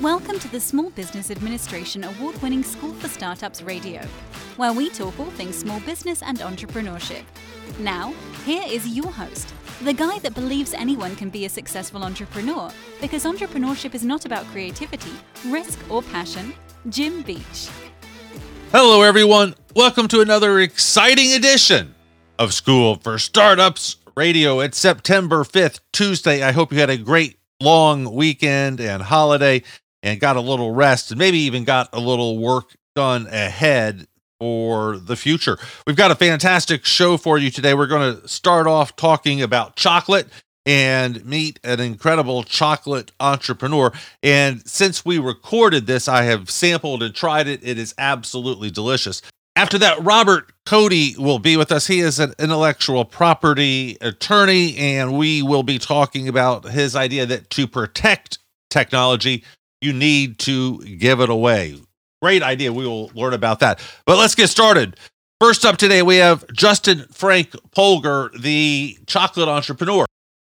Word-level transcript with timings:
Welcome 0.00 0.40
to 0.40 0.48
the 0.48 0.58
Small 0.58 0.90
Business 0.90 1.30
Administration 1.30 2.02
award 2.02 2.40
winning 2.42 2.64
School 2.64 2.92
for 2.94 3.06
Startups 3.08 3.62
Radio, 3.62 4.00
where 4.56 4.72
we 4.72 4.90
talk 4.90 5.20
all 5.20 5.26
things 5.26 5.56
small 5.56 5.78
business 5.80 6.22
and 6.22 6.38
entrepreneurship. 6.38 7.22
Now, 7.78 8.12
here 8.44 8.64
is 8.66 8.88
your 8.88 9.12
host, 9.12 9.54
the 9.82 9.92
guy 9.92 10.18
that 10.20 10.34
believes 10.34 10.74
anyone 10.74 11.14
can 11.14 11.30
be 11.30 11.44
a 11.44 11.48
successful 11.48 12.02
entrepreneur 12.02 12.70
because 13.00 13.24
entrepreneurship 13.24 13.94
is 13.94 14.02
not 14.02 14.24
about 14.24 14.44
creativity, 14.46 15.12
risk, 15.46 15.78
or 15.88 16.02
passion, 16.02 16.52
Jim 16.88 17.22
Beach. 17.22 17.68
Hello, 18.72 19.02
everyone. 19.02 19.54
Welcome 19.76 20.08
to 20.08 20.20
another 20.20 20.58
exciting 20.58 21.32
edition 21.32 21.94
of 22.40 22.54
School 22.54 22.96
for 22.96 23.18
Startups 23.18 23.98
Radio. 24.16 24.58
It's 24.58 24.78
September 24.78 25.44
5th, 25.44 25.78
Tuesday. 25.92 26.42
I 26.42 26.50
hope 26.50 26.72
you 26.72 26.80
had 26.80 26.90
a 26.90 26.96
great 26.96 27.38
long 27.60 28.12
weekend 28.12 28.80
and 28.80 29.04
holiday 29.04 29.62
and 30.02 30.20
got 30.20 30.36
a 30.36 30.40
little 30.40 30.72
rest 30.72 31.10
and 31.10 31.18
maybe 31.18 31.38
even 31.38 31.64
got 31.64 31.88
a 31.92 32.00
little 32.00 32.38
work 32.38 32.74
done 32.94 33.26
ahead 33.28 34.06
for 34.38 34.96
the 34.98 35.16
future. 35.16 35.56
We've 35.86 35.96
got 35.96 36.10
a 36.10 36.16
fantastic 36.16 36.84
show 36.84 37.16
for 37.16 37.38
you 37.38 37.50
today. 37.50 37.74
We're 37.74 37.86
going 37.86 38.20
to 38.20 38.28
start 38.28 38.66
off 38.66 38.96
talking 38.96 39.40
about 39.40 39.76
chocolate 39.76 40.26
and 40.66 41.24
meet 41.24 41.58
an 41.64 41.80
incredible 41.80 42.42
chocolate 42.42 43.12
entrepreneur. 43.20 43.92
And 44.22 44.66
since 44.66 45.04
we 45.04 45.18
recorded 45.18 45.86
this, 45.86 46.08
I 46.08 46.22
have 46.24 46.50
sampled 46.50 47.02
and 47.02 47.14
tried 47.14 47.48
it. 47.48 47.60
It 47.62 47.78
is 47.78 47.94
absolutely 47.98 48.70
delicious. 48.70 49.22
After 49.54 49.76
that, 49.78 50.02
Robert 50.02 50.52
Cody 50.64 51.14
will 51.18 51.38
be 51.38 51.56
with 51.56 51.70
us. 51.70 51.86
He 51.86 52.00
is 52.00 52.18
an 52.18 52.32
intellectual 52.38 53.04
property 53.04 53.98
attorney, 54.00 54.76
and 54.76 55.18
we 55.18 55.42
will 55.42 55.62
be 55.62 55.78
talking 55.78 56.26
about 56.26 56.64
his 56.64 56.96
idea 56.96 57.26
that 57.26 57.50
to 57.50 57.66
protect 57.66 58.38
technology, 58.70 59.44
you 59.82 59.92
need 59.92 60.38
to 60.40 60.78
give 60.78 61.20
it 61.20 61.30
away. 61.30 61.78
Great 62.20 62.42
idea. 62.42 62.72
We 62.72 62.86
will 62.86 63.10
learn 63.14 63.34
about 63.34 63.60
that. 63.60 63.80
But 64.06 64.18
let's 64.18 64.34
get 64.34 64.48
started. 64.48 64.96
First 65.40 65.64
up 65.64 65.76
today, 65.76 66.02
we 66.02 66.16
have 66.16 66.46
Justin 66.52 67.04
Frank 67.10 67.50
Polgar, 67.76 68.30
the 68.40 68.96
chocolate 69.06 69.48
entrepreneur. 69.48 70.06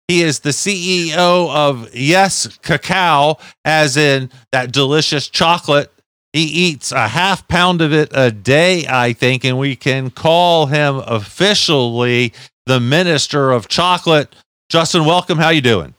He 0.07 0.21
is 0.23 0.41
the 0.41 0.51
CEO 0.51 1.49
of 1.51 1.95
Yes 1.95 2.59
Cacao, 2.59 3.39
as 3.65 3.97
in 3.97 4.31
that 4.51 4.71
delicious 4.71 5.29
chocolate. 5.29 5.91
He 6.35 6.43
eats 6.43 6.93
a 6.93 7.09
half 7.09 7.49
pound 7.49 7.81
of 7.81 7.95
it 7.95 8.11
a 8.13 8.31
day, 8.31 8.85
I 8.87 9.15
think, 9.15 9.45
and 9.45 9.59
we 9.59 9.77
can 9.77 10.11
call 10.11 10.67
him 10.67 10.97
officially 11.07 12.35
the 12.67 12.81
minister 12.81 13.51
of 13.51 13.69
chocolate. 13.69 14.35
Justin, 14.69 15.07
welcome. 15.07 15.39
How 15.39 15.49
you 15.49 15.63
doing? 15.63 15.95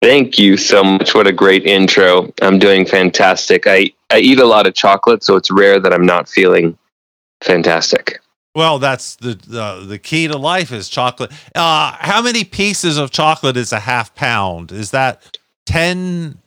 Thank 0.00 0.38
you 0.38 0.56
so 0.56 0.84
much. 0.84 1.14
What 1.14 1.26
a 1.26 1.32
great 1.32 1.64
intro. 1.64 2.32
I'm 2.40 2.58
doing 2.58 2.86
fantastic. 2.86 3.66
I, 3.66 3.90
I 4.10 4.18
eat 4.18 4.38
a 4.38 4.46
lot 4.46 4.66
of 4.66 4.74
chocolate, 4.74 5.24
so 5.24 5.36
it's 5.36 5.50
rare 5.50 5.80
that 5.80 5.92
I'm 5.92 6.06
not 6.06 6.28
feeling 6.28 6.78
fantastic. 7.42 8.20
Well, 8.54 8.80
that's 8.80 9.14
the 9.16 9.34
the, 9.34 9.84
the 9.86 9.98
key 10.00 10.26
to 10.26 10.36
life 10.36 10.72
is 10.72 10.88
chocolate. 10.88 11.30
Uh, 11.54 11.92
how 11.98 12.20
many 12.20 12.42
pieces 12.42 12.96
of 12.96 13.12
chocolate 13.12 13.56
is 13.56 13.72
a 13.72 13.78
half 13.78 14.14
pound? 14.16 14.72
Is 14.72 14.90
that 14.90 15.38
10 15.66 16.38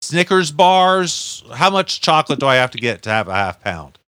Snickers 0.00 0.50
bars? 0.50 1.44
How 1.54 1.70
much 1.70 2.00
chocolate 2.00 2.40
do 2.40 2.46
I 2.46 2.56
have 2.56 2.72
to 2.72 2.78
get 2.78 3.02
to 3.02 3.10
have 3.10 3.28
a 3.28 3.34
half 3.34 3.60
pound? 3.60 3.99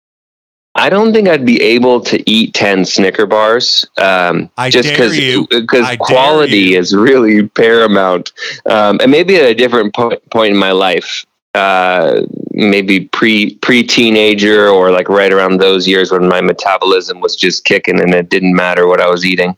I 0.82 0.90
don't 0.90 1.14
think 1.14 1.30
I'd 1.30 1.46
be 1.46 1.62
able 1.62 2.02
to 2.02 2.30
eat 2.30 2.56
10 2.56 2.86
Snicker 2.86 3.28
bars. 3.28 3.86
Um, 4.00 4.50
I 4.58 4.72
just 4.72 4.90
because 4.90 5.16
because 5.50 5.98
quality 6.00 6.74
is 6.76 6.96
really 6.96 7.48
paramount. 7.48 8.32
Um, 8.66 9.00
and 9.00 9.12
maybe 9.12 9.36
at 9.36 9.44
a 9.44 9.54
different 9.54 9.94
po- 9.94 10.18
point 10.32 10.54
in 10.54 10.58
my 10.58 10.72
life, 10.72 11.24
uh, 11.54 12.22
maybe 12.50 13.02
pre 13.02 13.56
pre 13.58 13.84
teenager 13.84 14.70
or 14.70 14.90
like 14.90 15.08
right 15.08 15.32
around 15.32 15.60
those 15.60 15.88
years 15.88 16.12
when 16.12 16.28
my 16.28 16.42
metabolism 16.42 17.22
was 17.22 17.36
just 17.36 17.64
kicking 17.64 18.02
and 18.02 18.16
it 18.16 18.30
didn't 18.30 18.56
matter 18.56 18.88
what 18.88 19.00
I 19.00 19.08
was 19.08 19.24
eating. 19.24 19.56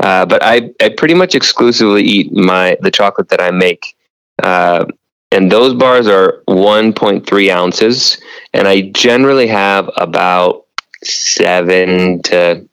Uh, 0.00 0.26
but 0.26 0.42
I, 0.42 0.70
I 0.82 0.90
pretty 0.90 1.14
much 1.14 1.34
exclusively 1.34 2.02
eat 2.02 2.30
my 2.30 2.76
the 2.82 2.90
chocolate 2.90 3.30
that 3.30 3.40
I 3.40 3.52
make. 3.52 3.96
Uh, 4.42 4.84
and 5.30 5.50
those 5.52 5.74
bars 5.74 6.06
are 6.06 6.42
1.3 6.48 7.50
ounces 7.50 8.18
and 8.52 8.66
i 8.68 8.82
generally 8.82 9.46
have 9.46 9.90
about 9.96 10.64
seven 11.02 12.22
to 12.22 12.68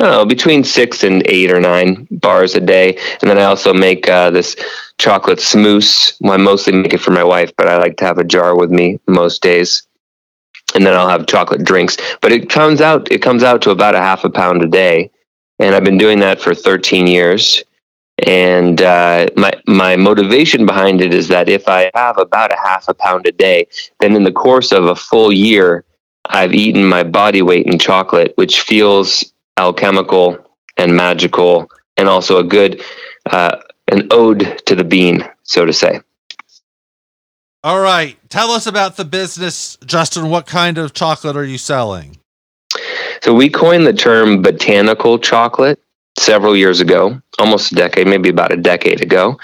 know, 0.00 0.24
between 0.24 0.64
six 0.64 1.02
and 1.02 1.22
eight 1.26 1.50
or 1.50 1.60
nine 1.60 2.06
bars 2.10 2.54
a 2.54 2.60
day. 2.60 2.96
And 3.20 3.30
then 3.30 3.38
I 3.38 3.44
also 3.44 3.72
make 3.72 4.08
uh, 4.08 4.30
this 4.30 4.56
chocolate 4.98 5.38
smoothie. 5.38 6.16
Well, 6.20 6.32
I 6.32 6.36
mostly 6.36 6.72
make 6.72 6.92
it 6.92 7.00
for 7.00 7.10
my 7.10 7.24
wife, 7.24 7.52
but 7.56 7.68
I 7.68 7.78
like 7.78 7.96
to 7.98 8.04
have 8.04 8.18
a 8.18 8.24
jar 8.24 8.56
with 8.56 8.70
me 8.70 8.98
most 9.06 9.42
days. 9.42 9.86
And 10.74 10.84
then 10.84 10.94
I'll 10.94 11.08
have 11.08 11.26
chocolate 11.26 11.64
drinks. 11.64 11.96
But 12.20 12.32
it 12.32 12.50
comes 12.50 12.80
out 12.80 13.10
it 13.12 13.22
comes 13.22 13.42
out 13.42 13.62
to 13.62 13.70
about 13.70 13.94
a 13.94 14.00
half 14.00 14.24
a 14.24 14.30
pound 14.30 14.62
a 14.62 14.68
day. 14.68 15.10
And 15.58 15.74
I've 15.74 15.84
been 15.84 15.98
doing 15.98 16.18
that 16.20 16.40
for 16.40 16.54
13 16.54 17.06
years. 17.06 17.62
And 18.18 18.80
uh, 18.80 19.26
my 19.36 19.52
my 19.66 19.96
motivation 19.96 20.66
behind 20.66 21.00
it 21.00 21.12
is 21.12 21.28
that 21.28 21.48
if 21.48 21.68
I 21.68 21.90
have 21.94 22.16
about 22.18 22.52
a 22.52 22.56
half 22.56 22.88
a 22.88 22.94
pound 22.94 23.26
a 23.26 23.32
day, 23.32 23.66
then 23.98 24.14
in 24.14 24.22
the 24.22 24.32
course 24.32 24.70
of 24.70 24.84
a 24.86 24.94
full 24.94 25.32
year, 25.32 25.84
I've 26.26 26.54
eaten 26.54 26.84
my 26.86 27.02
body 27.02 27.42
weight 27.42 27.66
in 27.66 27.78
chocolate, 27.78 28.32
which 28.36 28.60
feels 28.60 29.32
alchemical 29.56 30.38
and 30.76 30.96
magical, 30.96 31.68
and 31.96 32.08
also 32.08 32.38
a 32.38 32.44
good 32.44 32.82
uh, 33.30 33.58
an 33.88 34.06
ode 34.10 34.62
to 34.66 34.76
the 34.76 34.84
bean, 34.84 35.28
so 35.42 35.64
to 35.64 35.72
say. 35.72 36.00
All 37.64 37.80
right. 37.80 38.16
Tell 38.28 38.50
us 38.50 38.66
about 38.66 38.96
the 38.96 39.04
business, 39.04 39.76
Justin. 39.86 40.28
What 40.28 40.46
kind 40.46 40.78
of 40.78 40.92
chocolate 40.92 41.36
are 41.36 41.44
you 41.44 41.58
selling? 41.58 42.18
So 43.22 43.32
we 43.32 43.48
coined 43.48 43.86
the 43.86 43.92
term 43.92 44.42
botanical 44.42 45.18
chocolate 45.18 45.80
several 46.18 46.56
years 46.56 46.80
ago, 46.80 47.20
almost 47.38 47.72
a 47.72 47.74
decade, 47.74 48.06
maybe 48.06 48.28
about 48.28 48.52
a 48.52 48.56
decade 48.56 49.00
ago. 49.00 49.38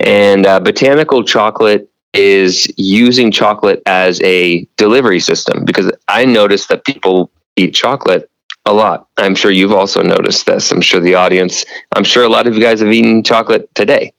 And 0.00 0.46
uh, 0.46 0.60
botanical 0.60 1.22
chocolate 1.22 1.90
is 2.12 2.72
using 2.76 3.30
chocolate 3.30 3.82
as 3.86 4.20
a 4.22 4.66
delivery 4.76 5.20
system 5.20 5.64
because 5.64 5.90
I 6.08 6.24
noticed 6.24 6.68
that 6.68 6.84
people 6.84 7.30
eat 7.56 7.74
chocolate 7.74 8.30
a 8.66 8.72
lot. 8.72 9.08
I'm 9.18 9.34
sure 9.34 9.50
you've 9.50 9.72
also 9.72 10.02
noticed 10.02 10.46
this. 10.46 10.70
I'm 10.70 10.80
sure 10.80 11.00
the 11.00 11.14
audience, 11.16 11.64
I'm 11.94 12.04
sure 12.04 12.24
a 12.24 12.28
lot 12.28 12.46
of 12.46 12.54
you 12.54 12.60
guys 12.60 12.80
have 12.80 12.92
eaten 12.92 13.22
chocolate 13.22 13.72
today 13.74 14.12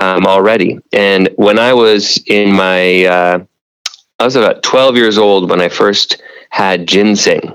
um, 0.00 0.26
already. 0.26 0.78
And 0.92 1.30
when 1.36 1.58
I 1.58 1.72
was 1.72 2.22
in 2.26 2.52
my, 2.52 3.04
uh, 3.04 3.44
I 4.18 4.24
was 4.24 4.36
about 4.36 4.62
12 4.62 4.96
years 4.96 5.16
old 5.16 5.48
when 5.48 5.60
I 5.60 5.68
first 5.68 6.20
had 6.50 6.86
ginseng. 6.86 7.54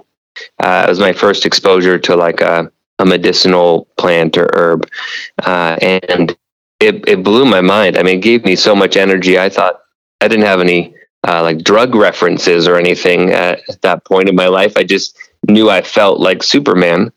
Uh, 0.60 0.86
it 0.88 0.90
was 0.90 1.00
my 1.00 1.14
first 1.14 1.46
exposure 1.46 2.00
to 2.00 2.16
like 2.16 2.42
a, 2.42 2.72
a 3.00 3.06
medicinal 3.06 3.86
plant 3.98 4.38
or 4.38 4.50
herb. 4.54 4.88
Uh, 5.44 5.78
and 5.82 6.38
it, 6.80 7.08
it 7.08 7.24
blew 7.24 7.46
my 7.46 7.62
mind. 7.62 7.98
I 7.98 8.04
mean, 8.04 8.18
it 8.18 8.24
gave 8.24 8.46
me 8.46 8.56
so 8.56 8.76
much 8.76 8.98
energy. 8.98 9.40
I 9.40 9.50
thought 9.50 9.82
I 10.22 10.28
didn't 10.28 10.46
have 10.46 10.60
any 10.60 10.96
uh, 11.28 11.42
like 11.42 11.64
drug 11.64 11.96
references 11.96 12.68
or 12.68 12.78
anything 12.78 13.32
at, 13.32 13.62
at 13.70 13.82
that 13.82 14.06
point 14.06 14.30
in 14.30 14.36
my 14.36 14.48
life. 14.48 14.78
I 14.78 14.84
just 14.84 15.18
knew 15.48 15.70
I 15.70 15.82
felt 15.82 16.20
like 16.20 16.44
Superman. 16.44 17.12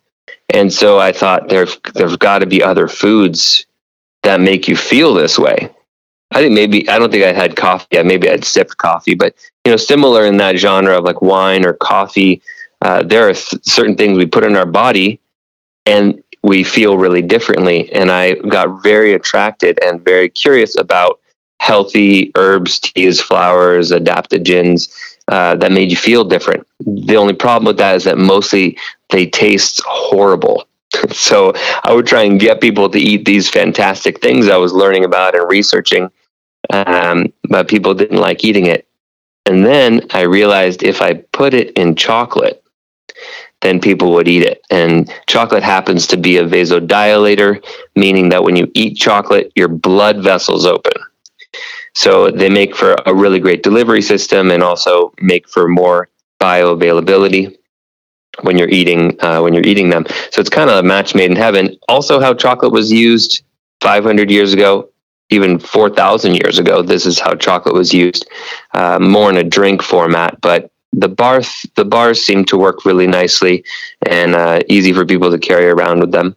And 0.50 0.72
so 0.72 0.98
I 0.98 1.12
thought 1.12 1.48
there, 1.48 1.66
there's 1.94 2.16
got 2.16 2.38
to 2.38 2.46
be 2.46 2.62
other 2.62 2.88
foods 2.88 3.66
that 4.22 4.40
make 4.40 4.68
you 4.68 4.76
feel 4.76 5.14
this 5.14 5.38
way. 5.38 5.70
I 6.32 6.40
think 6.40 6.54
maybe, 6.54 6.88
I 6.88 6.98
don't 6.98 7.10
think 7.10 7.24
I 7.24 7.32
had 7.32 7.56
coffee. 7.56 7.86
Yeah, 7.92 8.02
maybe 8.02 8.28
I'd 8.28 8.44
sipped 8.44 8.76
coffee, 8.76 9.14
but 9.14 9.34
you 9.64 9.72
know, 9.72 9.76
similar 9.76 10.24
in 10.24 10.36
that 10.38 10.56
genre 10.56 10.98
of 10.98 11.04
like 11.04 11.22
wine 11.22 11.64
or 11.64 11.72
coffee, 11.72 12.42
uh, 12.82 13.02
there 13.02 13.28
are 13.28 13.34
th- 13.34 13.64
certain 13.64 13.96
things 13.96 14.18
we 14.18 14.26
put 14.26 14.44
in 14.44 14.56
our 14.56 14.66
body 14.66 15.20
and 15.86 16.22
we 16.42 16.62
feel 16.62 16.98
really 16.98 17.22
differently. 17.22 17.90
And 17.92 18.10
I 18.10 18.34
got 18.34 18.82
very 18.82 19.14
attracted 19.14 19.82
and 19.82 20.04
very 20.04 20.28
curious 20.28 20.78
about 20.78 21.20
healthy 21.60 22.30
herbs, 22.36 22.78
teas, 22.78 23.20
flowers, 23.20 23.90
adaptogens 23.90 24.88
uh, 25.28 25.56
that 25.56 25.72
made 25.72 25.90
you 25.90 25.96
feel 25.96 26.24
different. 26.24 26.66
The 26.80 27.16
only 27.16 27.34
problem 27.34 27.66
with 27.66 27.78
that 27.78 27.96
is 27.96 28.04
that 28.04 28.18
mostly 28.18 28.78
they 29.10 29.26
taste 29.26 29.82
horrible. 29.86 30.68
so 31.10 31.52
I 31.82 31.92
would 31.92 32.06
try 32.06 32.22
and 32.22 32.38
get 32.38 32.60
people 32.60 32.88
to 32.90 32.98
eat 32.98 33.24
these 33.24 33.50
fantastic 33.50 34.20
things 34.20 34.48
I 34.48 34.56
was 34.56 34.72
learning 34.72 35.04
about 35.04 35.34
and 35.34 35.48
researching, 35.48 36.10
um, 36.72 37.32
but 37.48 37.68
people 37.68 37.94
didn't 37.94 38.18
like 38.20 38.44
eating 38.44 38.66
it. 38.66 38.86
And 39.46 39.64
then 39.64 40.06
I 40.10 40.22
realized 40.22 40.82
if 40.82 41.00
I 41.00 41.14
put 41.14 41.54
it 41.54 41.70
in 41.72 41.94
chocolate, 41.94 42.62
then 43.62 43.80
people 43.80 44.12
would 44.12 44.28
eat 44.28 44.42
it. 44.42 44.64
And 44.70 45.12
chocolate 45.26 45.62
happens 45.62 46.06
to 46.08 46.16
be 46.16 46.36
a 46.36 46.44
vasodilator, 46.44 47.64
meaning 47.94 48.28
that 48.30 48.44
when 48.44 48.56
you 48.56 48.70
eat 48.74 48.96
chocolate, 48.96 49.52
your 49.56 49.68
blood 49.68 50.22
vessels 50.22 50.66
open. 50.66 50.92
So 51.94 52.30
they 52.30 52.50
make 52.50 52.76
for 52.76 52.94
a 53.06 53.14
really 53.14 53.40
great 53.40 53.62
delivery 53.62 54.02
system 54.02 54.50
and 54.50 54.62
also 54.62 55.12
make 55.20 55.48
for 55.48 55.66
more 55.66 56.08
bioavailability 56.40 57.56
when 58.42 58.58
you're 58.58 58.68
eating 58.68 59.16
uh, 59.20 59.40
when 59.40 59.54
you're 59.54 59.66
eating 59.66 59.88
them. 59.88 60.04
So 60.30 60.40
it's 60.40 60.50
kind 60.50 60.68
of 60.68 60.76
a 60.76 60.82
match 60.82 61.14
made 61.14 61.30
in 61.30 61.36
heaven. 61.36 61.78
Also, 61.88 62.20
how 62.20 62.34
chocolate 62.34 62.72
was 62.72 62.92
used 62.92 63.42
500 63.80 64.30
years 64.30 64.52
ago, 64.52 64.90
even 65.30 65.58
4,000 65.58 66.34
years 66.34 66.58
ago. 66.58 66.82
This 66.82 67.06
is 67.06 67.18
how 67.18 67.34
chocolate 67.34 67.74
was 67.74 67.94
used, 67.94 68.28
uh, 68.74 68.98
more 68.98 69.30
in 69.30 69.36
a 69.38 69.44
drink 69.44 69.82
format, 69.82 70.40
but 70.40 70.70
the 70.96 71.08
bar 71.08 71.42
the 71.74 71.84
bars 71.84 72.24
seem 72.24 72.44
to 72.46 72.56
work 72.56 72.84
really 72.84 73.06
nicely 73.06 73.64
and 74.06 74.34
uh, 74.34 74.60
easy 74.68 74.92
for 74.92 75.04
people 75.04 75.30
to 75.30 75.38
carry 75.38 75.68
around 75.68 76.00
with 76.00 76.10
them. 76.10 76.36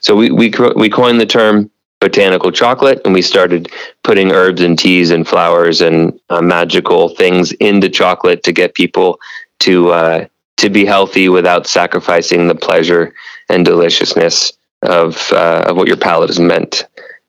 So 0.00 0.14
we 0.14 0.30
we 0.30 0.52
we 0.76 0.88
coined 0.88 1.20
the 1.20 1.26
term 1.26 1.70
botanical 2.00 2.52
chocolate, 2.52 3.00
and 3.04 3.14
we 3.14 3.22
started 3.22 3.72
putting 4.02 4.30
herbs 4.30 4.60
and 4.60 4.78
teas 4.78 5.10
and 5.10 5.26
flowers 5.26 5.80
and 5.80 6.18
uh, 6.28 6.42
magical 6.42 7.08
things 7.08 7.52
into 7.52 7.88
chocolate 7.88 8.42
to 8.42 8.52
get 8.52 8.74
people 8.74 9.18
to 9.60 9.90
uh, 9.90 10.26
to 10.58 10.70
be 10.70 10.84
healthy 10.84 11.28
without 11.28 11.66
sacrificing 11.66 12.46
the 12.46 12.54
pleasure 12.54 13.14
and 13.48 13.64
deliciousness 13.64 14.52
of 14.82 15.32
uh, 15.32 15.64
of 15.66 15.76
what 15.76 15.88
your 15.88 15.96
palate 15.96 16.30
is 16.30 16.38
meant 16.38 16.86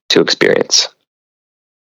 to 0.10 0.22
experience. 0.22 0.90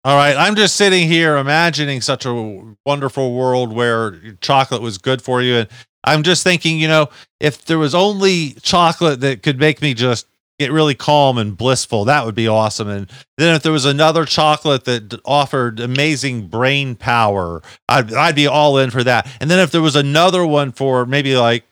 All 0.05 0.15
right, 0.15 0.35
I'm 0.37 0.55
just 0.55 0.77
sitting 0.77 1.09
here 1.09 1.35
imagining 1.35 1.99
such 1.99 2.25
a 2.25 2.75
wonderful 2.85 3.33
world 3.33 3.73
where 3.73 4.17
chocolate 4.39 4.81
was 4.81 4.97
good 4.97 5.21
for 5.21 5.41
you, 5.41 5.55
and 5.57 5.67
I'm 6.05 6.23
just 6.23 6.41
thinking, 6.41 6.79
you 6.79 6.87
know, 6.87 7.09
if 7.41 7.65
there 7.65 7.77
was 7.77 7.93
only 7.93 8.51
chocolate 8.61 9.19
that 9.19 9.43
could 9.43 9.59
make 9.59 9.81
me 9.81 9.93
just 9.93 10.25
get 10.57 10.71
really 10.71 10.95
calm 10.95 11.37
and 11.37 11.57
blissful, 11.57 12.05
that 12.05 12.25
would 12.25 12.33
be 12.35 12.47
awesome. 12.47 12.87
And 12.87 13.09
then 13.37 13.55
if 13.55 13.61
there 13.61 13.73
was 13.73 13.83
another 13.83 14.23
chocolate 14.23 14.85
that 14.85 15.19
offered 15.25 15.81
amazing 15.81 16.47
brain 16.47 16.95
power, 16.95 17.61
I'd 17.89 18.13
I'd 18.13 18.35
be 18.35 18.47
all 18.47 18.77
in 18.77 18.91
for 18.91 19.03
that. 19.03 19.27
And 19.41 19.51
then 19.51 19.59
if 19.59 19.71
there 19.71 19.81
was 19.81 19.97
another 19.97 20.45
one 20.45 20.71
for 20.71 21.05
maybe 21.05 21.35
like 21.35 21.65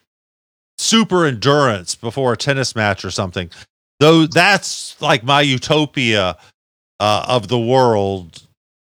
super 0.77 1.25
endurance 1.25 1.95
before 1.95 2.33
a 2.33 2.37
tennis 2.37 2.75
match 2.75 3.05
or 3.05 3.11
something, 3.11 3.49
though 4.01 4.25
that's 4.27 5.01
like 5.01 5.23
my 5.23 5.39
utopia 5.39 6.35
uh, 6.99 7.25
of 7.27 7.47
the 7.47 7.59
world. 7.59 8.43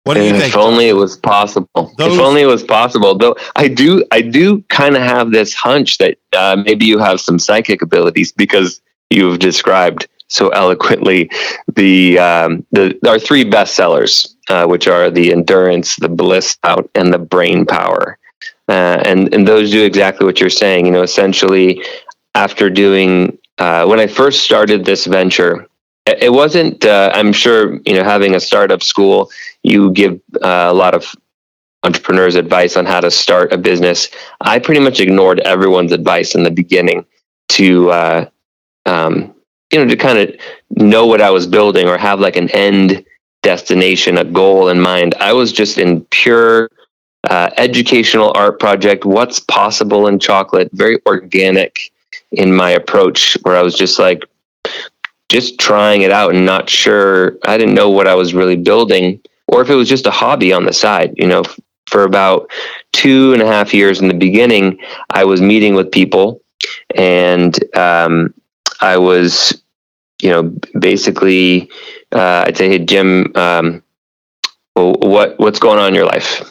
What 0.04 0.14
do 0.14 0.22
you 0.22 0.34
if 0.34 0.40
think? 0.40 0.54
If 0.54 0.56
only 0.56 0.88
it 0.88 0.94
was 0.94 1.16
possible. 1.16 1.92
Those- 1.98 2.14
if 2.14 2.20
only 2.20 2.42
it 2.42 2.46
was 2.46 2.62
possible. 2.62 3.16
Though 3.16 3.36
I 3.56 3.68
do, 3.68 4.04
I 4.10 4.22
do 4.22 4.62
kind 4.62 4.96
of 4.96 5.02
have 5.02 5.30
this 5.30 5.54
hunch 5.54 5.98
that 5.98 6.18
uh, 6.36 6.56
maybe 6.64 6.86
you 6.86 6.98
have 6.98 7.20
some 7.20 7.38
psychic 7.38 7.82
abilities 7.82 8.32
because 8.32 8.80
you've 9.10 9.38
described 9.38 10.08
so 10.28 10.48
eloquently 10.50 11.28
the 11.74 12.18
um, 12.18 12.64
the 12.72 12.98
our 13.06 13.18
three 13.18 13.44
best 13.44 13.74
sellers, 13.74 14.36
uh, 14.48 14.66
which 14.66 14.88
are 14.88 15.10
the 15.10 15.32
endurance, 15.32 15.96
the 15.96 16.08
bliss 16.08 16.56
out, 16.64 16.88
and 16.94 17.12
the 17.12 17.18
brain 17.18 17.66
power. 17.66 18.16
Uh, 18.68 19.02
and 19.04 19.34
and 19.34 19.46
those 19.46 19.70
do 19.70 19.84
exactly 19.84 20.24
what 20.24 20.40
you're 20.40 20.48
saying. 20.48 20.86
You 20.86 20.92
know, 20.92 21.02
essentially, 21.02 21.84
after 22.34 22.70
doing 22.70 23.36
uh, 23.58 23.84
when 23.86 24.00
I 24.00 24.06
first 24.06 24.44
started 24.44 24.84
this 24.84 25.04
venture, 25.04 25.66
it 26.06 26.32
wasn't 26.32 26.84
uh, 26.84 27.10
i'm 27.14 27.32
sure 27.32 27.78
you 27.86 27.94
know 27.94 28.04
having 28.04 28.34
a 28.34 28.40
startup 28.40 28.82
school 28.82 29.30
you 29.62 29.90
give 29.92 30.20
uh, 30.42 30.68
a 30.70 30.74
lot 30.74 30.94
of 30.94 31.14
entrepreneurs 31.82 32.34
advice 32.34 32.76
on 32.76 32.86
how 32.86 33.00
to 33.00 33.10
start 33.10 33.52
a 33.52 33.58
business. 33.58 34.08
I 34.40 34.58
pretty 34.58 34.80
much 34.80 35.00
ignored 35.00 35.40
everyone's 35.40 35.92
advice 35.92 36.34
in 36.34 36.42
the 36.42 36.50
beginning 36.50 37.06
to 37.50 37.90
uh, 37.90 38.28
um, 38.86 39.34
you 39.72 39.78
know 39.78 39.86
to 39.86 39.96
kind 39.96 40.18
of 40.18 40.34
know 40.70 41.06
what 41.06 41.20
i 41.20 41.30
was 41.30 41.46
building 41.46 41.88
or 41.88 41.96
have 41.96 42.20
like 42.20 42.36
an 42.36 42.50
end 42.50 43.04
destination 43.42 44.18
a 44.18 44.24
goal 44.24 44.68
in 44.68 44.80
mind. 44.80 45.14
I 45.20 45.32
was 45.32 45.52
just 45.52 45.78
in 45.78 46.02
pure 46.06 46.70
uh, 47.28 47.50
educational 47.56 48.32
art 48.34 48.58
project 48.58 49.04
what's 49.04 49.40
possible 49.40 50.06
in 50.06 50.18
chocolate 50.18 50.70
very 50.72 50.98
organic 51.06 51.92
in 52.32 52.54
my 52.54 52.70
approach 52.70 53.36
where 53.42 53.56
i 53.56 53.62
was 53.62 53.74
just 53.74 53.98
like 53.98 54.22
just 55.30 55.58
trying 55.60 56.02
it 56.02 56.10
out 56.10 56.34
and 56.34 56.44
not 56.44 56.68
sure. 56.68 57.38
I 57.44 57.56
didn't 57.56 57.74
know 57.74 57.88
what 57.88 58.08
I 58.08 58.16
was 58.16 58.34
really 58.34 58.56
building, 58.56 59.20
or 59.46 59.62
if 59.62 59.70
it 59.70 59.76
was 59.76 59.88
just 59.88 60.06
a 60.06 60.10
hobby 60.10 60.52
on 60.52 60.64
the 60.64 60.72
side. 60.72 61.14
You 61.16 61.28
know, 61.28 61.44
for 61.86 62.02
about 62.02 62.50
two 62.92 63.32
and 63.32 63.40
a 63.40 63.46
half 63.46 63.72
years 63.72 64.00
in 64.00 64.08
the 64.08 64.14
beginning, 64.14 64.78
I 65.08 65.24
was 65.24 65.40
meeting 65.40 65.74
with 65.74 65.92
people, 65.92 66.42
and 66.96 67.56
um, 67.76 68.34
I 68.80 68.98
was, 68.98 69.62
you 70.20 70.30
know, 70.30 70.52
basically, 70.78 71.70
uh, 72.12 72.44
I'd 72.46 72.56
say, 72.56 72.68
"Hey, 72.68 72.80
Jim, 72.80 73.32
um, 73.36 73.82
what 74.74 75.38
what's 75.38 75.60
going 75.60 75.78
on 75.78 75.88
in 75.88 75.94
your 75.94 76.06
life?" 76.06 76.42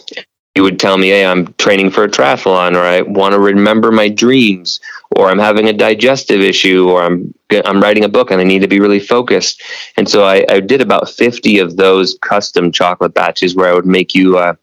He 0.55 0.61
would 0.61 0.79
tell 0.79 0.97
me, 0.97 1.09
"Hey, 1.09 1.25
I'm 1.25 1.53
training 1.57 1.91
for 1.91 2.05
a 2.05 2.09
triathlon, 2.09 2.75
or 2.75 2.83
I 2.83 3.01
want 3.01 3.33
to 3.33 3.39
remember 3.39 3.91
my 3.91 4.07
dreams, 4.07 4.79
or 5.15 5.29
I'm 5.29 5.39
having 5.39 5.67
a 5.67 5.73
digestive 5.73 6.41
issue, 6.41 6.89
or 6.89 7.03
I'm 7.03 7.33
I'm 7.65 7.81
writing 7.81 8.03
a 8.03 8.09
book 8.09 8.31
and 8.31 8.39
I 8.39 8.43
need 8.43 8.61
to 8.61 8.67
be 8.67 8.79
really 8.79 8.99
focused." 8.99 9.61
And 9.97 10.09
so 10.09 10.23
I, 10.23 10.45
I 10.49 10.59
did 10.59 10.81
about 10.81 11.09
50 11.09 11.59
of 11.59 11.77
those 11.77 12.17
custom 12.21 12.71
chocolate 12.71 13.13
batches 13.13 13.55
where 13.55 13.69
I 13.69 13.73
would 13.73 13.85
make 13.85 14.13
you 14.13 14.37
a 14.37 14.57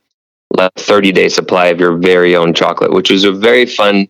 30 0.77 1.13
day 1.13 1.29
supply 1.29 1.67
of 1.67 1.81
your 1.81 1.97
very 1.97 2.37
own 2.37 2.55
chocolate, 2.55 2.93
which 2.93 3.11
was 3.11 3.25
a 3.25 3.33
very 3.33 3.67
fun 3.67 4.09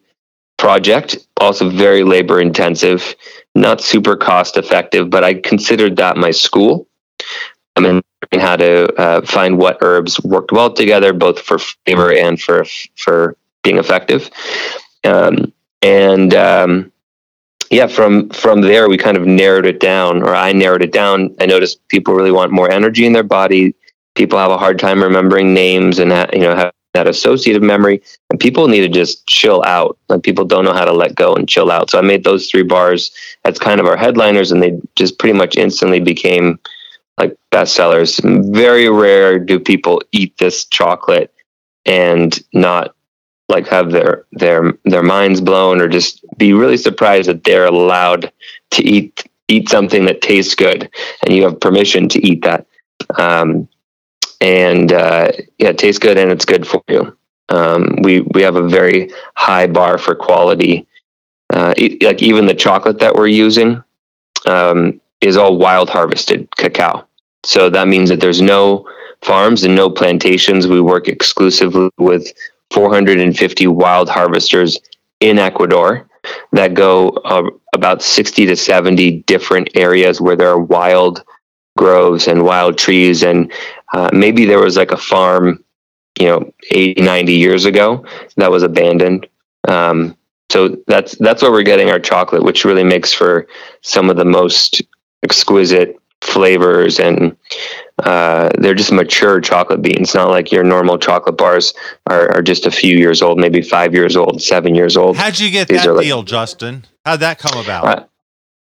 project, 0.58 1.16
also 1.40 1.68
very 1.68 2.02
labor 2.04 2.40
intensive, 2.40 3.14
not 3.54 3.80
super 3.80 4.16
cost 4.16 4.56
effective, 4.56 5.10
but 5.10 5.24
I 5.24 5.34
considered 5.34 5.96
that 5.96 6.16
my 6.16 6.30
school. 6.30 6.86
I 7.76 7.80
mean, 7.80 8.02
how 8.32 8.56
to 8.56 8.92
uh, 8.94 9.20
find 9.26 9.58
what 9.58 9.78
herbs 9.80 10.20
worked 10.22 10.52
well 10.52 10.72
together, 10.72 11.12
both 11.12 11.40
for 11.40 11.58
flavor 11.58 12.12
and 12.12 12.40
for 12.40 12.64
for 12.96 13.36
being 13.62 13.78
effective. 13.78 14.30
Um, 15.04 15.52
and 15.82 16.34
um, 16.34 16.92
yeah, 17.70 17.86
from 17.86 18.30
from 18.30 18.60
there 18.60 18.88
we 18.88 18.96
kind 18.96 19.16
of 19.16 19.26
narrowed 19.26 19.66
it 19.66 19.80
down, 19.80 20.22
or 20.22 20.34
I 20.34 20.52
narrowed 20.52 20.82
it 20.82 20.92
down. 20.92 21.34
I 21.40 21.46
noticed 21.46 21.86
people 21.88 22.14
really 22.14 22.32
want 22.32 22.52
more 22.52 22.70
energy 22.70 23.06
in 23.06 23.12
their 23.12 23.22
body. 23.22 23.74
People 24.14 24.38
have 24.38 24.50
a 24.50 24.58
hard 24.58 24.78
time 24.78 25.02
remembering 25.02 25.52
names 25.52 25.98
and 25.98 26.10
you 26.32 26.40
know 26.40 26.54
have 26.54 26.72
that 26.94 27.06
associative 27.06 27.62
memory, 27.62 28.02
and 28.30 28.40
people 28.40 28.68
need 28.68 28.80
to 28.80 28.88
just 28.88 29.26
chill 29.26 29.62
out. 29.64 29.98
Like 30.08 30.22
people 30.22 30.44
don't 30.44 30.64
know 30.64 30.72
how 30.72 30.84
to 30.84 30.92
let 30.92 31.14
go 31.14 31.34
and 31.34 31.48
chill 31.48 31.70
out. 31.70 31.90
So 31.90 31.98
I 31.98 32.02
made 32.02 32.24
those 32.24 32.50
three 32.50 32.62
bars 32.62 33.10
as 33.44 33.58
kind 33.58 33.80
of 33.80 33.86
our 33.86 33.96
headliners, 33.96 34.50
and 34.50 34.62
they 34.62 34.80
just 34.96 35.18
pretty 35.18 35.36
much 35.36 35.56
instantly 35.56 36.00
became 36.00 36.58
like 37.18 37.36
bestsellers. 37.52 38.20
Very 38.54 38.88
rare 38.88 39.38
do 39.38 39.60
people 39.60 40.02
eat 40.12 40.36
this 40.38 40.64
chocolate 40.64 41.32
and 41.84 42.38
not 42.52 42.95
like 43.48 43.66
have 43.68 43.92
their 43.92 44.24
their 44.32 44.72
their 44.84 45.02
minds 45.02 45.40
blown 45.40 45.80
or 45.80 45.88
just 45.88 46.24
be 46.36 46.52
really 46.52 46.76
surprised 46.76 47.28
that 47.28 47.44
they're 47.44 47.66
allowed 47.66 48.32
to 48.70 48.82
eat 48.82 49.28
eat 49.48 49.68
something 49.68 50.04
that 50.06 50.22
tastes 50.22 50.54
good 50.54 50.90
and 51.22 51.34
you 51.34 51.44
have 51.44 51.60
permission 51.60 52.08
to 52.08 52.26
eat 52.26 52.42
that. 52.42 52.66
Um, 53.16 53.68
and 54.40 54.92
uh, 54.92 55.32
yeah, 55.58 55.68
it 55.68 55.78
tastes 55.78 55.98
good 55.98 56.18
and 56.18 56.30
it's 56.30 56.44
good 56.44 56.66
for 56.66 56.82
you. 56.88 57.16
Um, 57.48 57.96
we 58.02 58.22
we 58.22 58.42
have 58.42 58.56
a 58.56 58.68
very 58.68 59.10
high 59.36 59.66
bar 59.66 59.98
for 59.98 60.14
quality. 60.14 60.86
Uh, 61.52 61.72
like 62.02 62.22
even 62.22 62.46
the 62.46 62.54
chocolate 62.54 62.98
that 62.98 63.14
we're 63.14 63.28
using, 63.28 63.82
um, 64.46 65.00
is 65.20 65.36
all 65.36 65.56
wild 65.56 65.88
harvested 65.88 66.48
cacao. 66.56 67.06
So 67.44 67.70
that 67.70 67.88
means 67.88 68.08
that 68.08 68.20
there's 68.20 68.42
no 68.42 68.88
farms 69.22 69.62
and 69.64 69.74
no 69.74 69.88
plantations. 69.88 70.66
We 70.66 70.80
work 70.80 71.08
exclusively 71.08 71.90
with 71.98 72.32
450 72.72 73.66
wild 73.68 74.08
harvesters 74.08 74.78
in 75.20 75.38
Ecuador 75.38 76.08
that 76.52 76.74
go 76.74 77.10
uh, 77.10 77.48
about 77.74 78.02
60 78.02 78.46
to 78.46 78.56
70 78.56 79.22
different 79.22 79.70
areas 79.74 80.20
where 80.20 80.36
there 80.36 80.48
are 80.48 80.58
wild 80.58 81.24
groves 81.76 82.26
and 82.26 82.44
wild 82.44 82.78
trees. 82.78 83.22
And 83.22 83.52
uh, 83.92 84.10
maybe 84.12 84.44
there 84.44 84.60
was 84.60 84.76
like 84.76 84.90
a 84.90 84.96
farm, 84.96 85.62
you 86.18 86.26
know, 86.26 86.52
80, 86.70 87.02
90 87.02 87.32
years 87.32 87.64
ago 87.64 88.04
that 88.36 88.50
was 88.50 88.62
abandoned. 88.62 89.26
Um, 89.68 90.16
so 90.50 90.76
that's 90.86 91.16
that's 91.18 91.42
where 91.42 91.50
we're 91.50 91.62
getting 91.62 91.90
our 91.90 91.98
chocolate, 91.98 92.44
which 92.44 92.64
really 92.64 92.84
makes 92.84 93.12
for 93.12 93.46
some 93.82 94.08
of 94.08 94.16
the 94.16 94.24
most 94.24 94.80
exquisite 95.22 95.96
flavors 96.20 97.00
and 97.00 97.35
uh, 98.02 98.50
they're 98.58 98.74
just 98.74 98.92
mature 98.92 99.40
chocolate 99.40 99.82
beans 99.82 100.14
not 100.14 100.30
like 100.30 100.52
your 100.52 100.64
normal 100.64 100.98
chocolate 100.98 101.36
bars 101.36 101.72
are, 102.06 102.34
are, 102.34 102.42
just 102.42 102.66
a 102.66 102.70
few 102.70 102.96
years 102.96 103.22
old 103.22 103.38
maybe 103.38 103.62
five 103.62 103.94
years 103.94 104.16
old 104.16 104.42
seven 104.42 104.74
years 104.74 104.96
old 104.96 105.16
how'd 105.16 105.38
you 105.38 105.50
get 105.50 105.68
These 105.68 105.84
that 105.84 106.00
deal 106.02 106.18
like, 106.18 106.26
justin 106.26 106.84
how'd 107.04 107.20
that 107.20 107.38
come 107.38 107.62
about 107.62 107.84
uh, 107.84 108.04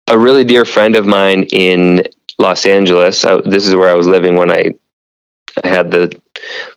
a 0.09 0.19
really 0.19 0.45
dear 0.45 0.64
friend 0.64 0.97
of 0.97 1.07
mine 1.07 1.45
in 1.53 2.05
los 2.38 2.67
angeles 2.67 3.25
I, 3.25 3.41
this 3.41 3.67
is 3.67 3.75
where 3.75 3.88
i 3.88 3.95
was 3.95 4.07
living 4.07 4.37
when 4.37 4.50
i, 4.50 4.73
I 5.62 5.69
had 5.69 5.91
the 5.91 6.21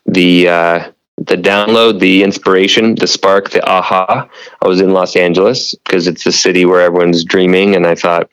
the 0.05 0.47
uh, 0.47 0.91
the 1.17 1.35
download, 1.35 1.99
the 1.99 2.23
inspiration, 2.23 2.95
the 2.95 3.07
spark, 3.07 3.49
the 3.49 3.67
aha. 3.67 4.29
I 4.61 4.67
was 4.67 4.81
in 4.81 4.91
Los 4.91 5.15
Angeles 5.15 5.73
because 5.73 6.07
it's 6.07 6.23
the 6.23 6.31
city 6.31 6.65
where 6.65 6.81
everyone's 6.81 7.23
dreaming, 7.23 7.75
and 7.75 7.87
I 7.87 7.95
thought 7.95 8.29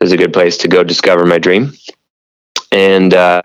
this 0.00 0.08
is 0.08 0.12
a 0.12 0.16
good 0.16 0.32
place 0.32 0.56
to 0.58 0.68
go 0.68 0.82
discover 0.82 1.24
my 1.24 1.38
dream. 1.38 1.72
And 2.72 3.14
uh, 3.14 3.42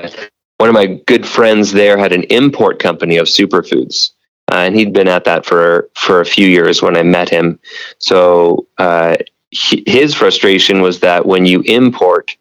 one 0.58 0.70
of 0.70 0.74
my 0.74 1.00
good 1.08 1.25
friends 1.25 1.72
there 1.72 1.98
had 1.98 2.12
an 2.12 2.24
import 2.24 2.80
company 2.80 3.18
of 3.18 3.28
superfoods. 3.28 4.12
Uh, 4.51 4.56
and 4.56 4.75
he'd 4.75 4.94
been 4.94 5.08
at 5.08 5.24
that 5.24 5.46
for 5.46 5.90
for 5.96 6.20
a 6.20 6.25
few 6.25 6.48
years 6.48 6.82
when 6.82 6.98
I 6.98 7.04
met 7.04 7.30
him. 7.30 7.60
So 8.00 8.68
uh, 8.78 9.16
he, 9.51 9.84
his 9.88 10.13
frustration 10.13 10.82
was 10.82 11.00
that 11.00 11.25
when 11.25 11.46
you 11.46 11.62
import 11.62 12.36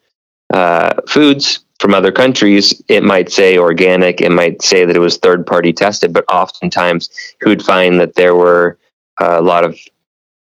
uh, 0.53 0.95
foods, 1.07 1.61
from 1.81 1.95
other 1.95 2.13
countries, 2.13 2.83
it 2.89 3.03
might 3.03 3.33
say 3.33 3.57
organic, 3.57 4.21
it 4.21 4.31
might 4.31 4.61
say 4.61 4.85
that 4.85 4.95
it 4.95 5.01
was 5.01 5.17
third 5.17 5.47
party 5.47 5.73
tested, 5.73 6.13
but 6.13 6.31
oftentimes 6.31 7.09
he 7.43 7.49
would 7.49 7.65
find 7.65 7.99
that 7.99 8.17
there 8.17 8.35
were 8.35 8.79
a 9.19 9.41
lot 9.41 9.65
of 9.65 9.79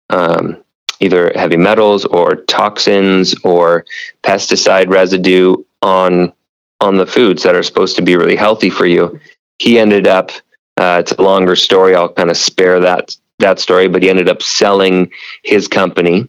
um, 0.10 0.62
either 1.00 1.32
heavy 1.36 1.56
metals 1.56 2.04
or 2.04 2.36
toxins 2.36 3.34
or 3.46 3.86
pesticide 4.24 4.90
residue 4.90 5.56
on 5.82 6.34
on 6.80 6.98
the 6.98 7.06
foods 7.06 7.44
that 7.44 7.56
are 7.56 7.64
supposed 7.64 7.96
to 7.96 8.02
be 8.02 8.16
really 8.16 8.36
healthy 8.36 8.70
for 8.70 8.86
you. 8.86 9.20
He 9.60 9.78
ended 9.78 10.08
up 10.08 10.32
uh, 10.78 10.98
it's 11.00 11.12
a 11.12 11.22
longer 11.22 11.56
story. 11.56 11.96
I'll 11.96 12.12
kind 12.12 12.30
of 12.30 12.38
spare 12.38 12.80
that 12.80 13.16
that 13.40 13.60
story, 13.60 13.88
but 13.88 14.04
he 14.04 14.10
ended 14.10 14.30
up 14.30 14.42
selling 14.42 15.12
his 15.44 15.68
company 15.68 16.28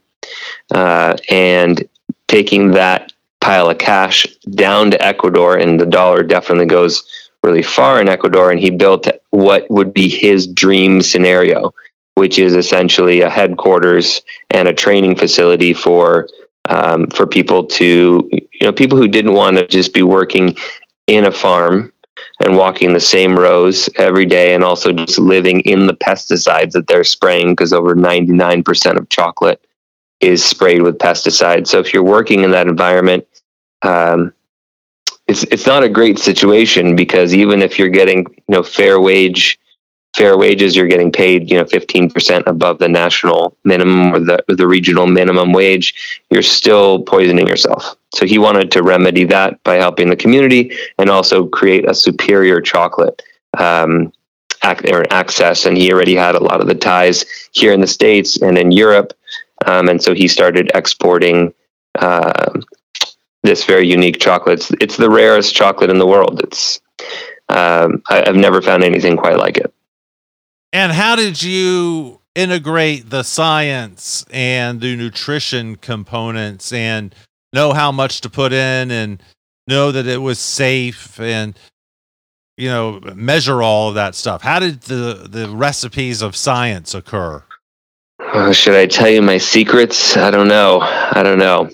uh, 0.74 1.16
and 1.30 1.86
taking 2.28 2.72
that 2.72 3.12
pile 3.40 3.70
of 3.70 3.78
cash 3.78 4.26
down 4.54 4.90
to 4.90 5.04
Ecuador, 5.04 5.56
and 5.56 5.78
the 5.78 5.86
dollar 5.86 6.22
definitely 6.22 6.66
goes 6.66 7.02
really 7.42 7.62
far 7.62 8.00
in 8.00 8.08
Ecuador. 8.08 8.50
And 8.50 8.60
he 8.60 8.70
built 8.70 9.06
what 9.30 9.70
would 9.70 9.92
be 9.92 10.08
his 10.08 10.46
dream 10.46 11.02
scenario, 11.02 11.74
which 12.14 12.38
is 12.38 12.54
essentially 12.54 13.20
a 13.20 13.30
headquarters 13.30 14.22
and 14.50 14.68
a 14.68 14.74
training 14.74 15.16
facility 15.16 15.72
for 15.72 16.28
um, 16.72 17.06
for 17.08 17.26
people 17.26 17.64
to 17.66 18.28
you 18.32 18.66
know 18.66 18.72
people 18.72 18.96
who 18.96 19.08
didn't 19.08 19.34
want 19.34 19.58
to 19.58 19.66
just 19.66 19.92
be 19.92 20.02
working 20.02 20.56
in 21.06 21.26
a 21.26 21.32
farm 21.32 21.92
and 22.42 22.56
walking 22.56 22.92
the 22.92 23.00
same 23.00 23.38
rows 23.38 23.88
every 23.96 24.24
day 24.24 24.54
and 24.54 24.64
also 24.64 24.92
just 24.92 25.18
living 25.18 25.60
in 25.60 25.86
the 25.86 25.94
pesticides 25.94 26.72
that 26.72 26.86
they're 26.86 27.04
spraying 27.04 27.50
because 27.50 27.72
over 27.72 27.94
99% 27.94 28.96
of 28.96 29.08
chocolate 29.08 29.64
is 30.20 30.44
sprayed 30.44 30.82
with 30.82 30.98
pesticides. 30.98 31.68
So 31.68 31.78
if 31.78 31.92
you're 31.92 32.02
working 32.02 32.42
in 32.42 32.52
that 32.52 32.68
environment, 32.68 33.26
um, 33.82 34.32
it's 35.26 35.44
it's 35.44 35.66
not 35.66 35.84
a 35.84 35.88
great 35.88 36.18
situation 36.18 36.96
because 36.96 37.34
even 37.34 37.62
if 37.62 37.78
you're 37.78 37.88
getting 37.88 38.18
you 38.18 38.54
know 38.54 38.62
fair 38.62 39.00
wage 39.00 39.58
fair 40.14 40.36
wages 40.36 40.76
you're 40.76 40.86
getting 40.86 41.10
paid 41.10 41.50
you 41.50 41.56
know 41.56 41.64
15% 41.64 42.46
above 42.46 42.78
the 42.78 42.88
national 42.88 43.56
minimum 43.64 44.14
or 44.14 44.18
the, 44.18 44.44
the 44.48 44.66
regional 44.66 45.06
minimum 45.06 45.52
wage 45.52 46.20
you're 46.30 46.42
still 46.42 47.02
poisoning 47.02 47.46
yourself 47.46 47.96
so 48.14 48.26
he 48.26 48.38
wanted 48.38 48.70
to 48.70 48.82
remedy 48.82 49.24
that 49.24 49.62
by 49.64 49.76
helping 49.76 50.10
the 50.10 50.16
community 50.16 50.76
and 50.98 51.08
also 51.08 51.46
create 51.46 51.88
a 51.88 51.94
superior 51.94 52.60
chocolate 52.60 53.22
um, 53.58 54.12
or 54.92 55.04
access 55.10 55.64
and 55.66 55.76
he 55.76 55.92
already 55.92 56.14
had 56.14 56.34
a 56.34 56.42
lot 56.42 56.60
of 56.60 56.66
the 56.66 56.74
ties 56.74 57.24
here 57.52 57.72
in 57.72 57.80
the 57.80 57.86
states 57.86 58.40
and 58.40 58.58
in 58.58 58.70
europe 58.70 59.12
um, 59.66 59.88
and 59.88 60.02
so 60.02 60.14
he 60.14 60.28
started 60.28 60.70
exporting 60.74 61.52
uh, 61.98 62.60
this 63.42 63.64
very 63.64 63.88
unique 63.88 64.20
chocolate. 64.20 64.60
It's, 64.60 64.70
it's 64.80 64.96
the 64.96 65.10
rarest 65.10 65.54
chocolate 65.54 65.90
in 65.90 65.98
the 65.98 66.06
world. 66.06 66.40
It's 66.42 66.80
um, 67.48 68.02
I, 68.08 68.24
I've 68.26 68.36
never 68.36 68.62
found 68.62 68.84
anything 68.84 69.16
quite 69.16 69.36
like 69.36 69.56
it. 69.56 69.72
And 70.72 70.92
how 70.92 71.16
did 71.16 71.42
you 71.42 72.20
integrate 72.34 73.10
the 73.10 73.22
science 73.22 74.24
and 74.30 74.80
the 74.80 74.96
nutrition 74.96 75.76
components 75.76 76.72
and 76.72 77.14
know 77.52 77.72
how 77.72 77.92
much 77.92 78.22
to 78.22 78.30
put 78.30 78.52
in 78.52 78.90
and 78.90 79.22
know 79.68 79.92
that 79.92 80.06
it 80.06 80.18
was 80.18 80.38
safe 80.38 81.20
and 81.20 81.58
you 82.56 82.68
know 82.68 83.00
measure 83.14 83.62
all 83.62 83.90
of 83.90 83.94
that 83.94 84.14
stuff 84.14 84.42
how 84.42 84.58
did 84.58 84.80
the 84.82 85.26
the 85.28 85.48
recipes 85.48 86.22
of 86.22 86.34
science 86.34 86.94
occur 86.94 87.42
uh, 88.18 88.52
should 88.52 88.74
i 88.74 88.86
tell 88.86 89.08
you 89.08 89.22
my 89.22 89.38
secrets 89.38 90.16
i 90.16 90.30
don't 90.30 90.48
know 90.48 90.80
i 90.80 91.22
don't 91.22 91.38
know 91.38 91.70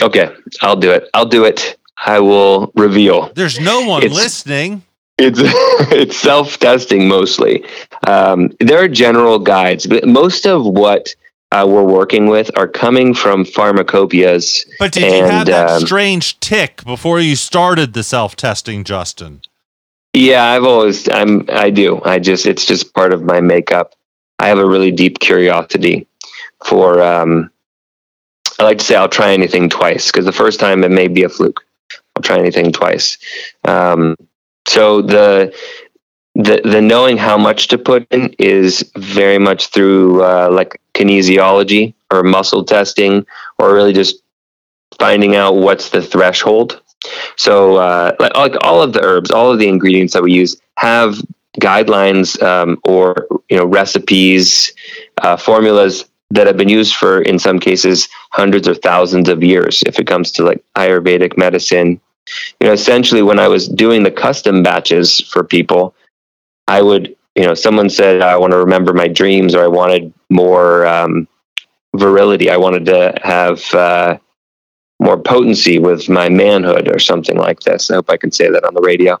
Okay, 0.00 0.30
I'll 0.62 0.76
do 0.76 0.92
it. 0.92 1.08
I'll 1.12 1.26
do 1.26 1.44
it. 1.44 1.78
I 2.04 2.20
will 2.20 2.72
reveal. 2.74 3.30
There's 3.34 3.60
no 3.60 3.86
one 3.86 4.02
it's, 4.02 4.14
listening. 4.14 4.82
It's 5.20 5.40
it's 5.92 6.16
self 6.16 6.58
testing 6.58 7.08
mostly. 7.08 7.64
Um, 8.06 8.52
there 8.60 8.82
are 8.82 8.88
general 8.88 9.38
guides, 9.38 9.86
but 9.86 10.06
most 10.06 10.46
of 10.46 10.64
what 10.64 11.14
uh, 11.52 11.66
we're 11.68 11.84
working 11.84 12.26
with 12.28 12.50
are 12.56 12.68
coming 12.68 13.12
from 13.14 13.44
pharmacopoeias. 13.44 14.66
But 14.78 14.92
did 14.92 15.04
and, 15.04 15.14
you 15.14 15.24
have 15.24 15.46
that 15.46 15.70
um, 15.70 15.80
strange 15.82 16.38
tick 16.40 16.84
before 16.84 17.20
you 17.20 17.36
started 17.36 17.92
the 17.92 18.02
self 18.02 18.36
testing, 18.36 18.84
Justin? 18.84 19.42
Yeah, 20.12 20.44
I've 20.44 20.64
always 20.64 21.08
I'm 21.08 21.44
I 21.50 21.70
do. 21.70 22.00
I 22.04 22.18
just 22.18 22.46
it's 22.46 22.64
just 22.64 22.94
part 22.94 23.12
of 23.12 23.22
my 23.22 23.40
makeup. 23.40 23.94
I 24.38 24.48
have 24.48 24.58
a 24.58 24.66
really 24.66 24.90
deep 24.90 25.18
curiosity 25.18 26.06
for 26.64 27.02
um, 27.02 27.50
I 28.58 28.64
like 28.64 28.78
to 28.78 28.84
say 28.84 28.96
I'll 28.96 29.08
try 29.08 29.32
anything 29.32 29.68
twice 29.68 30.10
because 30.10 30.24
the 30.24 30.32
first 30.32 30.60
time 30.60 30.82
it 30.84 30.90
may 30.90 31.08
be 31.08 31.24
a 31.24 31.28
fluke. 31.28 31.64
I'll 32.16 32.22
try 32.22 32.38
anything 32.38 32.72
twice. 32.72 33.18
Um, 33.64 34.16
so 34.70 35.02
the 35.02 35.52
the 36.36 36.60
the 36.64 36.80
knowing 36.80 37.16
how 37.18 37.36
much 37.36 37.66
to 37.68 37.76
put 37.76 38.06
in 38.12 38.32
is 38.38 38.88
very 38.96 39.38
much 39.38 39.66
through 39.68 40.22
uh, 40.22 40.48
like 40.48 40.80
kinesiology 40.94 41.92
or 42.12 42.22
muscle 42.22 42.64
testing, 42.64 43.26
or 43.58 43.74
really 43.74 43.92
just 43.92 44.22
finding 44.96 45.34
out 45.34 45.56
what's 45.56 45.90
the 45.90 46.00
threshold. 46.00 46.80
So 47.36 47.76
uh, 47.76 48.14
like, 48.20 48.36
like 48.36 48.54
all 48.62 48.80
of 48.80 48.92
the 48.92 49.02
herbs, 49.02 49.32
all 49.32 49.50
of 49.50 49.58
the 49.58 49.68
ingredients 49.68 50.12
that 50.12 50.22
we 50.22 50.32
use 50.32 50.56
have 50.76 51.16
guidelines 51.60 52.40
um, 52.40 52.78
or 52.84 53.26
you 53.48 53.56
know 53.56 53.66
recipes, 53.66 54.72
uh, 55.22 55.36
formulas 55.36 56.04
that 56.30 56.46
have 56.46 56.56
been 56.56 56.68
used 56.68 56.94
for, 56.94 57.22
in 57.22 57.40
some 57.40 57.58
cases, 57.58 58.08
hundreds 58.30 58.68
or 58.68 58.74
thousands 58.74 59.28
of 59.28 59.42
years. 59.42 59.82
If 59.84 59.98
it 59.98 60.06
comes 60.06 60.30
to 60.32 60.44
like 60.44 60.64
Ayurvedic 60.76 61.36
medicine, 61.36 62.00
you 62.60 62.66
know, 62.66 62.72
essentially 62.72 63.22
when 63.22 63.38
I 63.38 63.48
was 63.48 63.68
doing 63.68 64.02
the 64.02 64.10
custom 64.10 64.62
batches 64.62 65.20
for 65.20 65.44
people, 65.44 65.94
I 66.68 66.82
would, 66.82 67.16
you 67.34 67.44
know, 67.44 67.54
someone 67.54 67.90
said, 67.90 68.22
I 68.22 68.36
want 68.36 68.52
to 68.52 68.58
remember 68.58 68.92
my 68.92 69.08
dreams 69.08 69.54
or 69.54 69.64
I 69.64 69.68
wanted 69.68 70.12
more 70.28 70.86
um, 70.86 71.26
virility. 71.96 72.50
I 72.50 72.56
wanted 72.56 72.84
to 72.86 73.14
have 73.22 73.62
uh, 73.74 74.18
more 75.00 75.18
potency 75.18 75.78
with 75.78 76.08
my 76.08 76.28
manhood 76.28 76.88
or 76.88 76.98
something 76.98 77.36
like 77.36 77.60
this. 77.60 77.90
I 77.90 77.94
hope 77.94 78.10
I 78.10 78.16
can 78.16 78.30
say 78.30 78.50
that 78.50 78.64
on 78.64 78.74
the 78.74 78.82
radio. 78.82 79.20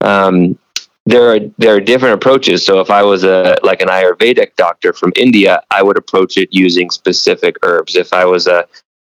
Um, 0.00 0.58
there 1.06 1.34
are 1.34 1.40
there 1.56 1.74
are 1.74 1.80
different 1.80 2.14
approaches. 2.14 2.64
So 2.64 2.80
if 2.80 2.90
I 2.90 3.02
was 3.02 3.24
a 3.24 3.56
like 3.62 3.80
an 3.80 3.88
Ayurvedic 3.88 4.56
doctor 4.56 4.92
from 4.92 5.12
India, 5.16 5.62
I 5.70 5.82
would 5.82 5.96
approach 5.96 6.36
it 6.36 6.50
using 6.52 6.90
specific 6.90 7.56
herbs. 7.62 7.96
If 7.96 8.12
I 8.12 8.26
was 8.26 8.46
a, 8.46 8.66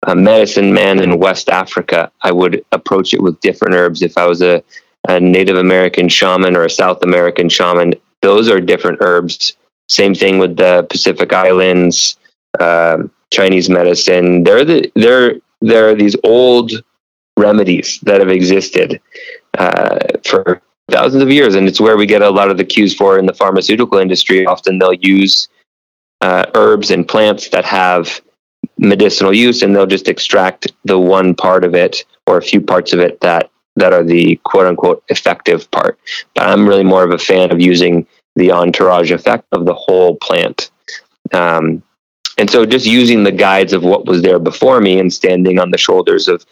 a 0.06 0.14
medicine 0.14 0.72
man 0.72 1.00
in 1.00 1.18
West 1.18 1.48
Africa, 1.48 2.10
I 2.22 2.32
would 2.32 2.64
approach 2.72 3.14
it 3.14 3.22
with 3.22 3.40
different 3.40 3.74
herbs. 3.74 4.02
If 4.02 4.16
I 4.16 4.26
was 4.26 4.42
a, 4.42 4.62
a 5.08 5.18
Native 5.18 5.56
American 5.56 6.08
shaman 6.08 6.56
or 6.56 6.64
a 6.64 6.70
South 6.70 7.02
American 7.02 7.48
shaman, 7.48 7.94
those 8.22 8.48
are 8.48 8.60
different 8.60 8.98
herbs. 9.00 9.56
Same 9.88 10.14
thing 10.14 10.38
with 10.38 10.56
the 10.56 10.86
Pacific 10.88 11.32
Islands, 11.32 12.16
uh, 12.60 12.98
Chinese 13.32 13.68
medicine. 13.68 14.44
There, 14.44 14.64
the, 14.64 14.90
there, 14.94 15.36
there 15.60 15.88
are 15.88 15.94
these 15.94 16.16
old 16.24 16.72
remedies 17.36 17.98
that 18.02 18.20
have 18.20 18.30
existed 18.30 19.00
uh, 19.58 19.98
for 20.24 20.62
thousands 20.90 21.22
of 21.22 21.30
years, 21.30 21.54
and 21.54 21.66
it's 21.66 21.80
where 21.80 21.96
we 21.96 22.06
get 22.06 22.22
a 22.22 22.30
lot 22.30 22.50
of 22.50 22.56
the 22.56 22.64
cues 22.64 22.94
for 22.94 23.18
in 23.18 23.26
the 23.26 23.34
pharmaceutical 23.34 23.98
industry. 23.98 24.46
Often 24.46 24.78
they'll 24.78 24.92
use 24.94 25.48
uh, 26.20 26.46
herbs 26.54 26.90
and 26.90 27.06
plants 27.06 27.48
that 27.50 27.64
have 27.64 28.20
medicinal 28.78 29.34
use, 29.34 29.62
and 29.62 29.74
they'll 29.74 29.86
just 29.86 30.08
extract 30.08 30.72
the 30.84 30.98
one 30.98 31.34
part 31.34 31.64
of 31.64 31.74
it 31.74 32.04
or 32.26 32.38
a 32.38 32.42
few 32.42 32.60
parts 32.60 32.92
of 32.92 33.00
it 33.00 33.20
that 33.20 33.50
that 33.76 33.92
are 33.92 34.02
the 34.02 34.36
quote 34.44 34.66
unquote 34.66 35.02
effective 35.08 35.70
part. 35.70 35.98
But 36.34 36.48
I'm 36.48 36.68
really 36.68 36.84
more 36.84 37.04
of 37.04 37.12
a 37.12 37.18
fan 37.18 37.52
of 37.52 37.60
using 37.60 38.06
the 38.34 38.52
entourage 38.52 39.10
effect 39.10 39.46
of 39.52 39.66
the 39.66 39.74
whole 39.74 40.16
plant. 40.16 40.70
Um, 41.32 41.82
and 42.38 42.50
so 42.50 42.64
just 42.64 42.86
using 42.86 43.24
the 43.24 43.32
guides 43.32 43.72
of 43.72 43.82
what 43.82 44.06
was 44.06 44.22
there 44.22 44.38
before 44.38 44.80
me 44.80 44.98
and 44.98 45.12
standing 45.12 45.58
on 45.58 45.70
the 45.70 45.78
shoulders 45.78 46.28
of 46.28 46.44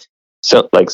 some 0.42 0.68
like 0.73 0.90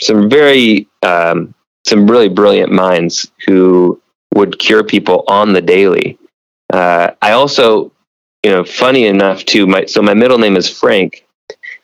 some 0.00 0.28
very 0.28 0.88
um, 1.02 1.54
some 1.86 2.10
really 2.10 2.28
brilliant 2.28 2.72
minds 2.72 3.30
who 3.46 4.00
would 4.34 4.58
cure 4.58 4.82
people 4.82 5.24
on 5.28 5.52
the 5.52 5.62
daily. 5.62 6.18
Uh, 6.72 7.12
I 7.22 7.32
also, 7.32 7.92
you 8.46 8.52
know, 8.52 8.62
funny 8.62 9.06
enough 9.06 9.44
too. 9.44 9.66
My 9.66 9.86
so 9.86 10.00
my 10.00 10.14
middle 10.14 10.38
name 10.38 10.56
is 10.56 10.70
Frank, 10.70 11.26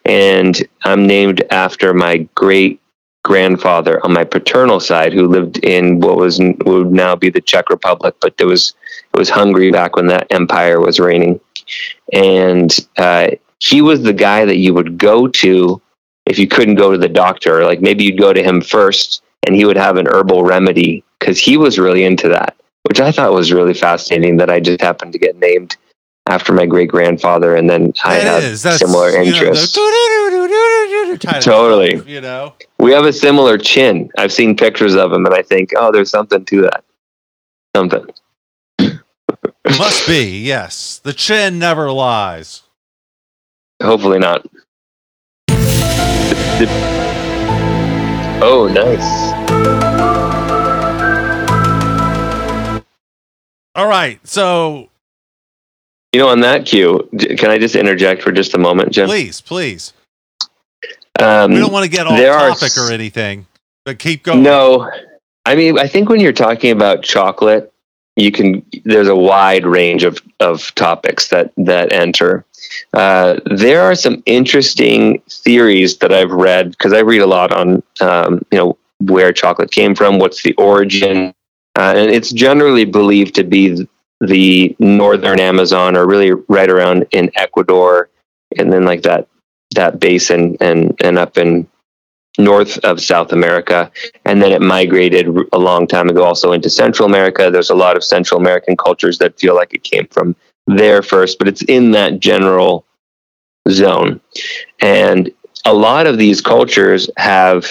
and 0.04 0.57
I'm 0.85 1.09
named 1.09 1.42
after 1.50 1.92
my 1.92 2.19
great 2.37 2.81
grandfather 3.25 4.00
on 4.04 4.12
my 4.12 4.23
paternal 4.23 4.78
side 4.78 5.12
who 5.12 5.26
lived 5.26 5.59
in 5.64 5.99
what 5.99 6.16
was 6.19 6.38
would 6.38 6.92
now 6.92 7.16
be 7.16 7.31
the 7.31 7.40
Czech 7.40 7.69
Republic, 7.69 8.14
but 8.21 8.37
there 8.37 8.47
was 8.47 8.76
it 9.12 9.19
was 9.19 9.28
Hungary 9.28 9.73
back 9.73 9.97
when 9.97 10.07
that 10.07 10.28
empire 10.31 10.78
was 10.78 11.00
reigning, 11.00 11.40
and 12.12 12.78
uh, 12.97 13.31
he 13.59 13.83
was 13.83 14.02
the 14.02 14.12
guy 14.12 14.45
that 14.45 14.59
you 14.59 14.73
would 14.73 14.99
go 14.99 15.26
to 15.26 15.83
if 16.26 16.38
you 16.38 16.47
couldn't 16.47 16.76
go 16.76 16.92
to 16.92 16.99
the 16.99 17.09
doctor. 17.09 17.64
Like 17.64 17.81
maybe 17.81 18.04
you'd 18.04 18.21
go 18.21 18.33
to 18.33 18.40
him 18.40 18.61
first, 18.61 19.21
and 19.45 19.57
he 19.57 19.64
would 19.64 19.76
have 19.76 19.97
an 19.97 20.07
herbal 20.07 20.45
remedy 20.45 21.02
because 21.19 21.40
he 21.40 21.57
was 21.57 21.76
really 21.81 22.04
into 22.04 22.28
that, 22.28 22.54
which 22.85 23.00
I 23.00 23.11
thought 23.11 23.33
was 23.33 23.50
really 23.50 23.75
fascinating. 23.75 24.37
That 24.37 24.49
I 24.49 24.61
just 24.61 24.81
happened 24.81 25.12
to 25.14 25.19
get 25.19 25.37
named 25.40 25.76
after 26.26 26.52
my 26.52 26.67
great 26.67 26.88
grandfather, 26.88 27.57
and 27.57 27.69
then 27.69 27.93
I 28.05 28.19
That 28.19 28.43
had 28.43 28.45
is. 28.45 28.62
Similar 28.62 29.12
know, 29.12 29.23
interests. 29.23 29.79
Totally. 31.45 32.02
You 32.07 32.21
know. 32.21 32.55
We 32.79 32.93
have 32.93 33.05
a 33.05 33.12
similar 33.12 33.59
chin. 33.59 34.11
I've 34.17 34.33
seen 34.33 34.57
pictures 34.57 34.95
of 34.95 35.12
him, 35.12 35.26
and 35.26 35.35
I 35.35 35.43
think, 35.43 35.71
oh, 35.76 35.91
there's 35.93 36.11
something 36.11 36.45
to 36.45 36.62
that. 36.62 36.85
Something. 37.75 38.07
Must 39.79 40.07
be, 40.07 40.41
yes. 40.41 40.99
The 40.99 41.12
chin 41.12 41.59
never 41.59 41.91
lies. 41.91 42.62
Hopefully 43.83 44.19
not. 44.19 44.47
Oh, 48.45 48.69
nice. 48.73 49.33
All 53.75 53.87
right. 53.87 54.21
So 54.26 54.91
You 56.12 56.21
know, 56.21 56.28
on 56.28 56.40
that 56.40 56.66
cue, 56.66 57.09
can 57.38 57.50
I 57.50 57.59
just 57.59 57.75
interject 57.75 58.23
for 58.23 58.33
just 58.33 58.54
a 58.54 58.59
moment, 58.59 58.92
Jim? 58.92 59.07
please, 59.09 59.40
please. 59.40 59.95
Um, 61.19 61.52
We 61.52 61.61
don't 61.61 61.73
want 61.73 61.85
to 61.85 61.90
get 61.90 62.07
off 62.07 62.19
there 62.19 62.35
are 62.35 62.50
topic 62.50 62.76
or 62.76 62.92
anything, 62.92 63.47
but 63.85 63.99
keep 63.99 64.23
going. 64.23 64.42
No, 64.42 64.90
I 65.47 65.54
mean, 65.54 65.78
I 65.78 65.87
think 65.87 66.09
when 66.09 66.21
you're 66.21 66.33
talking 66.33 66.71
about 66.71 67.02
chocolate, 67.02 67.73
you 68.16 68.31
can. 68.31 68.64
There's 68.85 69.09
a 69.09 69.16
wide 69.16 69.64
range 69.64 70.04
of 70.04 70.19
of 70.40 70.75
topics 70.75 71.28
that 71.28 71.52
that 71.57 71.92
enter. 71.92 72.45
Uh, 72.92 73.40
there 73.47 73.83
are 73.83 73.95
some 73.95 74.23
interesting 74.26 75.23
theories 75.31 75.99
that 75.99 76.12
I've 76.12 76.31
read 76.31 76.71
because 76.71 76.92
I 76.92 77.00
read 77.00 77.23
a 77.23 77.26
lot 77.26 77.52
on, 77.52 77.83
um, 78.00 78.45
you 78.50 78.59
know, 78.59 78.78
where 79.00 79.33
chocolate 79.33 79.71
came 79.71 79.95
from, 79.95 80.19
what's 80.19 80.42
the 80.42 80.54
origin, 80.54 81.35
uh, 81.76 81.95
and 81.97 82.11
it's 82.11 82.33
generally 82.33 82.85
believed 82.85 83.35
to 83.37 83.45
be 83.45 83.87
the 84.23 84.75
northern 84.79 85.41
Amazon, 85.41 85.97
or 85.97 86.07
really 86.07 86.33
right 86.49 86.71
around 86.71 87.07
in 87.11 87.31
Ecuador, 87.35 88.09
and 88.57 88.73
then 88.73 88.85
like 88.85 89.02
that 89.02 89.29
that 89.75 89.99
basin 90.00 90.57
and 90.61 90.95
and 91.02 91.19
up 91.19 91.38
in 91.38 91.67
north 92.38 92.79
of 92.79 93.00
South 93.00 93.33
America 93.33 93.91
and 94.25 94.43
then 94.43 94.52
it 94.52 94.62
migrated 94.62 95.29
a 95.52 95.59
long 95.59 95.87
time 95.87 96.09
ago 96.09 96.25
also 96.25 96.52
into 96.52 96.71
Central 96.71 97.07
America. 97.07 97.50
There's 97.50 97.71
a 97.71 97.75
lot 97.75 97.97
of 97.97 98.02
Central 98.02 98.41
American 98.41 98.76
cultures 98.76 99.19
that 99.19 99.38
feel 99.38 99.55
like 99.55 99.75
it 99.75 99.83
came 99.83 100.07
from 100.07 100.35
there 100.67 101.02
first, 101.02 101.38
but 101.38 101.47
it's 101.47 101.62
in 101.62 101.91
that 101.91 102.21
general 102.21 102.87
zone. 103.69 104.21
And 104.81 105.31
a 105.67 105.75
lot 105.75 106.07
of 106.07 106.17
these 106.17 106.41
cultures 106.41 107.11
have 107.17 107.69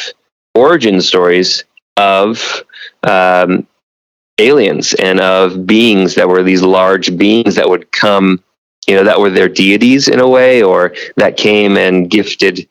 origin 0.54 1.02
stories 1.02 1.64
of 1.98 2.64
um, 3.04 3.68
aliens 4.42 4.94
and 4.96 5.20
of 5.20 5.66
beings 5.66 6.16
that 6.16 6.28
were 6.28 6.44
these 6.44 6.62
large 6.62 7.16
beings 7.18 7.56
that 7.56 7.70
would 7.70 7.92
come, 7.92 8.44
you 8.88 8.96
know, 8.96 9.04
that 9.04 9.20
were 9.20 9.30
their 9.30 9.50
deities 9.50 10.08
in 10.08 10.20
a 10.20 10.28
way, 10.28 10.64
or 10.64 10.94
that 11.18 11.38
came 11.38 11.78
and 11.78 12.10
gifted 12.10 12.68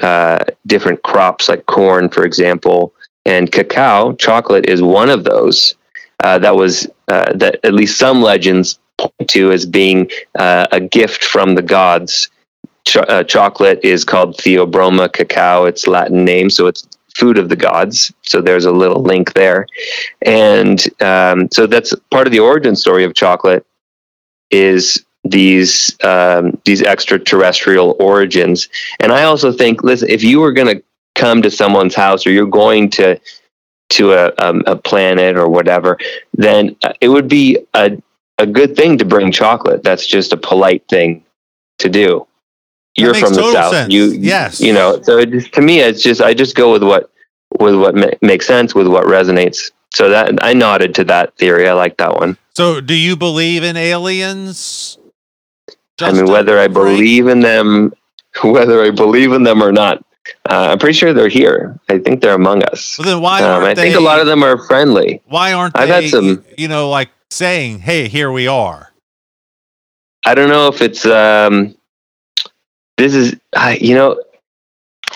uh, 0.00 0.38
different 0.66 1.02
crops 1.02 1.48
like 1.48 1.66
corn, 1.66 2.08
for 2.08 2.24
example, 2.24 2.94
and 3.24 3.52
cacao, 3.52 4.12
chocolate 4.14 4.68
is 4.68 4.82
one 4.82 5.10
of 5.10 5.24
those 5.24 5.74
uh, 6.24 6.38
that 6.38 6.56
was 6.56 6.88
uh, 7.08 7.32
that 7.34 7.60
at 7.64 7.74
least 7.74 7.98
some 7.98 8.22
legends 8.22 8.78
point 8.98 9.28
to 9.28 9.52
as 9.52 9.66
being 9.66 10.10
uh, 10.38 10.66
a 10.72 10.80
gift 10.80 11.24
from 11.24 11.54
the 11.54 11.62
gods. 11.62 12.30
Ch- 12.86 12.96
uh, 12.96 13.24
chocolate 13.24 13.80
is 13.84 14.04
called 14.04 14.36
Theobroma 14.38 15.12
cacao, 15.12 15.66
its 15.66 15.86
Latin 15.86 16.24
name, 16.24 16.50
so 16.50 16.66
it's 16.66 16.86
food 17.16 17.38
of 17.38 17.48
the 17.48 17.56
gods. 17.56 18.12
So 18.22 18.40
there's 18.40 18.64
a 18.64 18.72
little 18.72 19.02
link 19.02 19.32
there, 19.34 19.66
and 20.22 20.82
um, 21.02 21.48
so 21.50 21.66
that's 21.66 21.94
part 22.10 22.26
of 22.26 22.32
the 22.32 22.40
origin 22.40 22.76
story 22.76 23.04
of 23.04 23.14
chocolate 23.14 23.66
is 24.50 25.04
these 25.24 25.96
um, 26.04 26.58
these 26.64 26.82
extraterrestrial 26.82 27.96
origins. 28.00 28.68
And 29.00 29.12
I 29.12 29.24
also 29.24 29.52
think, 29.52 29.82
listen, 29.82 30.08
if 30.10 30.22
you 30.22 30.40
were 30.40 30.52
going 30.52 30.76
to 30.76 30.82
come 31.14 31.42
to 31.42 31.50
someone's 31.50 31.94
house 31.94 32.26
or 32.26 32.30
you're 32.30 32.46
going 32.46 32.90
to 32.90 33.20
to 33.90 34.12
a, 34.12 34.32
um, 34.38 34.62
a 34.66 34.74
planet 34.74 35.36
or 35.36 35.48
whatever, 35.48 35.98
then 36.34 36.74
uh, 36.82 36.92
it 37.00 37.08
would 37.08 37.28
be 37.28 37.58
a 37.74 38.00
a 38.38 38.46
good 38.46 38.76
thing 38.76 38.98
to 38.98 39.04
bring 39.04 39.30
chocolate. 39.30 39.82
That's 39.82 40.06
just 40.06 40.32
a 40.32 40.36
polite 40.36 40.84
thing 40.88 41.24
to 41.78 41.88
do. 41.88 42.26
You're 42.96 43.14
from 43.14 43.34
the 43.34 43.52
south. 43.52 43.72
sense. 43.72 43.92
You 43.92 44.04
Yes. 44.12 44.60
You 44.60 44.72
know, 44.72 45.00
so 45.02 45.18
it 45.18 45.30
just, 45.30 45.52
to 45.54 45.60
me, 45.62 45.80
it's 45.80 46.02
just 46.02 46.20
I 46.20 46.34
just 46.34 46.54
go 46.56 46.72
with 46.72 46.82
what 46.82 47.10
with 47.58 47.74
what 47.74 47.94
ma- 47.94 48.06
makes 48.20 48.46
sense 48.46 48.74
with 48.74 48.86
what 48.86 49.04
resonates. 49.06 49.70
So 49.94 50.08
that 50.10 50.42
I 50.42 50.52
nodded 50.54 50.94
to 50.96 51.04
that 51.04 51.36
theory. 51.36 51.68
I 51.68 51.72
like 51.74 51.96
that 51.98 52.14
one. 52.16 52.36
So, 52.54 52.80
do 52.80 52.94
you 52.94 53.16
believe 53.16 53.62
in 53.62 53.76
aliens? 53.76 54.98
I 56.00 56.12
mean, 56.12 56.26
whether 56.26 56.58
I 56.58 56.68
believe 56.68 57.28
in 57.28 57.40
them, 57.40 57.92
whether 58.42 58.82
I 58.82 58.90
believe 58.90 59.32
in 59.32 59.42
them 59.42 59.62
or 59.62 59.70
not, 59.72 59.98
uh, 60.50 60.68
I'm 60.72 60.78
pretty 60.78 60.94
sure 60.94 61.12
they're 61.12 61.28
here. 61.28 61.78
I 61.88 61.98
think 61.98 62.20
they're 62.22 62.34
among 62.34 62.62
us. 62.64 62.98
Well, 62.98 63.06
then 63.06 63.20
why 63.22 63.42
Um, 63.42 63.64
I 63.64 63.74
they? 63.74 63.82
think 63.82 63.96
a 63.96 64.00
lot 64.00 64.20
of 64.20 64.26
them 64.26 64.42
are 64.42 64.56
friendly. 64.66 65.20
Why 65.26 65.52
aren't 65.52 65.76
I've 65.78 65.88
they? 65.88 66.02
had 66.02 66.10
some- 66.10 66.44
You 66.58 66.68
know, 66.68 66.88
like 66.90 67.10
saying, 67.30 67.80
"Hey, 67.80 68.08
here 68.08 68.30
we 68.32 68.46
are." 68.46 68.92
I 70.24 70.34
don't 70.34 70.48
know 70.48 70.68
if 70.68 70.80
it's 70.80 71.04
um, 71.04 71.74
this 72.96 73.14
is 73.14 73.36
I, 73.54 73.76
you 73.76 73.94
know 73.94 74.20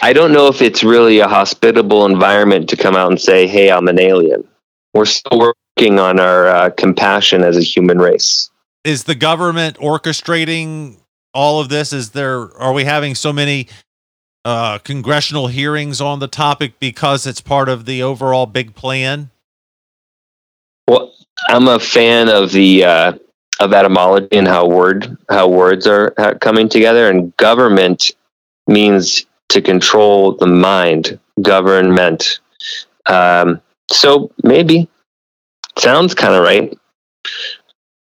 I 0.02 0.12
don't 0.12 0.32
know 0.32 0.48
if 0.48 0.60
it's 0.60 0.84
really 0.84 1.20
a 1.20 1.28
hospitable 1.28 2.04
environment 2.04 2.68
to 2.70 2.76
come 2.76 2.96
out 2.96 3.10
and 3.10 3.20
say, 3.20 3.46
"Hey, 3.46 3.70
I'm 3.70 3.88
an 3.88 3.98
alien." 3.98 4.46
We're 4.94 5.06
still 5.06 5.38
working 5.38 5.98
on 5.98 6.20
our 6.20 6.48
uh, 6.48 6.70
compassion 6.70 7.42
as 7.42 7.56
a 7.56 7.62
human 7.62 7.98
race. 7.98 8.50
Is 8.84 9.04
the 9.04 9.14
government 9.14 9.76
orchestrating 9.78 10.98
all 11.34 11.60
of 11.60 11.68
this? 11.68 11.92
Is 11.92 12.10
there? 12.10 12.52
Are 12.56 12.72
we 12.72 12.84
having 12.84 13.14
so 13.14 13.32
many 13.32 13.68
uh, 14.44 14.78
congressional 14.78 15.48
hearings 15.48 16.00
on 16.00 16.20
the 16.20 16.28
topic 16.28 16.78
because 16.78 17.26
it's 17.26 17.40
part 17.40 17.68
of 17.68 17.84
the 17.84 18.02
overall 18.02 18.46
big 18.46 18.74
plan? 18.74 19.30
Well, 20.86 21.14
I'm 21.48 21.68
a 21.68 21.80
fan 21.80 22.28
of 22.28 22.52
the 22.52 22.84
uh, 22.84 23.12
of 23.60 23.72
etymology 23.72 24.36
and 24.36 24.46
how 24.46 24.66
word 24.66 25.16
how 25.28 25.48
words 25.48 25.86
are 25.86 26.10
coming 26.40 26.68
together. 26.68 27.08
And 27.10 27.36
government 27.36 28.10
means 28.66 29.26
to 29.48 29.62
control 29.62 30.32
the 30.32 30.46
mind. 30.46 31.18
Government. 31.42 32.40
Um, 33.06 33.60
so 33.90 34.30
maybe 34.42 34.88
sounds 35.78 36.14
kind 36.14 36.34
of 36.34 36.42
right, 36.42 36.76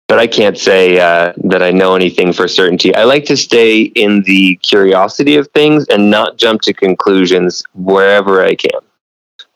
but 0.08 0.20
I 0.20 0.28
can't 0.28 0.58
say 0.58 1.00
uh, 1.00 1.32
that 1.46 1.64
I 1.64 1.72
know 1.72 1.96
anything 1.96 2.34
for 2.34 2.48
certainty. 2.50 2.94
I 2.94 3.06
like 3.06 3.24
to 3.26 3.38
stay 3.38 3.84
in 3.84 4.24
the 4.24 4.58
curiosity 4.58 5.38
of 5.38 5.48
things 5.50 5.88
and 5.88 6.12
not 6.12 6.38
jump 6.38 6.62
to 6.64 6.74
conclusions 6.74 7.64
wherever 7.74 8.44
I 8.44 8.56
can. 8.56 8.82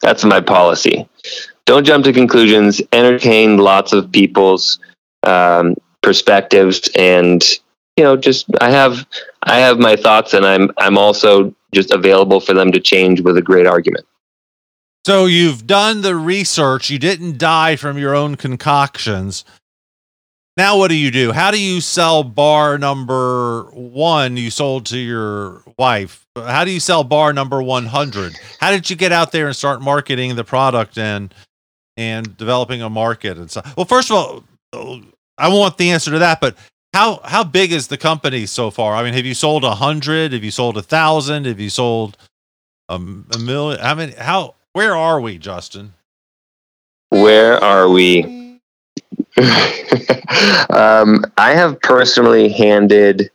That's 0.01 0.23
my 0.23 0.39
policy 0.39 1.07
don't 1.65 1.85
jump 1.85 2.05
to 2.05 2.13
conclusions 2.13 2.81
entertain 2.91 3.57
lots 3.57 3.91
of 3.91 4.11
people's 4.11 4.79
um, 5.23 5.75
perspectives 6.05 6.89
and 6.95 7.43
you 7.97 8.03
know 8.03 8.15
just 8.15 8.45
i 8.61 8.69
have 8.69 9.05
i 9.43 9.57
have 9.57 9.79
my 9.79 9.95
thoughts 9.95 10.33
and 10.33 10.45
i'm 10.45 10.69
i'm 10.77 10.97
also 10.97 11.53
just 11.73 11.91
available 11.91 12.39
for 12.39 12.53
them 12.53 12.71
to 12.71 12.79
change 12.79 13.19
with 13.21 13.35
a 13.37 13.41
great 13.41 13.67
argument 13.67 14.05
So 15.05 15.25
you've 15.27 15.67
done 15.67 16.01
the 16.01 16.15
research. 16.15 16.89
You 16.89 16.97
didn't 16.97 17.37
die 17.37 17.75
from 17.75 17.97
your 17.99 18.15
own 18.15 18.35
concoctions. 18.37 19.45
Now 20.57 20.77
what 20.79 20.87
do 20.87 20.95
you 20.95 21.11
do? 21.11 21.31
How 21.31 21.51
do 21.51 21.59
you 21.61 21.79
sell 21.81 22.23
bar 22.23 22.79
number 22.79 23.69
one 23.73 24.35
you 24.37 24.49
sold 24.49 24.85
to 24.87 24.97
your 24.97 25.61
wife? 25.77 26.25
How 26.35 26.65
do 26.65 26.71
you 26.71 26.79
sell 26.79 27.03
bar 27.03 27.33
number 27.33 27.61
100? 27.61 28.33
How 28.59 28.71
did 28.71 28.89
you 28.89 28.95
get 28.95 29.11
out 29.11 29.31
there 29.31 29.45
and 29.47 29.55
start 29.55 29.81
marketing 29.81 30.35
the 30.35 30.43
product 30.43 30.97
and 30.97 31.31
and 31.97 32.35
developing 32.37 32.81
a 32.81 32.89
market 32.89 33.37
and 33.37 33.51
so 33.51 33.61
Well, 33.77 33.85
first 33.85 34.09
of 34.11 34.17
all, 34.17 34.43
I 35.37 35.49
want 35.49 35.77
the 35.77 35.91
answer 35.91 36.11
to 36.11 36.19
that, 36.19 36.39
but 36.41 36.55
how 36.93 37.19
how 37.23 37.43
big 37.43 37.71
is 37.71 37.87
the 37.87 37.97
company 37.97 38.45
so 38.45 38.71
far? 38.71 38.95
I 38.95 39.03
mean, 39.03 39.13
have 39.13 39.25
you 39.25 39.33
sold 39.33 39.63
a 39.63 39.75
hundred? 39.75 40.33
Have 40.33 40.43
you 40.43 40.51
sold 40.51 40.77
a 40.77 40.81
thousand? 40.81 41.45
Have 41.45 41.59
you 41.59 41.69
sold 41.69 42.17
a, 42.89 42.95
a 42.95 43.39
million? 43.39 43.79
I 43.81 43.93
mean, 43.93 44.13
how 44.17 44.55
where 44.73 44.95
are 44.95 45.19
we, 45.19 45.37
Justin? 45.37 45.93
where 47.09 47.63
are 47.63 47.87
we 47.87 48.23
um, 50.69 51.23
i 51.37 51.53
have 51.53 51.79
personally 51.81 52.49
handed 52.49 53.29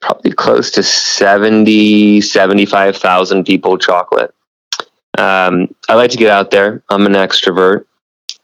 probably 0.00 0.32
close 0.32 0.70
to 0.70 0.82
70 0.82 2.20
75000 2.20 3.44
people 3.44 3.78
chocolate 3.78 4.34
um, 5.18 5.74
I 5.90 5.94
like 5.94 6.10
to 6.12 6.16
get 6.16 6.30
out 6.30 6.50
there. 6.50 6.82
I'm 6.88 7.04
an 7.04 7.12
extrovert. 7.12 7.84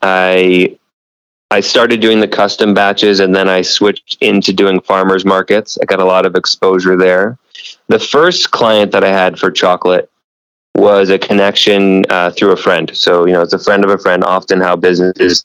I 0.03 0.78
I 1.51 1.61
started 1.61 2.01
doing 2.01 2.21
the 2.21 2.29
custom 2.29 2.75
batches 2.75 3.21
and 3.21 3.35
then 3.35 3.49
I 3.49 3.63
switched 3.63 4.19
into 4.21 4.53
doing 4.53 4.81
farmers 4.81 5.25
markets. 5.25 5.79
I 5.81 5.87
got 5.87 6.01
a 6.01 6.05
lot 6.05 6.27
of 6.27 6.35
exposure 6.35 6.97
there. 6.97 7.39
The 7.89 7.99
first 7.99 8.51
client 8.51 8.93
that 8.93 9.03
I 9.03 9.09
had 9.09 9.39
for 9.39 9.51
chocolate 9.51 10.11
was 10.75 11.09
a 11.09 11.19
connection 11.19 12.05
uh, 12.11 12.31
through 12.31 12.53
a 12.53 12.57
friend. 12.57 12.91
So, 12.95 13.27
you 13.27 13.33
know, 13.33 13.43
it's 13.43 13.55
a 13.55 13.59
friend 13.59 13.83
of 13.83 13.91
a 13.91 13.99
friend. 13.99 14.23
Often, 14.23 14.61
how 14.61 14.77
businesses 14.77 15.45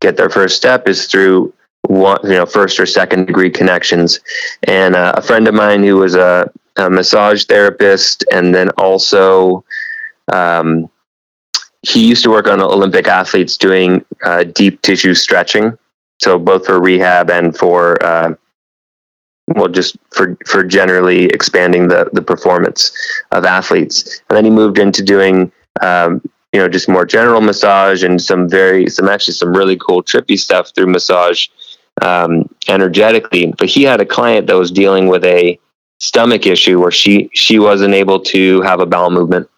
get 0.00 0.16
their 0.16 0.28
first 0.28 0.56
step 0.56 0.88
is 0.88 1.06
through 1.06 1.54
one, 1.82 2.18
you 2.24 2.30
know, 2.30 2.46
first 2.46 2.80
or 2.80 2.86
second 2.86 3.26
degree 3.26 3.50
connections. 3.50 4.20
And 4.64 4.96
uh, 4.96 5.14
a 5.16 5.22
friend 5.22 5.46
of 5.46 5.54
mine 5.54 5.84
who 5.84 5.96
was 5.96 6.16
a, 6.16 6.50
a 6.76 6.90
massage 6.90 7.44
therapist 7.44 8.24
and 8.32 8.54
then 8.54 8.70
also 8.70 9.64
um, 10.32 10.90
he 11.86 12.08
used 12.08 12.22
to 12.24 12.30
work 12.30 12.48
on 12.48 12.60
Olympic 12.60 13.06
athletes 13.06 13.56
doing 13.56 14.04
uh, 14.24 14.44
deep 14.44 14.80
tissue 14.82 15.14
stretching. 15.14 15.76
So 16.20 16.38
both 16.38 16.66
for 16.66 16.80
rehab 16.80 17.30
and 17.30 17.56
for 17.56 18.02
uh, 18.02 18.34
well, 19.48 19.68
just 19.68 19.96
for 20.10 20.36
for 20.46 20.64
generally 20.64 21.26
expanding 21.26 21.88
the 21.88 22.08
the 22.12 22.22
performance 22.22 22.92
of 23.32 23.44
athletes. 23.44 24.22
And 24.28 24.36
then 24.36 24.44
he 24.44 24.50
moved 24.50 24.78
into 24.78 25.02
doing 25.02 25.52
um, 25.82 26.22
you 26.52 26.60
know 26.60 26.68
just 26.68 26.88
more 26.88 27.04
general 27.04 27.40
massage 27.40 28.02
and 28.02 28.22
some 28.22 28.48
very 28.48 28.88
some 28.88 29.08
actually 29.08 29.34
some 29.34 29.54
really 29.54 29.76
cool 29.76 30.02
trippy 30.02 30.38
stuff 30.38 30.72
through 30.74 30.86
massage 30.86 31.48
um, 32.00 32.48
energetically. 32.68 33.52
But 33.58 33.68
he 33.68 33.82
had 33.82 34.00
a 34.00 34.06
client 34.06 34.46
that 34.46 34.56
was 34.56 34.70
dealing 34.70 35.08
with 35.08 35.24
a 35.24 35.58
stomach 36.00 36.46
issue 36.46 36.80
where 36.80 36.90
she 36.90 37.28
she 37.34 37.58
wasn't 37.58 37.94
able 37.94 38.20
to 38.20 38.62
have 38.62 38.80
a 38.80 38.86
bowel 38.86 39.10
movement 39.10 39.48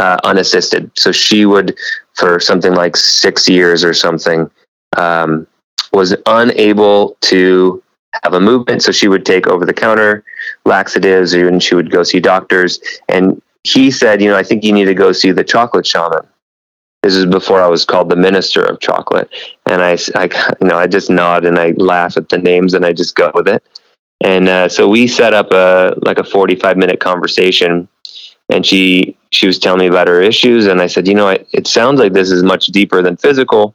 uh, 0.00 0.16
unassisted. 0.24 0.90
So 0.96 1.12
she 1.12 1.44
would, 1.44 1.76
for 2.14 2.40
something 2.40 2.74
like 2.74 2.96
six 2.96 3.48
years 3.48 3.84
or 3.84 3.92
something, 3.92 4.50
um, 4.96 5.46
was 5.92 6.16
unable 6.26 7.18
to 7.20 7.82
have 8.24 8.32
a 8.32 8.40
movement. 8.40 8.82
So 8.82 8.92
she 8.92 9.08
would 9.08 9.26
take 9.26 9.46
over 9.46 9.66
the 9.66 9.74
counter 9.74 10.24
laxatives, 10.64 11.34
and 11.34 11.62
she 11.62 11.74
would 11.74 11.90
go 11.90 12.02
see 12.02 12.18
doctors. 12.18 12.80
And 13.08 13.40
he 13.64 13.90
said, 13.90 14.22
you 14.22 14.30
know, 14.30 14.36
I 14.36 14.42
think 14.42 14.64
you 14.64 14.72
need 14.72 14.86
to 14.86 14.94
go 14.94 15.12
see 15.12 15.32
the 15.32 15.44
chocolate 15.44 15.86
shaman. 15.86 16.26
This 17.02 17.14
is 17.14 17.26
before 17.26 17.62
I 17.62 17.66
was 17.66 17.84
called 17.84 18.08
the 18.08 18.16
minister 18.16 18.62
of 18.64 18.80
chocolate. 18.80 19.30
And 19.66 19.82
I, 19.82 19.98
I 20.14 20.56
you 20.60 20.68
know, 20.68 20.76
I 20.76 20.86
just 20.86 21.10
nod 21.10 21.44
and 21.44 21.58
I 21.58 21.72
laugh 21.76 22.16
at 22.16 22.30
the 22.30 22.38
names 22.38 22.72
and 22.72 22.86
I 22.86 22.92
just 22.92 23.16
go 23.16 23.30
with 23.34 23.48
it. 23.48 23.62
And 24.22 24.48
uh, 24.48 24.68
so 24.68 24.88
we 24.88 25.06
set 25.06 25.32
up 25.34 25.50
a 25.50 25.94
like 26.02 26.18
a 26.18 26.24
45 26.24 26.76
minute 26.76 27.00
conversation 27.00 27.88
and 28.50 28.66
she 28.66 29.16
she 29.30 29.46
was 29.46 29.58
telling 29.58 29.80
me 29.80 29.86
about 29.86 30.08
her 30.08 30.20
issues 30.20 30.66
and 30.66 30.80
i 30.80 30.86
said 30.86 31.06
you 31.06 31.14
know 31.14 31.28
it, 31.28 31.48
it 31.52 31.66
sounds 31.66 31.98
like 31.98 32.12
this 32.12 32.30
is 32.30 32.42
much 32.42 32.66
deeper 32.66 33.02
than 33.02 33.16
physical. 33.16 33.74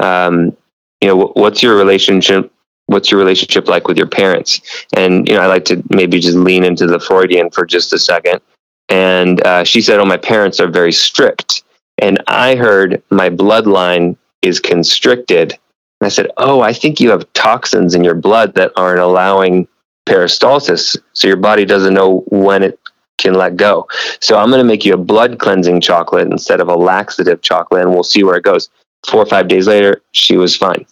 Um, 0.00 0.56
you 1.00 1.08
know 1.08 1.32
what's 1.34 1.62
your 1.62 1.76
relationship 1.76 2.50
what's 2.86 3.10
your 3.10 3.18
relationship 3.18 3.68
like 3.68 3.88
with 3.88 3.96
your 3.96 4.06
parents? 4.06 4.60
And 4.96 5.26
you 5.28 5.34
know 5.34 5.40
i 5.40 5.46
like 5.46 5.64
to 5.66 5.82
maybe 5.90 6.20
just 6.20 6.36
lean 6.36 6.64
into 6.64 6.86
the 6.86 7.00
freudian 7.00 7.50
for 7.50 7.64
just 7.66 7.92
a 7.92 7.98
second. 7.98 8.40
And 8.88 9.44
uh, 9.46 9.64
she 9.64 9.80
said 9.80 9.98
oh 9.98 10.04
my 10.04 10.16
parents 10.16 10.60
are 10.60 10.68
very 10.68 10.92
strict 10.92 11.62
and 11.98 12.22
i 12.26 12.54
heard 12.54 13.02
my 13.10 13.30
bloodline 13.30 14.16
is 14.42 14.60
constricted. 14.60 15.52
And 16.00 16.06
i 16.06 16.08
said 16.08 16.30
oh 16.36 16.60
i 16.60 16.72
think 16.72 17.00
you 17.00 17.10
have 17.10 17.32
toxins 17.32 17.94
in 17.94 18.04
your 18.04 18.14
blood 18.14 18.54
that 18.54 18.72
aren't 18.76 19.00
allowing 19.00 19.68
peristalsis 20.06 20.98
so 21.14 21.26
your 21.28 21.36
body 21.38 21.64
doesn't 21.64 21.94
know 21.94 22.24
when 22.28 22.62
it 22.62 22.78
can 23.18 23.34
let 23.34 23.56
go. 23.56 23.86
So 24.20 24.36
I'm 24.36 24.50
going 24.50 24.60
to 24.60 24.64
make 24.64 24.84
you 24.84 24.94
a 24.94 24.98
blood 24.98 25.38
cleansing 25.38 25.80
chocolate 25.80 26.28
instead 26.30 26.60
of 26.60 26.68
a 26.68 26.74
laxative 26.74 27.42
chocolate, 27.42 27.82
and 27.82 27.90
we'll 27.90 28.02
see 28.02 28.24
where 28.24 28.36
it 28.36 28.44
goes. 28.44 28.68
Four 29.06 29.22
or 29.22 29.26
five 29.26 29.48
days 29.48 29.66
later, 29.66 30.02
she 30.12 30.36
was 30.36 30.56
fine. 30.56 30.86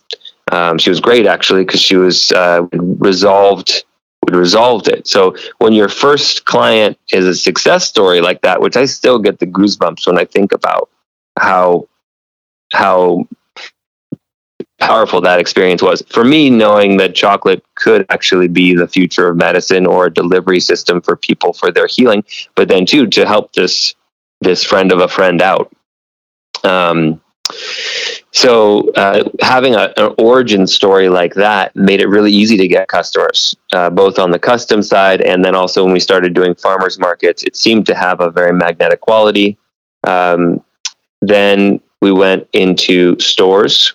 Um, 0.50 0.78
she 0.78 0.90
was 0.90 1.00
great 1.00 1.26
actually 1.26 1.64
because 1.64 1.80
she 1.80 1.96
was 1.96 2.30
uh, 2.32 2.66
resolved. 2.72 3.84
We 4.28 4.36
resolved 4.36 4.86
it. 4.88 5.06
So 5.08 5.34
when 5.58 5.72
your 5.72 5.88
first 5.88 6.44
client 6.44 6.98
is 7.12 7.26
a 7.26 7.34
success 7.34 7.88
story 7.88 8.20
like 8.20 8.42
that, 8.42 8.60
which 8.60 8.76
I 8.76 8.84
still 8.84 9.18
get 9.18 9.38
the 9.38 9.46
goosebumps 9.46 10.06
when 10.06 10.18
I 10.18 10.24
think 10.24 10.52
about 10.52 10.90
how 11.38 11.88
how 12.72 13.26
powerful 14.82 15.20
that 15.20 15.38
experience 15.38 15.80
was. 15.80 16.02
For 16.08 16.24
me 16.24 16.50
knowing 16.50 16.96
that 16.96 17.14
chocolate 17.14 17.64
could 17.76 18.04
actually 18.10 18.48
be 18.48 18.74
the 18.74 18.88
future 18.88 19.28
of 19.28 19.36
medicine 19.36 19.86
or 19.86 20.06
a 20.06 20.12
delivery 20.12 20.60
system 20.60 21.00
for 21.00 21.16
people 21.16 21.52
for 21.52 21.70
their 21.70 21.86
healing 21.86 22.24
but 22.54 22.68
then 22.68 22.84
too 22.84 23.06
to 23.06 23.26
help 23.26 23.52
this 23.52 23.94
this 24.40 24.64
friend 24.64 24.90
of 24.90 24.98
a 25.00 25.06
friend 25.06 25.40
out. 25.40 25.72
Um, 26.64 27.20
so 28.32 28.90
uh, 28.92 29.28
having 29.40 29.74
a, 29.74 29.92
an 29.96 30.14
origin 30.18 30.66
story 30.66 31.08
like 31.08 31.34
that 31.34 31.76
made 31.76 32.00
it 32.00 32.08
really 32.08 32.32
easy 32.32 32.56
to 32.56 32.66
get 32.66 32.88
customers 32.88 33.54
uh, 33.72 33.90
both 33.90 34.18
on 34.18 34.30
the 34.30 34.38
custom 34.38 34.82
side 34.82 35.20
and 35.20 35.44
then 35.44 35.54
also 35.54 35.84
when 35.84 35.92
we 35.92 36.00
started 36.00 36.34
doing 36.34 36.54
farmers 36.54 36.98
markets 36.98 37.42
it 37.44 37.54
seemed 37.54 37.86
to 37.86 37.94
have 37.94 38.20
a 38.20 38.30
very 38.30 38.52
magnetic 38.52 39.00
quality. 39.00 39.58
Um, 40.04 40.64
then 41.20 41.80
we 42.00 42.10
went 42.10 42.48
into 42.52 43.18
stores 43.20 43.94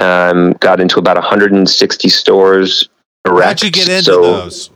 um, 0.00 0.52
got 0.54 0.80
into 0.80 0.98
about 0.98 1.16
160 1.16 2.08
stores. 2.08 2.88
Direct. 3.24 3.44
How'd 3.44 3.62
you 3.62 3.70
get 3.70 3.88
into 3.88 4.04
so 4.04 4.22
those? 4.22 4.70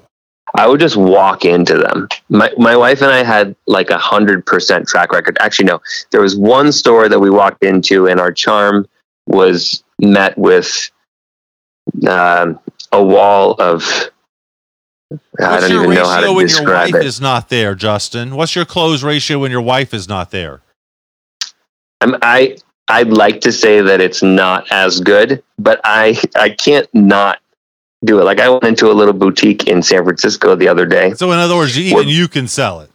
I 0.57 0.67
would 0.67 0.81
just 0.81 0.97
walk 0.97 1.45
into 1.45 1.79
them. 1.79 2.09
My 2.29 2.51
my 2.59 2.77
wife 2.77 3.03
and 3.03 3.11
I 3.11 3.23
had 3.23 3.55
like 3.67 3.91
a 3.91 3.99
hundred 3.99 4.45
percent 4.45 4.89
track 4.89 5.13
record. 5.13 5.37
Actually, 5.41 5.67
no, 5.67 5.81
there 6.11 6.21
was 6.21 6.37
one 6.37 6.73
store 6.73 7.09
that 7.09 7.21
we 7.21 7.31
walked 7.31 7.63
into, 7.63 8.09
and 8.09 8.21
our 8.21 8.33
charm 8.33 8.87
was 9.27 9.85
met 10.01 10.37
with 10.37 10.91
um, 12.09 12.59
a 12.93 13.03
wall 13.03 13.53
of. 13.61 14.11
What's 15.09 15.21
I 15.41 15.61
don't 15.61 15.85
even 15.85 15.95
know 15.95 16.09
how 16.09 16.21
to 16.21 16.33
when 16.33 16.47
describe 16.47 16.91
your 16.91 16.99
wife 16.99 17.05
it. 17.05 17.07
is 17.07 17.21
not 17.21 17.49
there, 17.49 17.75
Justin? 17.75 18.37
What's 18.37 18.55
your 18.55 18.65
close 18.65 19.03
ratio 19.03 19.41
when 19.41 19.51
your 19.51 19.61
wife 19.61 19.93
is 19.93 20.09
not 20.09 20.31
there? 20.31 20.63
I'm, 22.01 22.17
I 22.23 22.57
I'd 22.91 23.11
like 23.11 23.41
to 23.43 23.53
say 23.53 23.81
that 23.81 24.01
it's 24.01 24.23
not 24.23 24.71
as 24.73 25.01
good, 25.01 25.43
but 25.59 25.81
I 25.85 26.21
I 26.35 26.51
can't 26.51 26.89
not 26.93 27.41
do 28.05 28.21
it. 28.21 28.25
Like 28.25 28.41
I 28.41 28.49
went 28.49 28.65
into 28.65 28.91
a 28.91 28.95
little 28.95 29.15
boutique 29.15 29.69
in 29.69 29.83
San 29.83 30.03
Francisco 30.05 30.57
the 30.57 30.69
other 30.69 30.87
day. 30.87 31.15
So 31.15 31.31
in 31.33 31.39
other 31.39 31.57
words, 31.57 31.79
even 31.79 32.09
you 32.09 32.29
can 32.29 32.49
sell 32.49 32.81
it. 32.81 32.91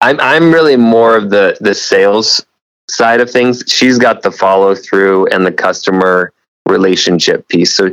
I'm 0.00 0.18
I'm 0.20 0.52
really 0.52 0.76
more 0.76 1.16
of 1.16 1.30
the 1.30 1.56
the 1.60 1.74
sales 1.74 2.44
side 2.88 3.20
of 3.20 3.30
things. 3.30 3.62
She's 3.66 3.98
got 3.98 4.22
the 4.22 4.32
follow 4.32 4.74
through 4.74 5.26
and 5.28 5.46
the 5.46 5.52
customer 5.52 6.32
relationship 6.66 7.48
piece. 7.48 7.74
So 7.74 7.92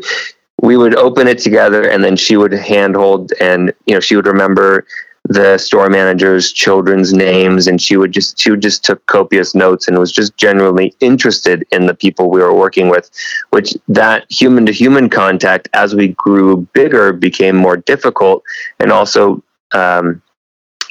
we 0.62 0.78
would 0.78 0.96
open 0.96 1.28
it 1.28 1.38
together 1.38 1.88
and 1.88 2.04
then 2.04 2.15
she 2.15 2.38
would 2.38 2.54
handhold 2.54 3.32
and 3.39 3.74
you 3.86 3.94
know 3.94 4.00
she 4.00 4.15
would 4.15 4.26
remember 4.28 4.88
the 5.27 5.57
store 5.57 5.89
manager's 5.89 6.51
children's 6.51 7.11
names 7.11 7.65
and 7.67 7.81
she 7.81 7.97
would 7.97 8.11
just 8.11 8.38
she 8.39 8.51
would 8.51 8.61
just 8.61 8.85
took 8.85 9.03
copious 9.07 9.55
notes 9.55 9.88
and 9.88 9.97
was 9.97 10.11
just 10.11 10.38
genuinely 10.38 10.93
interested 10.99 11.65
in 11.71 11.88
the 11.88 11.95
people 11.95 12.29
we 12.29 12.39
were 12.39 12.53
working 12.53 12.89
with 12.89 13.09
which 13.49 13.73
that 13.88 14.31
human 14.31 14.65
to 14.67 14.71
human 14.71 15.09
contact 15.09 15.67
as 15.73 15.95
we 15.95 16.09
grew 16.09 16.57
bigger 16.73 17.11
became 17.11 17.55
more 17.55 17.77
difficult. 17.77 18.43
And 18.79 18.91
also 18.91 19.41
um, 19.71 20.21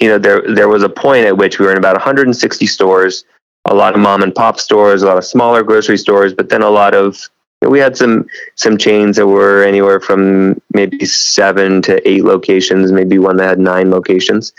you 0.00 0.08
know 0.08 0.18
there 0.18 0.42
there 0.52 0.68
was 0.68 0.82
a 0.82 0.88
point 0.88 1.26
at 1.26 1.36
which 1.36 1.58
we 1.58 1.66
were 1.66 1.72
in 1.72 1.78
about 1.78 1.94
160 1.94 2.66
stores 2.66 3.24
a 3.66 3.74
lot 3.74 3.94
of 3.94 4.00
mom 4.00 4.22
and 4.22 4.34
pop 4.34 4.58
stores 4.58 5.02
a 5.02 5.06
lot 5.06 5.16
of 5.16 5.24
smaller 5.24 5.62
grocery 5.62 5.96
stores 5.96 6.34
but 6.34 6.48
then 6.48 6.62
a 6.62 6.70
lot 6.70 6.94
of 6.94 7.30
we 7.68 7.79
had 7.79 7.96
some 7.96 8.27
some 8.55 8.79
chains 8.79 9.16
that 9.16 9.27
were 9.27 9.64
anywhere 9.64 10.00
from 10.00 10.61
maybe 10.72 11.05
seven 11.05 11.83
to 11.83 12.09
eight 12.09 12.24
locations, 12.24 12.92
maybe 12.92 13.18
one 13.18 13.37
that 13.38 13.48
had 13.48 13.59
nine 13.59 13.90
locations, 13.90 14.53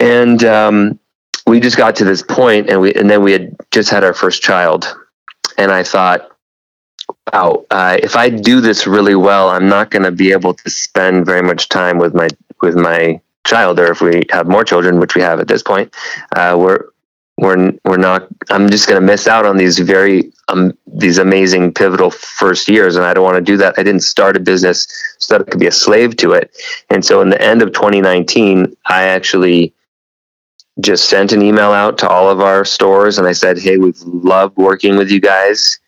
and 0.00 0.44
um, 0.44 0.98
we 1.46 1.60
just 1.60 1.76
got 1.76 1.96
to 1.96 2.04
this 2.04 2.22
point, 2.22 2.70
and 2.70 2.80
we 2.80 2.94
and 2.94 3.08
then 3.08 3.22
we 3.22 3.32
had 3.32 3.56
just 3.70 3.90
had 3.90 4.04
our 4.04 4.14
first 4.14 4.42
child, 4.42 4.94
and 5.56 5.70
I 5.70 5.82
thought, 5.82 6.30
wow, 7.32 7.64
uh, 7.70 7.98
if 8.02 8.16
I 8.16 8.28
do 8.28 8.60
this 8.60 8.86
really 8.86 9.14
well, 9.14 9.48
I'm 9.48 9.68
not 9.68 9.90
going 9.90 10.04
to 10.04 10.12
be 10.12 10.32
able 10.32 10.54
to 10.54 10.70
spend 10.70 11.26
very 11.26 11.42
much 11.42 11.68
time 11.68 11.98
with 11.98 12.14
my 12.14 12.28
with 12.60 12.76
my 12.76 13.20
child, 13.44 13.80
or 13.80 13.90
if 13.90 14.00
we 14.00 14.24
have 14.30 14.46
more 14.46 14.64
children, 14.64 15.00
which 15.00 15.14
we 15.14 15.22
have 15.22 15.40
at 15.40 15.48
this 15.48 15.62
point, 15.62 15.94
uh, 16.36 16.56
we're 16.58 16.84
we're 17.38 17.72
we're 17.84 17.96
not 17.96 18.26
i'm 18.50 18.68
just 18.68 18.88
going 18.88 19.00
to 19.00 19.06
miss 19.06 19.26
out 19.26 19.46
on 19.46 19.56
these 19.56 19.78
very 19.78 20.30
um, 20.48 20.76
these 20.86 21.18
amazing 21.18 21.72
pivotal 21.72 22.10
first 22.10 22.68
years 22.68 22.96
and 22.96 23.06
i 23.06 23.14
don't 23.14 23.24
want 23.24 23.36
to 23.36 23.40
do 23.40 23.56
that. 23.56 23.74
I 23.78 23.82
didn't 23.82 24.00
start 24.00 24.36
a 24.36 24.40
business 24.40 24.86
so 25.18 25.34
that 25.34 25.46
i 25.46 25.50
could 25.50 25.60
be 25.60 25.66
a 25.66 25.72
slave 25.72 26.16
to 26.16 26.32
it. 26.32 26.50
And 26.90 27.04
so 27.04 27.20
in 27.20 27.30
the 27.30 27.40
end 27.40 27.62
of 27.62 27.72
2019 27.72 28.76
i 28.86 29.04
actually 29.04 29.72
just 30.80 31.08
sent 31.08 31.32
an 31.32 31.42
email 31.42 31.72
out 31.72 31.98
to 31.98 32.08
all 32.08 32.28
of 32.28 32.40
our 32.40 32.64
stores 32.64 33.18
and 33.18 33.26
i 33.26 33.32
said 33.32 33.58
hey 33.58 33.78
we've 33.78 34.00
loved 34.02 34.56
working 34.56 34.96
with 34.96 35.10
you 35.10 35.20
guys. 35.20 35.78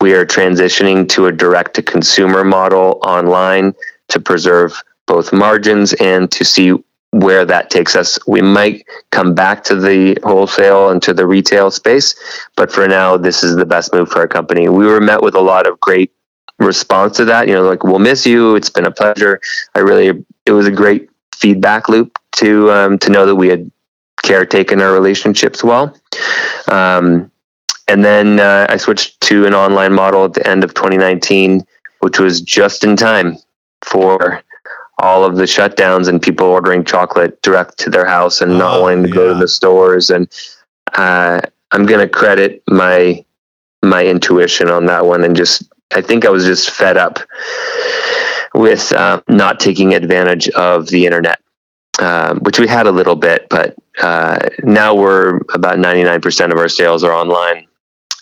We 0.00 0.14
are 0.14 0.26
transitioning 0.26 1.08
to 1.10 1.26
a 1.26 1.32
direct 1.32 1.74
to 1.74 1.82
consumer 1.82 2.44
model 2.44 2.98
online 3.04 3.72
to 4.08 4.20
preserve 4.20 4.74
both 5.06 5.32
margins 5.32 5.94
and 5.94 6.30
to 6.32 6.44
see 6.44 6.74
where 7.12 7.44
that 7.44 7.70
takes 7.70 7.94
us. 7.94 8.18
We 8.26 8.40
might 8.40 8.86
come 9.10 9.34
back 9.34 9.64
to 9.64 9.76
the 9.76 10.18
wholesale 10.24 10.90
and 10.90 11.02
to 11.02 11.12
the 11.12 11.26
retail 11.26 11.70
space, 11.70 12.14
but 12.56 12.72
for 12.72 12.88
now, 12.88 13.16
this 13.16 13.42
is 13.42 13.54
the 13.56 13.66
best 13.66 13.92
move 13.92 14.08
for 14.08 14.20
our 14.20 14.28
company. 14.28 14.68
We 14.68 14.86
were 14.86 15.00
met 15.00 15.22
with 15.22 15.34
a 15.34 15.40
lot 15.40 15.66
of 15.66 15.78
great 15.80 16.10
response 16.58 17.16
to 17.18 17.24
that. 17.26 17.48
You 17.48 17.54
know, 17.54 17.62
like 17.62 17.84
we'll 17.84 17.98
miss 17.98 18.26
you. 18.26 18.56
It's 18.56 18.70
been 18.70 18.86
a 18.86 18.90
pleasure. 18.90 19.40
I 19.74 19.80
really, 19.80 20.24
it 20.46 20.52
was 20.52 20.66
a 20.66 20.70
great 20.70 21.10
feedback 21.34 21.88
loop 21.88 22.18
to 22.36 22.70
um, 22.70 22.98
to 23.00 23.10
know 23.10 23.26
that 23.26 23.36
we 23.36 23.48
had 23.48 23.70
caretaken 24.24 24.80
our 24.80 24.92
relationships 24.92 25.62
well. 25.62 25.94
Um, 26.68 27.30
and 27.88 28.04
then 28.04 28.40
uh, 28.40 28.66
I 28.70 28.76
switched 28.78 29.20
to 29.22 29.44
an 29.46 29.54
online 29.54 29.92
model 29.92 30.24
at 30.24 30.34
the 30.34 30.48
end 30.48 30.64
of 30.64 30.72
2019, 30.72 31.66
which 32.00 32.18
was 32.18 32.40
just 32.40 32.84
in 32.84 32.96
time 32.96 33.36
for 33.82 34.42
all 35.02 35.24
of 35.24 35.36
the 35.36 35.42
shutdowns 35.44 36.08
and 36.08 36.22
people 36.22 36.46
ordering 36.46 36.84
chocolate 36.84 37.42
direct 37.42 37.76
to 37.78 37.90
their 37.90 38.06
house 38.06 38.40
and 38.40 38.56
not 38.56 38.78
Oh, 38.78 38.82
wanting 38.82 39.02
to 39.02 39.10
go 39.10 39.32
to 39.32 39.38
the 39.38 39.48
stores. 39.48 40.10
And 40.10 40.28
uh, 40.94 41.40
I'm 41.72 41.86
going 41.86 42.00
to 42.00 42.08
credit 42.08 42.62
my 42.68 43.24
my 43.84 44.06
intuition 44.06 44.68
on 44.70 44.86
that 44.86 45.04
one, 45.04 45.24
and 45.24 45.34
just 45.34 45.64
I 45.92 46.00
think 46.00 46.24
I 46.24 46.30
was 46.30 46.44
just 46.44 46.70
fed 46.70 46.96
up 46.96 47.18
with 48.54 48.92
uh, 48.92 49.20
not 49.28 49.58
taking 49.58 49.94
advantage 49.94 50.48
of 50.50 50.88
the 50.88 51.04
internet, 51.04 51.40
um, 51.98 52.38
which 52.40 52.60
we 52.60 52.68
had 52.68 52.86
a 52.86 52.92
little 52.92 53.16
bit, 53.16 53.48
but 53.48 53.74
uh, 54.00 54.38
now 54.62 54.94
we're 54.94 55.38
about 55.52 55.78
99% 55.78 56.52
of 56.52 56.58
our 56.58 56.68
sales 56.68 57.02
are 57.02 57.12
online. 57.12 57.66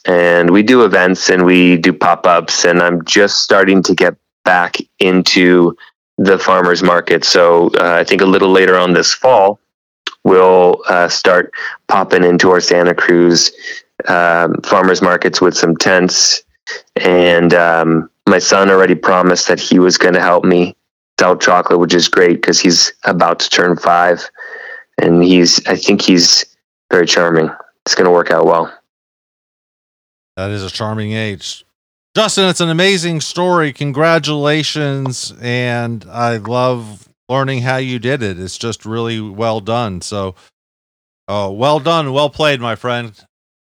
And 0.07 0.51
we 0.51 0.63
do 0.63 0.85
events 0.85 1.29
and 1.29 1.45
we 1.45 1.77
do 1.77 1.93
pop 1.93 2.27
ups, 2.27 2.65
and 2.65 2.81
I'm 2.81 3.05
just 3.05 3.41
starting 3.41 3.83
to 3.83 3.95
get 3.95 4.15
back 4.45 4.77
into 4.99 5.77
the 6.21 6.39
farmers 6.39 6.83
market. 6.83 7.25
So 7.25 7.69
uh, 7.81 7.95
I 7.99 8.05
think 8.05 8.21
a 8.21 8.27
little 8.27 8.51
later 8.51 8.77
on 8.77 8.93
this 8.93 9.13
fall, 9.13 9.59
we'll 10.23 10.83
uh, 10.87 11.09
start 11.09 11.51
popping 11.89 12.25
into 12.25 12.51
our 12.51 12.61
Santa 12.61 12.95
Cruz 12.95 13.51
um, 14.07 14.61
farmers 14.63 15.01
markets 15.01 15.41
with 15.41 15.57
some 15.57 15.77
tents. 15.79 16.43
And 16.97 17.55
um, 17.55 18.11
my 18.29 18.39
son 18.39 18.69
already 18.69 18.95
promised 18.95 19.49
that 19.49 19.59
he 19.59 19.79
was 19.79 19.97
going 19.97 20.13
to 20.13 20.21
help 20.21 20.45
me 20.45 20.77
sell 21.19 21.39
chocolate, 21.39 21.81
which 21.81 21.95
is 21.95 22.07
great 22.07 22.35
because 22.35 22.61
he's 22.61 22.93
about 23.05 23.41
to 23.41 23.49
turn 23.49 23.77
five, 23.77 24.31
and 24.99 25.25
he's 25.25 25.67
I 25.67 25.77
think 25.77 26.03
he's 26.03 26.45
very 26.91 27.07
charming. 27.07 27.51
It's 27.87 27.95
going 27.95 28.05
to 28.05 28.11
work 28.11 28.31
out 28.31 28.45
well. 28.45 28.73
That 30.37 30.51
is 30.51 30.63
a 30.63 30.71
charming 30.71 31.13
age. 31.13 31.65
Justin, 32.17 32.49
it's 32.49 32.61
an 32.61 32.71
amazing 32.71 33.21
story. 33.21 33.73
Congratulations. 33.73 35.33
And 35.41 36.05
I 36.11 36.39
love 36.39 37.09
learning 37.29 37.63
how 37.63 37.77
you 37.77 38.01
did 38.01 38.21
it. 38.23 38.39
It's 38.41 38.59
just 38.59 38.85
really 38.85 39.21
well 39.21 39.61
done. 39.61 40.01
So, 40.01 40.35
oh, 41.29 41.53
well 41.53 41.79
done. 41.79 42.13
Well 42.13 42.29
played, 42.29 42.61
my 42.61 42.75
friend. 42.75 43.15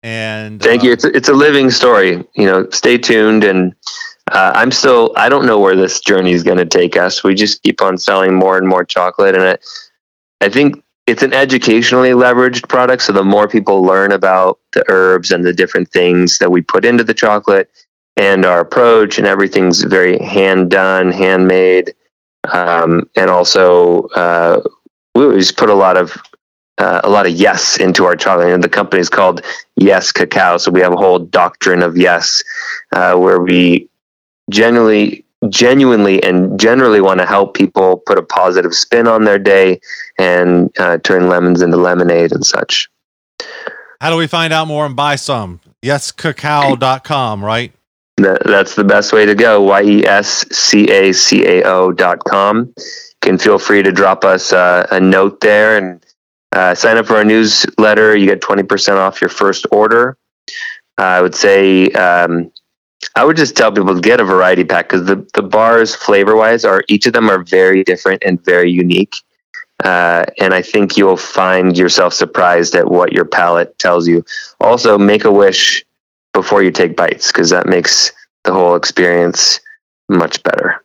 And 0.02 0.62
Thank 0.62 0.82
uh, 0.82 0.86
you. 0.86 0.92
It's 0.92 1.04
a, 1.04 1.16
it's 1.16 1.30
a 1.30 1.32
living 1.32 1.70
story. 1.70 2.22
You 2.34 2.44
know, 2.44 2.68
stay 2.68 2.98
tuned. 2.98 3.44
And 3.44 3.74
uh, 4.30 4.52
I'm 4.54 4.70
still, 4.70 5.14
I 5.16 5.30
don't 5.30 5.46
know 5.46 5.58
where 5.58 5.74
this 5.74 6.00
journey 6.00 6.32
is 6.32 6.42
going 6.42 6.58
to 6.58 6.66
take 6.66 6.98
us. 6.98 7.24
We 7.24 7.34
just 7.34 7.62
keep 7.62 7.80
on 7.80 7.96
selling 7.96 8.34
more 8.34 8.58
and 8.58 8.68
more 8.68 8.84
chocolate. 8.84 9.34
And 9.34 9.44
I, 9.44 9.58
I 10.42 10.50
think 10.50 10.84
it's 11.06 11.22
an 11.22 11.32
educationally 11.32 12.10
leveraged 12.10 12.68
product. 12.68 13.04
So 13.04 13.14
the 13.14 13.24
more 13.24 13.48
people 13.48 13.82
learn 13.82 14.12
about 14.12 14.58
the 14.74 14.84
herbs 14.88 15.30
and 15.30 15.46
the 15.46 15.54
different 15.54 15.90
things 15.90 16.36
that 16.38 16.50
we 16.50 16.60
put 16.60 16.84
into 16.84 17.04
the 17.04 17.14
chocolate 17.14 17.70
and 18.16 18.44
our 18.44 18.60
approach 18.60 19.18
and 19.18 19.26
everything's 19.26 19.82
very 19.82 20.18
hand 20.18 20.70
done, 20.70 21.10
handmade. 21.10 21.94
Um, 22.52 23.08
and 23.16 23.30
also, 23.30 24.02
uh, 24.08 24.60
we 25.14 25.34
just 25.38 25.56
put 25.56 25.70
a 25.70 25.74
lot 25.74 25.96
of 25.96 26.16
uh, 26.78 27.00
a 27.04 27.08
lot 27.08 27.26
of 27.26 27.32
yes 27.32 27.76
into 27.78 28.04
our 28.04 28.16
chocolate. 28.16 28.48
And 28.48 28.62
the 28.62 28.68
company 28.68 29.00
is 29.00 29.08
called 29.08 29.42
Yes 29.76 30.12
Cacao. 30.12 30.56
So 30.56 30.70
we 30.70 30.80
have 30.80 30.92
a 30.92 30.96
whole 30.96 31.18
doctrine 31.18 31.82
of 31.82 31.96
yes, 31.96 32.42
uh, 32.92 33.14
where 33.16 33.40
we 33.40 33.88
generally, 34.50 35.24
genuinely, 35.48 36.22
and 36.22 36.58
generally 36.58 37.00
want 37.00 37.20
to 37.20 37.26
help 37.26 37.54
people 37.54 37.98
put 37.98 38.18
a 38.18 38.22
positive 38.22 38.74
spin 38.74 39.06
on 39.06 39.24
their 39.24 39.38
day 39.38 39.80
and 40.18 40.70
uh, 40.78 40.98
turn 40.98 41.28
lemons 41.28 41.62
into 41.62 41.76
lemonade 41.76 42.32
and 42.32 42.44
such. 42.44 42.88
how 44.00 44.10
do 44.10 44.16
we 44.16 44.26
find 44.26 44.52
out 44.52 44.66
more 44.66 44.84
and 44.86 44.96
buy 44.96 45.16
some? 45.16 45.60
Yescacao.com, 45.82 47.44
right? 47.44 47.72
That, 48.18 48.44
that's 48.44 48.76
the 48.76 48.84
best 48.84 49.12
way 49.12 49.26
to 49.26 49.34
go. 49.34 49.60
Y 49.60 49.82
E 49.82 50.06
S 50.06 50.46
C 50.52 50.90
A 50.90 51.12
C 51.12 51.44
A 51.46 51.62
O 51.64 51.92
dot 51.92 52.22
com. 52.24 52.72
You 52.76 52.84
can 53.20 53.38
feel 53.38 53.58
free 53.58 53.82
to 53.82 53.90
drop 53.90 54.24
us 54.24 54.52
uh, 54.52 54.86
a 54.90 55.00
note 55.00 55.40
there 55.40 55.76
and 55.76 56.04
uh, 56.52 56.74
sign 56.74 56.96
up 56.96 57.06
for 57.06 57.16
our 57.16 57.24
newsletter. 57.24 58.16
You 58.16 58.26
get 58.26 58.40
20% 58.40 58.96
off 58.96 59.20
your 59.20 59.30
first 59.30 59.66
order. 59.72 60.16
I 60.96 61.20
would 61.20 61.34
say, 61.34 61.90
um, 61.90 62.52
I 63.16 63.24
would 63.24 63.36
just 63.36 63.56
tell 63.56 63.72
people 63.72 63.94
to 63.94 64.00
get 64.00 64.20
a 64.20 64.24
variety 64.24 64.64
pack 64.64 64.88
because 64.88 65.06
the, 65.06 65.26
the 65.34 65.42
bars, 65.42 65.94
flavor 65.94 66.36
wise, 66.36 66.64
are 66.64 66.84
each 66.88 67.06
of 67.06 67.12
them 67.12 67.28
are 67.28 67.42
very 67.42 67.82
different 67.82 68.22
and 68.24 68.42
very 68.44 68.70
unique. 68.70 69.16
Uh, 69.82 70.24
and 70.38 70.54
I 70.54 70.62
think 70.62 70.96
you'll 70.96 71.16
find 71.16 71.76
yourself 71.76 72.14
surprised 72.14 72.76
at 72.76 72.88
what 72.88 73.12
your 73.12 73.24
palate 73.24 73.76
tells 73.80 74.06
you. 74.06 74.24
Also, 74.60 74.96
make 74.96 75.24
a 75.24 75.32
wish 75.32 75.84
before 76.34 76.62
you 76.62 76.70
take 76.70 76.96
bites 76.96 77.32
because 77.32 77.48
that 77.48 77.66
makes 77.66 78.12
the 78.42 78.52
whole 78.52 78.76
experience 78.76 79.60
much 80.10 80.42
better. 80.42 80.84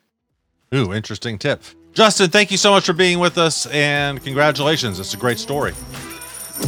Ooh, 0.74 0.94
interesting 0.94 1.38
tip. 1.38 1.62
Justin, 1.94 2.30
thank 2.30 2.52
you 2.52 2.58
so 2.58 2.72
much 2.72 2.86
for 2.86 2.94
being 2.94 3.20
with 3.20 3.38
us 3.38 3.66
and 3.66 4.24
congratulations. 4.24 5.00
It's 5.00 5.14
a 5.14 5.18
great 5.18 5.40
story. 5.40 5.74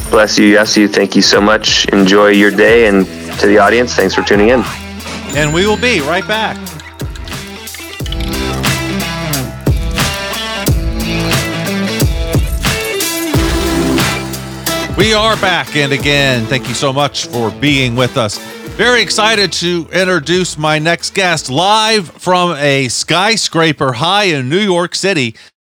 Bless 0.10 0.38
you, 0.38 0.48
yes, 0.48 0.76
you. 0.76 0.88
Thank 0.88 1.16
you 1.16 1.22
so 1.22 1.40
much. 1.40 1.86
Enjoy 1.90 2.28
your 2.28 2.50
day, 2.50 2.88
and 2.88 3.06
to 3.40 3.48
the 3.48 3.58
audience, 3.58 3.94
thanks 3.94 4.16
for 4.16 4.24
tuning 4.24 4.50
in. 4.50 4.64
And 5.36 5.54
we 5.54 5.68
will 5.68 5.78
be 5.78 6.00
right 6.02 6.26
back. 6.28 6.58
We 14.98 15.14
are 15.14 15.36
back, 15.38 15.76
and 15.76 15.92
again, 15.92 16.46
thank 16.46 16.68
you 16.68 16.74
so 16.74 16.94
much 16.94 17.28
for 17.28 17.52
being 17.52 17.96
with 17.96 18.18
us. 18.18 18.40
Very 18.76 19.04
excited 19.04 19.52
to 19.54 19.88
introduce 19.94 20.58
my 20.58 20.80
next 20.80 21.14
guest 21.14 21.50
live 21.52 22.10
from 22.10 22.56
a 22.58 22.88
skyscraper 22.88 23.94
high 23.94 24.24
in 24.24 24.50
New 24.50 24.60
York 24.60 24.96
City. 24.96 25.36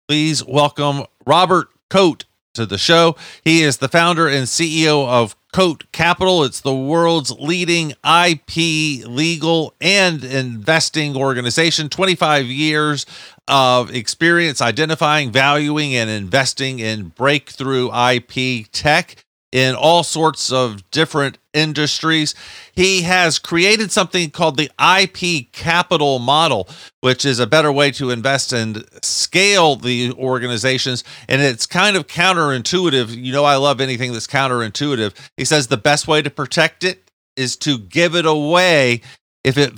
Please 0.07 0.45
welcome 0.45 1.05
Robert 1.27 1.69
Cote 1.91 2.27
to 2.55 2.65
the 2.65 2.79
show. 2.79 3.17
He 3.45 3.63
is 3.63 3.79
the 3.79 3.89
founder 3.89 4.29
and 4.29 4.47
CEO 4.47 5.09
of 5.09 5.35
Cote 5.53 5.91
Capital. 5.93 6.45
It's 6.45 6.61
the 6.61 6.75
world's 6.75 7.31
leading 7.33 7.91
IP 8.05 9.07
legal 9.07 9.75
and 9.81 10.23
investing 10.23 11.17
organization. 11.17 11.89
25 11.89 12.47
years 12.47 13.05
of 13.49 13.95
experience 13.95 14.63
identifying, 14.63 15.33
valuing, 15.33 15.95
and 15.95 16.09
investing 16.09 16.79
in 16.79 17.09
breakthrough 17.09 17.91
IP 17.93 18.71
tech 18.71 19.22
in 19.53 19.75
all 19.75 20.03
sorts 20.03 20.51
of 20.51 20.91
different 20.91 21.39
industries. 21.53 22.35
He 22.75 23.03
has 23.03 23.39
created 23.39 23.93
something 23.93 24.31
called 24.31 24.57
the 24.57 24.71
IP 24.81 25.53
capital 25.53 26.19
model, 26.19 26.69
which 27.01 27.25
is 27.25 27.39
a 27.39 27.47
better 27.47 27.71
way 27.71 27.91
to 27.93 28.11
invest 28.11 28.53
and 28.53 28.85
scale 29.03 29.77
the 29.77 30.13
organizations. 30.13 31.05
And 31.29 31.43
it's 31.43 31.67
kind 31.67 31.97
of 31.97 32.07
counterintuitive. 32.07 33.15
You 33.15 33.33
know, 33.33 33.45
I 33.45 33.57
love 33.57 33.81
anything 33.81 34.13
that's 34.13 34.27
counterintuitive. 34.27 35.15
He 35.37 35.45
says 35.45 35.67
the 35.67 35.77
best 35.77 36.09
way 36.09 36.23
to 36.23 36.31
protect 36.31 36.83
it 36.83 37.11
is 37.37 37.57
to 37.59 37.79
give 37.79 38.15
it 38.15 38.27
away. 38.27 39.03
If 39.45 39.59
it 39.59 39.75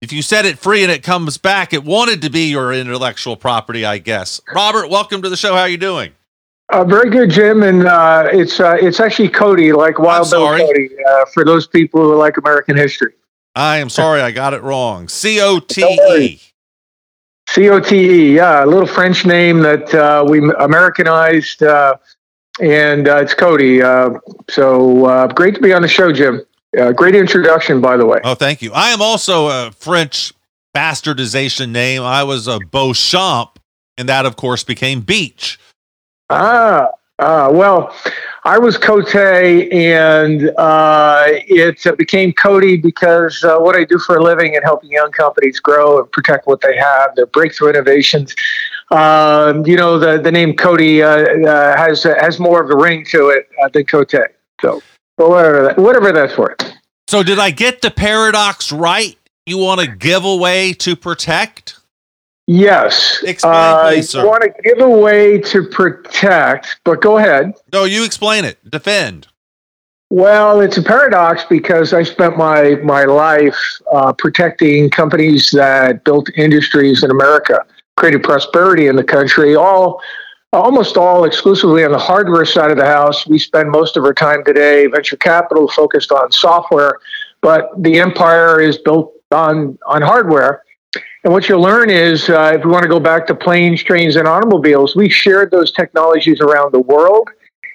if 0.00 0.12
you 0.14 0.22
set 0.22 0.46
it 0.46 0.58
free 0.58 0.82
and 0.82 0.90
it 0.90 1.02
comes 1.02 1.36
back, 1.36 1.74
it 1.74 1.84
wanted 1.84 2.22
to 2.22 2.30
be 2.30 2.48
your 2.48 2.72
intellectual 2.72 3.36
property, 3.36 3.84
I 3.84 3.98
guess. 3.98 4.40
Robert, 4.54 4.88
welcome 4.88 5.20
to 5.20 5.28
the 5.28 5.36
show. 5.36 5.54
How 5.54 5.60
are 5.60 5.68
you 5.68 5.76
doing? 5.76 6.12
Uh, 6.72 6.84
very 6.84 7.10
good, 7.10 7.30
Jim, 7.30 7.62
and 7.62 7.86
uh, 7.86 8.28
it's 8.32 8.60
uh, 8.60 8.76
it's 8.80 9.00
actually 9.00 9.28
Cody, 9.28 9.72
like 9.72 9.98
Wild 9.98 10.30
Bill. 10.30 10.56
Cody, 10.56 10.90
uh, 11.08 11.24
for 11.26 11.44
those 11.44 11.66
people 11.66 12.00
who 12.02 12.14
like 12.16 12.36
American 12.36 12.76
history. 12.76 13.12
I 13.56 13.78
am 13.78 13.90
sorry 13.90 14.20
I 14.20 14.30
got 14.30 14.54
it 14.54 14.62
wrong. 14.62 15.08
C 15.20 15.40
O 15.40 15.58
T 15.58 15.82
E. 15.82 16.40
C 17.48 17.68
O 17.68 17.80
T 17.80 17.96
E, 17.96 18.36
yeah, 18.36 18.64
a 18.64 18.66
little 18.66 18.86
French 18.86 19.26
name 19.26 19.60
that 19.60 19.92
uh, 19.92 20.24
we 20.28 20.38
Americanized, 20.60 21.64
uh, 21.64 21.96
and 22.60 23.08
uh, 23.08 23.16
it's 23.16 23.34
Cody. 23.34 23.82
Uh, 23.82 24.10
so 24.48 25.06
uh, 25.06 25.26
great 25.26 25.56
to 25.56 25.60
be 25.60 25.72
on 25.72 25.82
the 25.82 25.88
show, 25.88 26.12
Jim. 26.12 26.42
Uh, 26.78 26.92
great 26.92 27.16
introduction, 27.16 27.80
by 27.80 27.96
the 27.96 28.06
way. 28.06 28.20
Oh, 28.22 28.36
thank 28.36 28.62
you. 28.62 28.70
I 28.72 28.90
am 28.90 29.02
also 29.02 29.48
a 29.48 29.72
French 29.72 30.32
bastardization 30.76 31.70
name. 31.70 32.02
I 32.02 32.22
was 32.22 32.46
a 32.46 32.60
Beauchamp, 32.70 33.58
and 33.98 34.08
that, 34.08 34.24
of 34.24 34.36
course, 34.36 34.62
became 34.62 35.00
Beach. 35.00 35.58
Ah, 36.30 36.90
ah, 37.18 37.50
well, 37.50 37.92
I 38.44 38.56
was 38.56 38.78
Cote, 38.78 39.16
and 39.16 40.50
uh, 40.56 41.24
it 41.26 41.84
uh, 41.84 41.96
became 41.96 42.32
Cody 42.32 42.76
because 42.76 43.42
uh, 43.42 43.58
what 43.58 43.74
I 43.74 43.82
do 43.82 43.98
for 43.98 44.16
a 44.16 44.22
living 44.22 44.54
and 44.54 44.64
helping 44.64 44.92
young 44.92 45.10
companies 45.10 45.58
grow 45.58 45.98
and 45.98 46.10
protect 46.12 46.46
what 46.46 46.60
they 46.60 46.76
have, 46.76 47.16
their 47.16 47.26
breakthrough 47.26 47.70
innovations. 47.70 48.36
Um, 48.92 49.66
you 49.66 49.76
know, 49.76 49.98
the 49.98 50.18
the 50.22 50.30
name 50.30 50.54
Cody 50.54 51.02
uh, 51.02 51.08
uh, 51.08 51.76
has 51.76 52.04
has 52.04 52.38
more 52.38 52.62
of 52.62 52.70
a 52.70 52.76
ring 52.76 53.04
to 53.06 53.30
it 53.30 53.48
than 53.72 53.84
Cote. 53.86 54.14
So, 54.60 54.80
whatever, 55.16 55.62
that, 55.64 55.78
whatever 55.78 56.12
that's 56.12 56.38
worth. 56.38 56.60
So, 57.08 57.24
did 57.24 57.40
I 57.40 57.50
get 57.50 57.82
the 57.82 57.90
paradox 57.90 58.70
right? 58.70 59.18
You 59.46 59.58
want 59.58 59.80
to 59.80 59.88
give 59.88 60.24
away 60.24 60.74
to 60.74 60.94
protect? 60.94 61.79
Yes. 62.52 63.22
Explain, 63.22 63.54
uh, 63.54 63.88
please, 63.88 64.08
sir. 64.08 64.22
You 64.22 64.26
want 64.28 64.42
to 64.42 64.62
give 64.64 64.80
away 64.80 65.38
to 65.38 65.68
protect, 65.68 66.80
but 66.84 67.00
go 67.00 67.18
ahead. 67.18 67.54
No, 67.72 67.84
you 67.84 68.04
explain 68.04 68.44
it. 68.44 68.58
Defend. 68.68 69.28
Well, 70.10 70.60
it's 70.60 70.76
a 70.76 70.82
paradox 70.82 71.44
because 71.48 71.92
I 71.92 72.02
spent 72.02 72.36
my 72.36 72.74
my 72.82 73.04
life 73.04 73.56
uh, 73.92 74.12
protecting 74.14 74.90
companies 74.90 75.52
that 75.52 76.02
built 76.02 76.28
industries 76.36 77.04
in 77.04 77.12
America, 77.12 77.64
created 77.96 78.24
prosperity 78.24 78.88
in 78.88 78.96
the 78.96 79.04
country. 79.04 79.54
All, 79.54 80.02
almost 80.52 80.96
all, 80.96 81.22
exclusively 81.22 81.84
on 81.84 81.92
the 81.92 81.98
hardware 81.98 82.44
side 82.44 82.72
of 82.72 82.78
the 82.78 82.84
house. 82.84 83.28
We 83.28 83.38
spend 83.38 83.70
most 83.70 83.96
of 83.96 84.02
our 84.04 84.12
time 84.12 84.42
today 84.44 84.88
venture 84.88 85.16
capital 85.16 85.68
focused 85.68 86.10
on 86.10 86.32
software, 86.32 86.98
but 87.42 87.70
the 87.80 88.00
empire 88.00 88.60
is 88.60 88.76
built 88.76 89.12
on 89.30 89.78
on 89.86 90.02
hardware. 90.02 90.64
And 91.22 91.32
what 91.32 91.48
you'll 91.48 91.60
learn 91.60 91.90
is, 91.90 92.28
uh, 92.30 92.52
if 92.54 92.64
we 92.64 92.70
want 92.70 92.82
to 92.82 92.88
go 92.88 93.00
back 93.00 93.26
to 93.26 93.34
planes, 93.34 93.82
trains, 93.82 94.16
and 94.16 94.26
automobiles, 94.26 94.96
we 94.96 95.08
shared 95.08 95.50
those 95.50 95.70
technologies 95.70 96.40
around 96.40 96.72
the 96.72 96.80
world. 96.80 97.28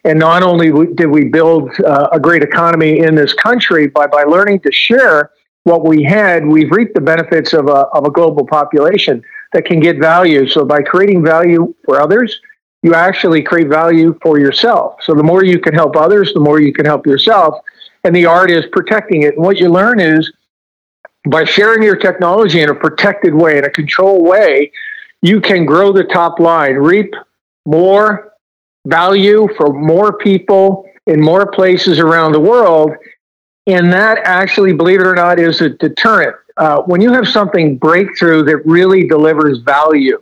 And 0.04 0.20
not 0.20 0.44
only 0.44 0.72
did 0.96 1.08
we 1.08 1.26
build 1.26 1.70
uh, 1.80 2.10
a 2.12 2.20
great 2.20 2.44
economy 2.44 3.00
in 3.00 3.16
this 3.16 3.34
country, 3.34 3.88
but 3.88 4.12
by 4.12 4.24
learning 4.24 4.62
to 4.62 4.72
share 4.72 5.32
what 5.64 5.86
we 5.86 6.04
had, 6.04 6.46
we've 6.46 6.72
reaped 6.72 6.94
the 6.94 7.02
benefits 7.02 7.54
of 7.54 7.68
a, 7.68 7.88
of 7.94 8.06
a 8.06 8.12
global 8.12 8.46
population 8.46 9.24
that 9.54 9.66
can 9.66 9.80
get 9.80 10.00
value. 10.00 10.48
So 10.48 10.64
by 10.66 10.82
creating 10.82 11.24
value 11.24 11.74
for 11.86 12.00
others, 12.00 12.40
you 12.84 12.94
actually 12.94 13.42
create 13.42 13.68
value 13.68 14.18
for 14.22 14.40
yourself. 14.40 14.98
So 15.02 15.16
the 15.16 15.24
more 15.24 15.44
you 15.44 15.60
can 15.60 15.74
help 15.74 15.96
others, 15.96 16.34
the 16.34 16.40
more 16.40 16.60
you 16.60 16.72
can 16.72 16.86
help 16.86 17.08
yourself. 17.08 17.56
And 18.04 18.16
the 18.16 18.28
art 18.28 18.52
is 18.52 18.66
protecting 18.72 19.24
it. 19.24 19.36
And 19.36 19.44
what 19.44 19.58
you 19.58 19.70
learn 19.70 20.00
is 20.00 20.32
by 21.26 21.44
sharing 21.44 21.84
your 21.84 21.96
technology 21.96 22.62
in 22.62 22.70
a 22.70 22.76
protected 22.76 23.34
way, 23.34 23.58
in 23.58 23.66
a 23.66 23.70
controlled 23.70 24.26
way, 24.26 24.72
you 25.22 25.42
can 25.42 25.66
grow 25.66 25.92
the 25.92 26.04
top 26.04 26.40
line, 26.40 26.76
reap 26.76 27.14
more 27.66 28.34
value 28.86 29.48
for 29.58 29.74
more 29.74 30.18
people 30.18 30.86
in 31.08 31.20
more 31.20 31.52
places 31.52 32.00
around 32.00 32.32
the 32.32 32.40
world. 32.40 32.92
And 33.68 33.92
that 33.92 34.20
actually, 34.24 34.74
believe 34.74 35.00
it 35.00 35.08
or 35.08 35.16
not, 35.16 35.40
is 35.40 35.62
a 35.62 35.70
deterrent. 35.70 36.36
Uh, 36.58 36.82
when 36.84 37.02
you 37.02 37.12
have 37.12 37.28
something 37.28 37.78
breakthrough 37.78 38.44
that 38.44 38.58
really 38.66 39.08
delivers 39.08 39.60
value, 39.60 40.22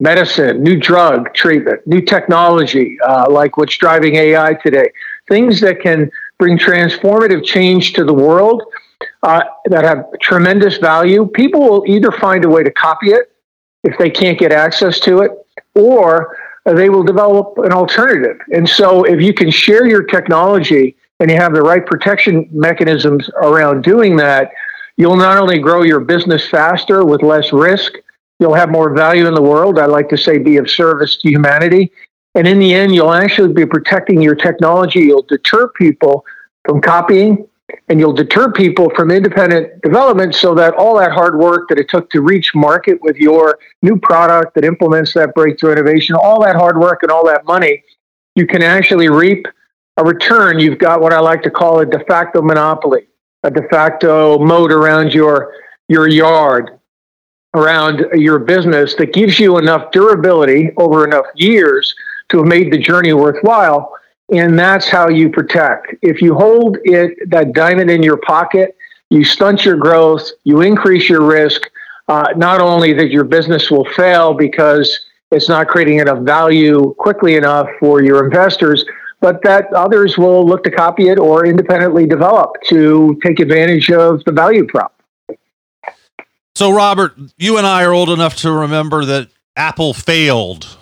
medicine, 0.00 0.62
new 0.62 0.78
drug 0.78 1.34
treatment, 1.34 1.84
new 1.86 2.00
technology, 2.00 2.96
uh, 3.04 3.28
like 3.28 3.56
what's 3.56 3.76
driving 3.76 4.14
AI 4.16 4.54
today, 4.54 4.90
things 5.28 5.60
that 5.60 5.80
can 5.80 6.10
bring 6.38 6.56
transformative 6.56 7.44
change 7.44 7.92
to 7.94 8.04
the 8.04 8.14
world 8.14 8.62
uh, 9.22 9.42
that 9.66 9.84
have 9.84 10.06
tremendous 10.20 10.78
value, 10.78 11.26
people 11.26 11.60
will 11.60 11.84
either 11.86 12.10
find 12.10 12.44
a 12.44 12.48
way 12.48 12.62
to 12.62 12.70
copy 12.70 13.10
it 13.10 13.32
if 13.84 13.96
they 13.98 14.10
can't 14.10 14.38
get 14.38 14.52
access 14.52 15.00
to 15.00 15.20
it, 15.20 15.32
or 15.74 16.36
they 16.64 16.88
will 16.88 17.02
develop 17.02 17.58
an 17.58 17.72
alternative. 17.72 18.38
And 18.52 18.68
so, 18.68 19.04
if 19.04 19.20
you 19.20 19.34
can 19.34 19.50
share 19.50 19.86
your 19.86 20.02
technology 20.02 20.96
and 21.20 21.30
you 21.30 21.36
have 21.36 21.54
the 21.54 21.62
right 21.62 21.84
protection 21.84 22.48
mechanisms 22.52 23.28
around 23.42 23.82
doing 23.82 24.16
that, 24.16 24.52
you'll 24.96 25.16
not 25.16 25.38
only 25.38 25.58
grow 25.58 25.82
your 25.82 26.00
business 26.00 26.48
faster 26.48 27.04
with 27.04 27.22
less 27.22 27.52
risk, 27.52 27.92
you'll 28.38 28.54
have 28.54 28.70
more 28.70 28.94
value 28.94 29.26
in 29.26 29.34
the 29.34 29.42
world. 29.42 29.78
I 29.78 29.86
like 29.86 30.08
to 30.10 30.18
say, 30.18 30.38
be 30.38 30.56
of 30.56 30.68
service 30.68 31.16
to 31.18 31.28
humanity. 31.28 31.92
And 32.34 32.46
in 32.48 32.58
the 32.58 32.74
end, 32.74 32.94
you'll 32.94 33.12
actually 33.12 33.52
be 33.52 33.66
protecting 33.66 34.20
your 34.20 34.34
technology. 34.34 35.00
You'll 35.00 35.22
deter 35.22 35.68
people 35.68 36.24
from 36.64 36.80
copying 36.80 37.46
and 37.88 37.98
you'll 37.98 38.12
deter 38.12 38.50
people 38.50 38.90
from 38.94 39.10
independent 39.10 39.80
development 39.82 40.34
so 40.34 40.54
that 40.54 40.74
all 40.74 40.98
that 40.98 41.12
hard 41.12 41.38
work 41.38 41.68
that 41.68 41.78
it 41.78 41.88
took 41.88 42.10
to 42.10 42.20
reach 42.20 42.54
market 42.54 43.00
with 43.02 43.16
your 43.16 43.58
new 43.82 43.96
product 43.98 44.54
that 44.54 44.64
implements 44.64 45.12
that 45.14 45.34
breakthrough 45.34 45.72
innovation, 45.72 46.14
all 46.14 46.42
that 46.42 46.56
hard 46.56 46.78
work 46.78 47.02
and 47.02 47.10
all 47.10 47.26
that 47.26 47.44
money, 47.44 47.82
you 48.34 48.46
can 48.46 48.62
actually 48.62 49.08
reap 49.08 49.46
a 49.96 50.04
return. 50.04 50.58
You've 50.58 50.78
got 50.78 51.00
what 51.00 51.12
I 51.12 51.20
like 51.20 51.42
to 51.42 51.50
call 51.50 51.80
a 51.80 51.86
de 51.86 52.02
facto 52.04 52.40
monopoly, 52.40 53.08
a 53.42 53.50
de 53.50 53.68
facto 53.68 54.38
moat 54.38 54.72
around 54.72 55.12
your 55.12 55.52
your 55.88 56.08
yard, 56.08 56.78
around 57.54 58.06
your 58.14 58.38
business 58.38 58.94
that 58.94 59.12
gives 59.12 59.38
you 59.38 59.58
enough 59.58 59.90
durability 59.92 60.70
over 60.78 61.04
enough 61.04 61.26
years 61.34 61.94
to 62.30 62.38
have 62.38 62.46
made 62.46 62.72
the 62.72 62.78
journey 62.78 63.12
worthwhile 63.12 63.92
and 64.32 64.58
that's 64.58 64.88
how 64.88 65.08
you 65.08 65.28
protect. 65.28 65.94
If 66.00 66.22
you 66.22 66.34
hold 66.34 66.78
it 66.84 67.30
that 67.30 67.52
diamond 67.52 67.90
in 67.90 68.02
your 68.02 68.16
pocket, 68.16 68.76
you 69.10 69.24
stunt 69.24 69.64
your 69.64 69.76
growth, 69.76 70.26
you 70.44 70.62
increase 70.62 71.08
your 71.08 71.22
risk. 71.22 71.62
Uh, 72.08 72.28
not 72.36 72.60
only 72.60 72.92
that 72.94 73.10
your 73.10 73.24
business 73.24 73.70
will 73.70 73.84
fail 73.84 74.34
because 74.34 74.98
it's 75.30 75.48
not 75.48 75.68
creating 75.68 75.98
enough 75.98 76.20
value 76.20 76.94
quickly 76.98 77.36
enough 77.36 77.68
for 77.78 78.02
your 78.02 78.24
investors, 78.24 78.84
but 79.20 79.42
that 79.42 79.72
others 79.72 80.18
will 80.18 80.44
look 80.44 80.64
to 80.64 80.70
copy 80.70 81.08
it 81.08 81.18
or 81.18 81.46
independently 81.46 82.06
develop 82.06 82.50
to 82.68 83.18
take 83.24 83.38
advantage 83.38 83.90
of 83.90 84.24
the 84.24 84.32
value 84.32 84.66
prop. 84.66 85.00
So, 86.54 86.70
Robert, 86.70 87.14
you 87.38 87.56
and 87.56 87.66
I 87.66 87.84
are 87.84 87.92
old 87.92 88.10
enough 88.10 88.36
to 88.36 88.52
remember 88.52 89.04
that 89.04 89.28
Apple 89.56 89.94
failed 89.94 90.76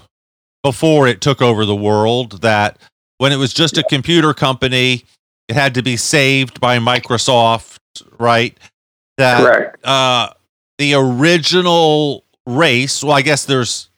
before 0.62 1.06
it 1.06 1.20
took 1.20 1.42
over 1.42 1.64
the 1.64 1.76
world, 1.76 2.42
that 2.42 2.78
when 3.20 3.32
it 3.32 3.36
was 3.36 3.52
just 3.52 3.76
a 3.76 3.82
computer 3.82 4.32
company, 4.32 5.04
it 5.46 5.54
had 5.54 5.74
to 5.74 5.82
be 5.82 5.98
saved 5.98 6.58
by 6.58 6.78
Microsoft, 6.78 7.76
right? 8.18 8.56
That 9.18 9.42
Correct. 9.42 9.84
Uh, 9.84 10.30
the 10.78 10.94
original 10.94 12.24
race, 12.46 13.04
well, 13.04 13.12
I 13.12 13.20
guess 13.20 13.44
there's 13.44 13.90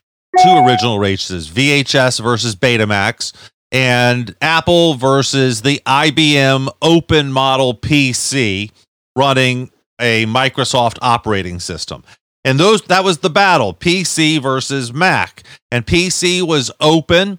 two 0.42 0.64
original 0.66 0.98
races 0.98 1.48
VHS 1.48 2.20
versus 2.20 2.56
Betamax, 2.56 3.32
and 3.70 4.34
Apple 4.40 4.94
versus 4.94 5.62
the 5.62 5.80
IBM 5.86 6.68
open 6.82 7.30
model 7.30 7.74
PC 7.74 8.72
running 9.14 9.70
a 10.00 10.26
Microsoft 10.26 10.98
operating 11.00 11.60
system. 11.60 12.02
And 12.44 12.58
those 12.58 12.82
that 12.82 13.04
was 13.04 13.18
the 13.18 13.30
battle, 13.30 13.72
PC 13.72 14.42
versus 14.42 14.92
Mac. 14.92 15.44
And 15.70 15.86
PC 15.86 16.42
was 16.42 16.72
open 16.80 17.38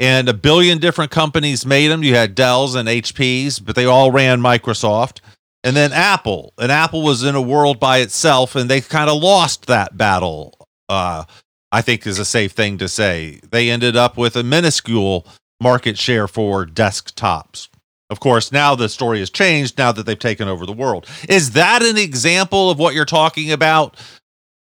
and 0.00 0.28
a 0.28 0.34
billion 0.34 0.78
different 0.78 1.10
companies 1.10 1.66
made 1.66 1.88
them. 1.88 2.02
You 2.02 2.14
had 2.14 2.34
Dells 2.34 2.74
and 2.74 2.88
HPs, 2.88 3.64
but 3.64 3.76
they 3.76 3.84
all 3.84 4.10
ran 4.10 4.40
Microsoft. 4.40 5.20
And 5.62 5.76
then 5.76 5.92
Apple, 5.92 6.54
and 6.58 6.72
Apple 6.72 7.02
was 7.02 7.22
in 7.22 7.34
a 7.34 7.40
world 7.40 7.78
by 7.78 7.98
itself, 7.98 8.56
and 8.56 8.70
they 8.70 8.80
kind 8.80 9.10
of 9.10 9.22
lost 9.22 9.66
that 9.66 9.94
battle. 9.94 10.54
Uh, 10.88 11.24
I 11.70 11.82
think 11.82 12.06
is 12.06 12.18
a 12.18 12.24
safe 12.24 12.52
thing 12.52 12.78
to 12.78 12.88
say. 12.88 13.40
They 13.50 13.70
ended 13.70 13.94
up 13.94 14.16
with 14.16 14.36
a 14.36 14.42
minuscule 14.42 15.26
market 15.60 15.98
share 15.98 16.26
for 16.26 16.64
desktops. 16.66 17.68
Of 18.08 18.18
course, 18.18 18.50
now 18.50 18.74
the 18.74 18.88
story 18.88 19.20
has 19.20 19.30
changed 19.30 19.78
now 19.78 19.92
that 19.92 20.04
they've 20.04 20.18
taken 20.18 20.48
over 20.48 20.66
the 20.66 20.72
world. 20.72 21.06
Is 21.28 21.52
that 21.52 21.82
an 21.82 21.96
example 21.96 22.70
of 22.70 22.78
what 22.78 22.94
you're 22.94 23.04
talking 23.04 23.52
about? 23.52 23.96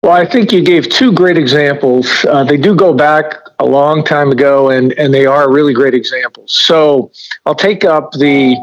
Well, 0.05 0.13
I 0.13 0.27
think 0.27 0.53
you 0.53 0.63
gave 0.63 0.91
two 0.91 1.13
great 1.13 1.39
examples. 1.39 2.27
Uh, 2.27 2.45
they 2.45 2.59
do 2.59 2.77
go 2.77 2.93
back 2.93 3.39
a 3.59 3.65
long 3.65 4.05
time 4.05 4.31
ago, 4.31 4.69
and 4.69 4.93
and 4.99 5.15
they 5.15 5.25
are 5.25 5.51
really 5.51 5.73
great 5.73 5.95
examples. 5.95 6.53
So 6.53 7.11
I'll 7.47 7.55
take 7.55 7.87
up 7.87 8.13
the 8.13 8.55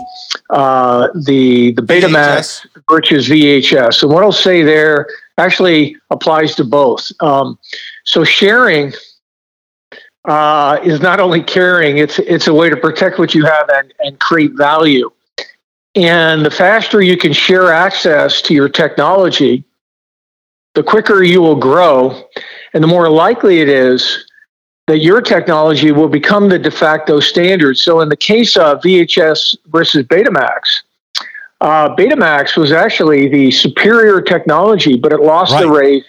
uh, 0.52 1.08
the 1.16 1.72
the 1.72 1.82
Betamax 1.82 2.68
versus 2.88 3.28
VHS, 3.28 4.04
and 4.04 4.12
what 4.14 4.22
I'll 4.22 4.32
say 4.32 4.62
there 4.62 5.08
actually 5.40 5.98
applies 6.12 6.54
to 6.58 6.64
both. 6.64 7.12
Um, 7.22 7.58
so 8.04 8.24
sharing 8.24 8.94
uh, 10.26 10.80
is 10.84 11.02
not 11.02 11.20
only 11.20 11.42
caring; 11.42 11.98
it's 11.98 12.20
it's 12.20 12.46
a 12.46 12.54
way 12.54 12.70
to 12.70 12.78
protect 12.78 13.18
what 13.18 13.34
you 13.34 13.46
have 13.46 13.68
and 13.70 13.92
and 14.02 14.20
create 14.20 14.52
value. 14.56 15.10
And 15.96 16.46
the 16.46 16.52
faster 16.52 17.02
you 17.02 17.18
can 17.18 17.34
share 17.34 17.74
access 17.74 18.44
to 18.44 18.54
your 18.54 18.70
technology, 18.70 19.66
the 20.74 20.84
quicker 20.84 21.24
you 21.24 21.42
will 21.42 21.56
grow, 21.56 22.24
and 22.74 22.84
the 22.84 22.88
more 22.88 23.10
likely 23.10 23.60
it 23.60 23.70
is 23.70 24.26
that 24.88 25.00
your 25.00 25.22
technology 25.22 25.92
will 25.92 26.10
become 26.10 26.50
the 26.50 26.60
de 26.60 26.72
facto 26.72 27.20
standard. 27.20 27.78
So, 27.78 28.02
in 28.02 28.10
the 28.10 28.18
case 28.18 28.58
of 28.58 28.82
VHS 28.82 29.58
versus 29.68 30.06
Betamax, 30.06 30.82
uh, 31.62 31.96
Betamax 31.96 32.58
was 32.58 32.72
actually 32.72 33.28
the 33.28 33.52
superior 33.52 34.22
technology, 34.22 34.98
but 34.98 35.14
it 35.14 35.22
lost 35.22 35.54
right. 35.54 35.62
the 35.62 35.72
race 35.72 36.06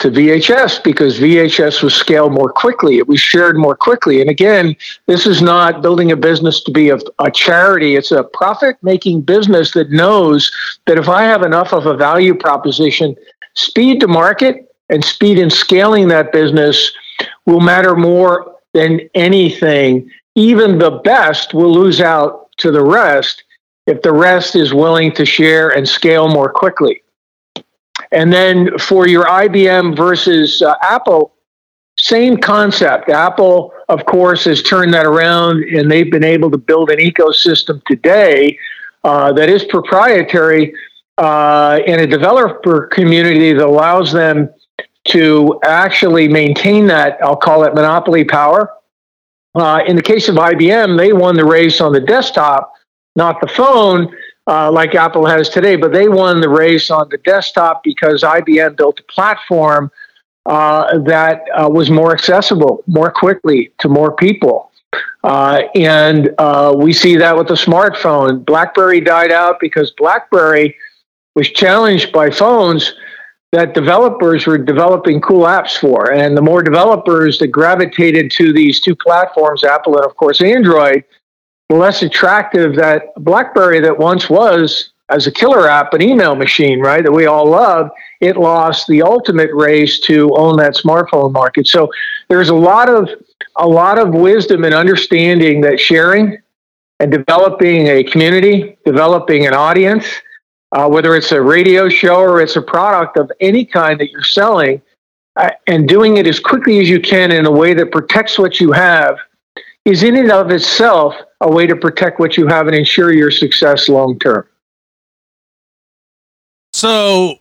to 0.00 0.10
VHS 0.10 0.82
because 0.82 1.20
VHS 1.20 1.82
was 1.82 1.94
scaled 1.94 2.32
more 2.32 2.50
quickly. 2.50 2.96
It 2.96 3.06
was 3.06 3.20
shared 3.20 3.58
more 3.58 3.76
quickly. 3.76 4.22
And 4.22 4.30
again, 4.30 4.74
this 5.06 5.26
is 5.26 5.42
not 5.42 5.82
building 5.82 6.10
a 6.10 6.16
business 6.16 6.62
to 6.64 6.72
be 6.72 6.88
a, 6.88 6.98
a 7.18 7.30
charity. 7.30 7.96
It's 7.96 8.10
a 8.10 8.24
profit 8.24 8.76
making 8.82 9.22
business 9.22 9.72
that 9.72 9.90
knows 9.90 10.50
that 10.86 10.96
if 10.96 11.08
I 11.08 11.24
have 11.24 11.42
enough 11.42 11.74
of 11.74 11.84
a 11.84 11.94
value 11.94 12.34
proposition, 12.34 13.14
speed 13.54 14.00
to 14.00 14.08
market 14.08 14.74
and 14.88 15.04
speed 15.04 15.38
in 15.38 15.50
scaling 15.50 16.08
that 16.08 16.32
business 16.32 16.92
will 17.46 17.60
matter 17.60 17.94
more 17.94 18.56
than 18.74 19.00
anything. 19.14 20.10
Even 20.34 20.78
the 20.78 21.00
best 21.04 21.54
will 21.54 21.72
lose 21.72 22.00
out 22.00 22.48
to 22.58 22.70
the 22.70 22.82
rest 22.82 23.44
if 23.86 24.02
the 24.02 24.12
rest 24.12 24.54
is 24.54 24.72
willing 24.72 25.12
to 25.12 25.24
share 25.24 25.70
and 25.70 25.88
scale 25.88 26.28
more 26.28 26.50
quickly. 26.50 27.02
And 28.12 28.32
then 28.32 28.76
for 28.78 29.06
your 29.06 29.24
IBM 29.24 29.96
versus 29.96 30.62
uh, 30.62 30.74
Apple, 30.82 31.32
same 31.96 32.36
concept. 32.36 33.08
Apple, 33.08 33.72
of 33.88 34.04
course, 34.06 34.44
has 34.44 34.62
turned 34.62 34.94
that 34.94 35.06
around 35.06 35.62
and 35.64 35.90
they've 35.90 36.10
been 36.10 36.24
able 36.24 36.50
to 36.50 36.58
build 36.58 36.90
an 36.90 36.98
ecosystem 36.98 37.84
today 37.84 38.58
uh, 39.04 39.32
that 39.32 39.48
is 39.48 39.64
proprietary 39.64 40.72
uh, 41.20 41.80
in 41.86 42.00
a 42.00 42.06
developer 42.06 42.86
community 42.86 43.52
that 43.52 43.66
allows 43.66 44.10
them 44.10 44.48
to 45.08 45.60
actually 45.64 46.28
maintain 46.28 46.86
that, 46.86 47.18
I'll 47.22 47.36
call 47.36 47.64
it 47.64 47.74
monopoly 47.74 48.24
power. 48.24 48.72
Uh, 49.54 49.82
in 49.86 49.96
the 49.96 50.02
case 50.02 50.28
of 50.28 50.36
IBM, 50.36 50.96
they 50.96 51.12
won 51.12 51.36
the 51.36 51.44
race 51.44 51.80
on 51.80 51.92
the 51.92 52.00
desktop, 52.00 52.72
not 53.16 53.40
the 53.40 53.48
phone 53.48 54.14
uh, 54.46 54.72
like 54.72 54.94
Apple 54.94 55.26
has 55.26 55.50
today, 55.50 55.76
but 55.76 55.92
they 55.92 56.08
won 56.08 56.40
the 56.40 56.48
race 56.48 56.90
on 56.90 57.08
the 57.10 57.18
desktop 57.18 57.82
because 57.84 58.22
IBM 58.22 58.76
built 58.76 59.00
a 59.00 59.12
platform 59.12 59.90
uh, 60.46 60.98
that 61.00 61.42
uh, 61.54 61.68
was 61.70 61.90
more 61.90 62.12
accessible 62.12 62.82
more 62.86 63.10
quickly 63.10 63.72
to 63.78 63.88
more 63.88 64.16
people. 64.16 64.70
Uh, 65.22 65.62
and 65.74 66.30
we 66.82 66.94
see 66.94 67.16
that 67.16 67.36
with 67.36 67.48
the 67.48 67.54
smartphone. 67.54 68.42
BlackBerry 68.44 69.00
died 69.02 69.32
out 69.32 69.60
because 69.60 69.90
BlackBerry 69.90 70.74
was 71.34 71.48
challenged 71.50 72.12
by 72.12 72.30
phones 72.30 72.94
that 73.52 73.74
developers 73.74 74.46
were 74.46 74.58
developing 74.58 75.20
cool 75.20 75.44
apps 75.44 75.76
for. 75.76 76.12
And 76.12 76.36
the 76.36 76.42
more 76.42 76.62
developers 76.62 77.38
that 77.38 77.48
gravitated 77.48 78.30
to 78.32 78.52
these 78.52 78.80
two 78.80 78.94
platforms, 78.94 79.64
Apple 79.64 79.96
and, 79.96 80.06
of 80.06 80.16
course, 80.16 80.40
Android, 80.40 81.04
the 81.68 81.76
less 81.76 82.02
attractive 82.02 82.76
that 82.76 83.14
BlackBerry 83.18 83.80
that 83.80 83.98
once 83.98 84.30
was 84.30 84.90
as 85.08 85.26
a 85.26 85.32
killer 85.32 85.68
app, 85.68 85.92
an 85.92 86.02
email 86.02 86.36
machine, 86.36 86.80
right, 86.80 87.02
that 87.02 87.12
we 87.12 87.26
all 87.26 87.48
love, 87.48 87.90
it 88.20 88.36
lost 88.36 88.86
the 88.86 89.02
ultimate 89.02 89.50
race 89.52 89.98
to 90.00 90.30
own 90.36 90.56
that 90.56 90.76
smartphone 90.76 91.32
market. 91.32 91.66
So 91.66 91.90
there's 92.28 92.48
a 92.48 92.54
lot 92.54 92.88
of 92.88 93.08
a 93.56 93.66
lot 93.66 93.98
of 93.98 94.14
wisdom 94.14 94.64
and 94.64 94.72
understanding 94.72 95.60
that 95.62 95.80
sharing 95.80 96.38
and 97.00 97.10
developing 97.10 97.88
a 97.88 98.04
community, 98.04 98.76
developing 98.84 99.46
an 99.46 99.54
audience, 99.54 100.06
uh, 100.72 100.88
whether 100.88 101.16
it's 101.16 101.32
a 101.32 101.40
radio 101.40 101.88
show 101.88 102.16
or 102.16 102.40
it's 102.40 102.56
a 102.56 102.62
product 102.62 103.16
of 103.16 103.30
any 103.40 103.64
kind 103.64 103.98
that 104.00 104.10
you're 104.10 104.22
selling, 104.22 104.80
uh, 105.36 105.50
and 105.66 105.88
doing 105.88 106.16
it 106.16 106.26
as 106.26 106.40
quickly 106.40 106.80
as 106.80 106.88
you 106.88 107.00
can 107.00 107.32
in 107.32 107.46
a 107.46 107.50
way 107.50 107.74
that 107.74 107.90
protects 107.90 108.38
what 108.38 108.60
you 108.60 108.72
have 108.72 109.16
is 109.84 110.02
in 110.02 110.16
and 110.16 110.30
of 110.30 110.50
itself 110.50 111.14
a 111.40 111.50
way 111.50 111.66
to 111.66 111.74
protect 111.74 112.20
what 112.20 112.36
you 112.36 112.46
have 112.46 112.66
and 112.66 112.76
ensure 112.76 113.12
your 113.12 113.30
success 113.30 113.88
long 113.88 114.18
term. 114.18 114.46
So 116.72 117.38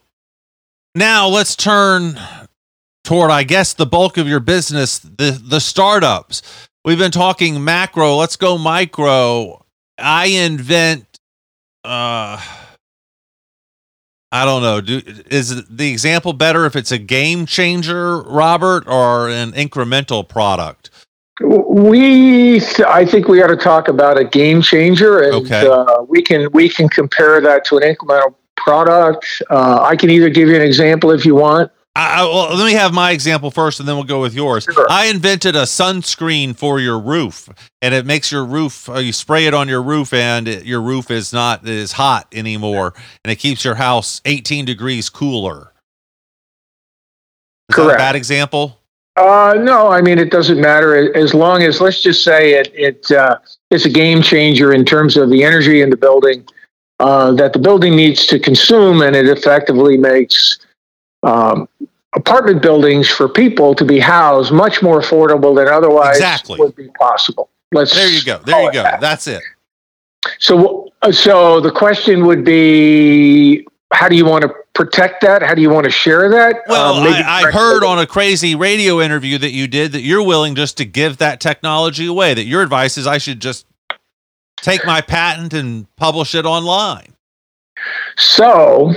now 0.96 1.28
let's 1.28 1.56
turn 1.56 2.20
toward, 3.04 3.32
I 3.32 3.44
guess, 3.44 3.74
the 3.74 3.86
bulk 3.86 4.18
of 4.18 4.28
your 4.28 4.40
business, 4.40 5.00
the 5.00 5.40
the 5.44 5.60
startups. 5.60 6.42
We've 6.86 6.98
been 6.98 7.12
talking 7.12 7.64
macro. 7.64 8.16
Let's 8.16 8.36
go 8.38 8.58
micro. 8.58 9.66
I 9.98 10.28
invent. 10.28 11.06
Uh, 11.84 12.42
I 14.32 14.46
don't 14.46 14.62
know. 14.62 14.80
Do 14.80 15.02
is 15.32 15.66
the 15.66 15.92
example 15.92 16.34
better 16.34 16.66
if 16.66 16.76
it's 16.76 16.92
a 16.92 17.00
game 17.00 17.46
changer, 17.46 18.22
Robert, 18.22 18.88
or 18.88 19.30
an 19.30 19.54
incremental 19.54 20.28
product? 20.28 20.92
We, 21.42 22.62
I 22.86 23.06
think 23.06 23.28
we 23.28 23.42
ought 23.42 23.48
to 23.48 23.58
talk 23.58 23.88
about 23.88 24.20
a 24.20 24.26
game 24.26 24.62
changer, 24.62 25.20
and 25.20 25.34
okay. 25.46 25.68
uh, 25.68 26.04
we 26.04 26.22
can 26.22 26.50
we 26.52 26.70
can 26.70 26.90
compare 26.90 27.42
that 27.42 27.66
to 27.66 27.78
an 27.78 27.96
incremental 27.96 28.36
product. 28.58 29.42
Uh, 29.50 29.82
I 29.82 29.96
can 29.96 30.10
either 30.10 30.30
give 30.30 30.50
you 30.50 30.56
an 30.56 30.62
example 30.62 31.12
if 31.12 31.26
you 31.26 31.36
want. 31.36 31.72
I, 32.00 32.24
well, 32.24 32.56
let 32.56 32.66
me 32.66 32.74
have 32.74 32.94
my 32.94 33.12
example 33.12 33.52
first, 33.52 33.80
and 33.80 33.90
then 33.90 33.96
we'll 33.96 34.06
go 34.06 34.22
with 34.22 34.34
yours. 34.34 34.64
Sure. 34.64 34.88
I 34.90 35.08
invented 35.08 35.56
a 35.56 35.64
sunscreen 35.64 36.56
for 36.56 36.80
your 36.80 36.98
roof, 36.98 37.50
and 37.82 37.94
it 37.94 38.06
makes 38.06 38.32
your 38.32 38.46
roof. 38.46 38.88
Uh, 38.88 39.00
you 39.00 39.12
spray 39.12 39.48
it 39.48 39.54
on 39.54 39.68
your 39.68 39.84
roof, 39.84 40.14
and 40.14 40.48
it, 40.48 40.66
your 40.66 40.82
roof 40.82 41.12
is 41.12 41.34
not 41.34 41.68
as 41.68 41.92
hot 41.92 42.28
anymore, 42.32 42.94
and 43.24 43.32
it 43.32 43.36
keeps 43.36 43.66
your 43.66 43.76
house 43.76 44.22
18 44.24 44.64
degrees 44.64 45.10
cooler. 45.10 45.74
Is 47.70 47.76
Correct. 47.76 48.00
bad 48.00 48.16
example? 48.16 48.80
Uh, 49.18 49.56
no, 49.60 49.90
I 49.90 50.02
mean 50.02 50.18
it 50.18 50.32
doesn't 50.32 50.62
matter 50.62 51.14
as 51.16 51.34
long 51.34 51.64
as 51.64 51.82
let's 51.82 52.02
just 52.02 52.24
say 52.24 52.54
it 52.54 52.72
it 52.74 53.12
uh, 53.12 53.38
it's 53.70 53.86
a 53.86 53.90
game 53.90 54.22
changer 54.22 54.72
in 54.72 54.86
terms 54.86 55.18
of 55.18 55.30
the 55.30 55.44
energy 55.44 55.82
in 55.82 55.90
the 55.90 55.98
building 55.98 56.48
uh, 57.00 57.34
that 57.34 57.52
the 57.52 57.60
building 57.60 57.98
needs 57.98 58.26
to 58.28 58.40
consume, 58.40 59.02
and 59.02 59.18
it 59.18 59.28
effectively 59.28 59.98
makes 59.98 60.60
um, 61.24 61.68
apartment 62.16 62.62
buildings 62.62 63.08
for 63.08 63.30
people 63.30 63.76
to 63.76 63.86
be 63.86 64.00
housed 64.00 64.52
much 64.52 64.82
more 64.82 65.00
affordable 65.00 65.56
than 65.56 65.68
otherwise 65.68 66.18
exactly. 66.18 66.60
would 66.60 66.76
be 66.76 66.88
possible. 67.00 67.50
Let's 67.72 67.94
there 67.94 68.10
you 68.10 68.24
go. 68.24 68.40
There 68.40 68.64
you 68.64 68.72
go. 68.72 68.84
That. 68.84 69.00
That's 69.00 69.28
it. 69.28 69.44
So, 70.40 70.92
so 71.12 71.62
the 71.62 71.72
question 71.72 72.26
would 72.26 72.44
be, 72.44 73.66
how 73.94 74.10
do 74.10 74.16
you 74.16 74.26
want 74.26 74.44
to 74.44 74.54
protect 74.74 75.22
that? 75.22 75.42
How 75.42 75.54
do 75.54 75.62
you 75.62 75.70
want 75.70 75.86
to 75.86 75.92
share 75.92 76.30
that? 76.30 76.58
Well, 76.68 76.96
um, 76.96 77.08
I, 77.08 77.44
I 77.46 77.52
heard 77.52 77.84
on 77.84 78.00
a 78.00 78.08
crazy 78.08 78.56
radio 78.56 79.02
interview 79.02 79.38
that 79.38 79.52
you 79.52 79.68
did 79.68 79.92
that 79.92 80.02
you're 80.02 80.24
willing 80.24 80.56
just 80.56 80.78
to 80.78 80.86
give 80.86 81.18
that 81.18 81.40
technology 81.40 82.06
away. 82.06 82.34
That 82.34 82.46
your 82.46 82.62
advice 82.62 82.98
is 82.98 83.08
I 83.08 83.18
should 83.18 83.40
just 83.40 83.66
take 84.58 84.86
my 84.86 85.02
patent 85.02 85.54
and 85.54 85.94
publish 85.96 86.36
it 86.36 86.46
online. 86.46 87.14
So, 88.18 88.94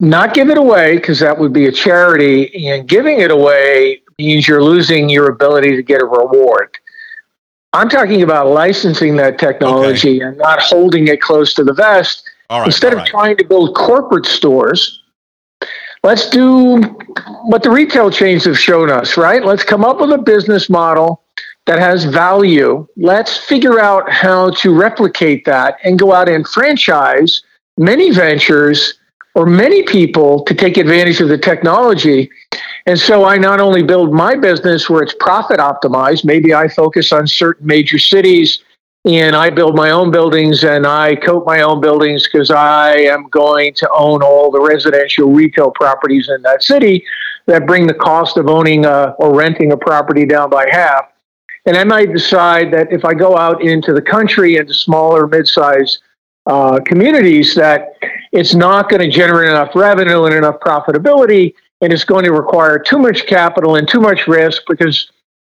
not 0.00 0.34
give 0.34 0.50
it 0.50 0.58
away 0.58 0.96
because 0.96 1.20
that 1.20 1.38
would 1.38 1.52
be 1.52 1.66
a 1.66 1.72
charity, 1.72 2.68
and 2.68 2.88
giving 2.88 3.20
it 3.20 3.30
away 3.30 4.02
means 4.18 4.46
you're 4.46 4.62
losing 4.62 5.08
your 5.08 5.28
ability 5.30 5.76
to 5.76 5.82
get 5.82 6.00
a 6.00 6.04
reward. 6.04 6.76
I'm 7.72 7.88
talking 7.88 8.22
about 8.22 8.48
licensing 8.48 9.16
that 9.16 9.38
technology 9.38 10.16
okay. 10.16 10.28
and 10.28 10.38
not 10.38 10.60
holding 10.62 11.08
it 11.08 11.20
close 11.20 11.52
to 11.54 11.64
the 11.64 11.74
vest 11.74 12.28
Instead 12.50 12.92
of 12.94 13.04
trying 13.04 13.36
to 13.36 13.44
build 13.44 13.74
corporate 13.74 14.26
stores, 14.26 15.02
let's 16.04 16.30
do 16.30 16.80
what 17.46 17.62
the 17.62 17.70
retail 17.70 18.10
chains 18.10 18.44
have 18.44 18.58
shown 18.58 18.90
us, 18.90 19.16
right? 19.16 19.44
Let's 19.44 19.64
come 19.64 19.84
up 19.84 20.00
with 20.00 20.12
a 20.12 20.18
business 20.18 20.70
model 20.70 21.22
that 21.66 21.80
has 21.80 22.04
value. 22.04 22.86
Let's 22.96 23.36
figure 23.36 23.80
out 23.80 24.10
how 24.10 24.50
to 24.50 24.72
replicate 24.72 25.44
that 25.46 25.78
and 25.82 25.98
go 25.98 26.12
out 26.12 26.28
and 26.28 26.46
franchise 26.46 27.42
many 27.78 28.10
ventures 28.10 28.94
or 29.36 29.44
many 29.44 29.82
people 29.82 30.42
to 30.44 30.54
take 30.54 30.78
advantage 30.78 31.20
of 31.20 31.28
the 31.28 31.36
technology. 31.36 32.30
And 32.86 32.98
so 32.98 33.26
I 33.26 33.36
not 33.36 33.60
only 33.60 33.82
build 33.82 34.14
my 34.14 34.34
business 34.34 34.88
where 34.88 35.02
it's 35.02 35.14
profit 35.20 35.58
optimized, 35.58 36.24
maybe 36.24 36.54
I 36.54 36.68
focus 36.68 37.12
on 37.12 37.26
certain 37.26 37.66
major 37.66 37.98
cities 37.98 38.64
and 39.04 39.36
I 39.36 39.50
build 39.50 39.76
my 39.76 39.90
own 39.90 40.10
buildings 40.10 40.64
and 40.64 40.86
I 40.86 41.16
coat 41.16 41.44
my 41.44 41.60
own 41.60 41.82
buildings 41.82 42.26
because 42.26 42.50
I 42.50 42.96
am 42.96 43.28
going 43.28 43.74
to 43.74 43.90
own 43.92 44.22
all 44.22 44.50
the 44.50 44.60
residential 44.60 45.30
retail 45.30 45.70
properties 45.70 46.30
in 46.34 46.40
that 46.42 46.62
city 46.62 47.04
that 47.44 47.66
bring 47.66 47.86
the 47.86 47.94
cost 47.94 48.38
of 48.38 48.48
owning 48.48 48.86
a, 48.86 49.14
or 49.18 49.34
renting 49.34 49.70
a 49.70 49.76
property 49.76 50.24
down 50.24 50.48
by 50.48 50.66
half. 50.70 51.04
And 51.66 51.76
I 51.76 51.84
might 51.84 52.10
decide 52.10 52.72
that 52.72 52.90
if 52.90 53.04
I 53.04 53.12
go 53.12 53.36
out 53.36 53.62
into 53.62 53.92
the 53.92 54.02
country 54.02 54.56
into 54.56 54.72
smaller, 54.72 55.26
mid-sized 55.26 55.98
uh, 56.46 56.80
communities, 56.84 57.54
that 57.54 57.94
it's 58.32 58.54
not 58.54 58.88
going 58.88 59.00
to 59.02 59.10
generate 59.10 59.48
enough 59.48 59.74
revenue 59.74 60.24
and 60.24 60.34
enough 60.34 60.60
profitability, 60.60 61.54
and 61.80 61.92
it's 61.92 62.04
going 62.04 62.24
to 62.24 62.32
require 62.32 62.78
too 62.78 62.98
much 62.98 63.26
capital 63.26 63.76
and 63.76 63.88
too 63.88 64.00
much 64.00 64.26
risk 64.26 64.62
because 64.68 65.10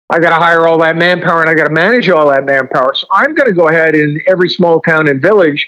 I 0.09 0.19
got 0.19 0.29
to 0.29 0.43
hire 0.43 0.67
all 0.67 0.77
that 0.79 0.97
manpower 0.97 1.41
and 1.41 1.49
I 1.49 1.53
got 1.53 1.67
to 1.67 1.73
manage 1.73 2.09
all 2.09 2.29
that 2.29 2.45
manpower. 2.45 2.93
So 2.93 3.07
I'm 3.11 3.33
going 3.33 3.47
to 3.47 3.55
go 3.55 3.69
ahead 3.69 3.95
in 3.95 4.21
every 4.27 4.49
small 4.49 4.81
town 4.81 5.07
and 5.07 5.21
village 5.21 5.67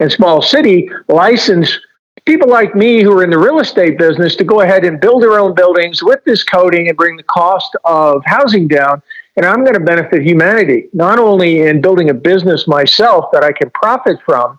and 0.00 0.10
small 0.10 0.42
city 0.42 0.90
license 1.08 1.78
people 2.26 2.48
like 2.48 2.74
me 2.74 3.02
who 3.02 3.12
are 3.12 3.22
in 3.22 3.30
the 3.30 3.38
real 3.38 3.60
estate 3.60 3.98
business 3.98 4.34
to 4.36 4.44
go 4.44 4.62
ahead 4.62 4.84
and 4.84 5.00
build 5.00 5.22
their 5.22 5.38
own 5.38 5.54
buildings 5.54 6.02
with 6.02 6.22
this 6.24 6.42
coating 6.42 6.88
and 6.88 6.96
bring 6.96 7.16
the 7.16 7.22
cost 7.24 7.76
of 7.84 8.22
housing 8.24 8.66
down. 8.66 9.02
And 9.36 9.44
I'm 9.44 9.64
going 9.64 9.74
to 9.74 9.80
benefit 9.80 10.22
humanity, 10.22 10.88
not 10.92 11.18
only 11.18 11.62
in 11.62 11.80
building 11.80 12.08
a 12.08 12.14
business 12.14 12.68
myself 12.68 13.26
that 13.32 13.42
I 13.42 13.52
can 13.52 13.70
profit 13.70 14.18
from, 14.24 14.58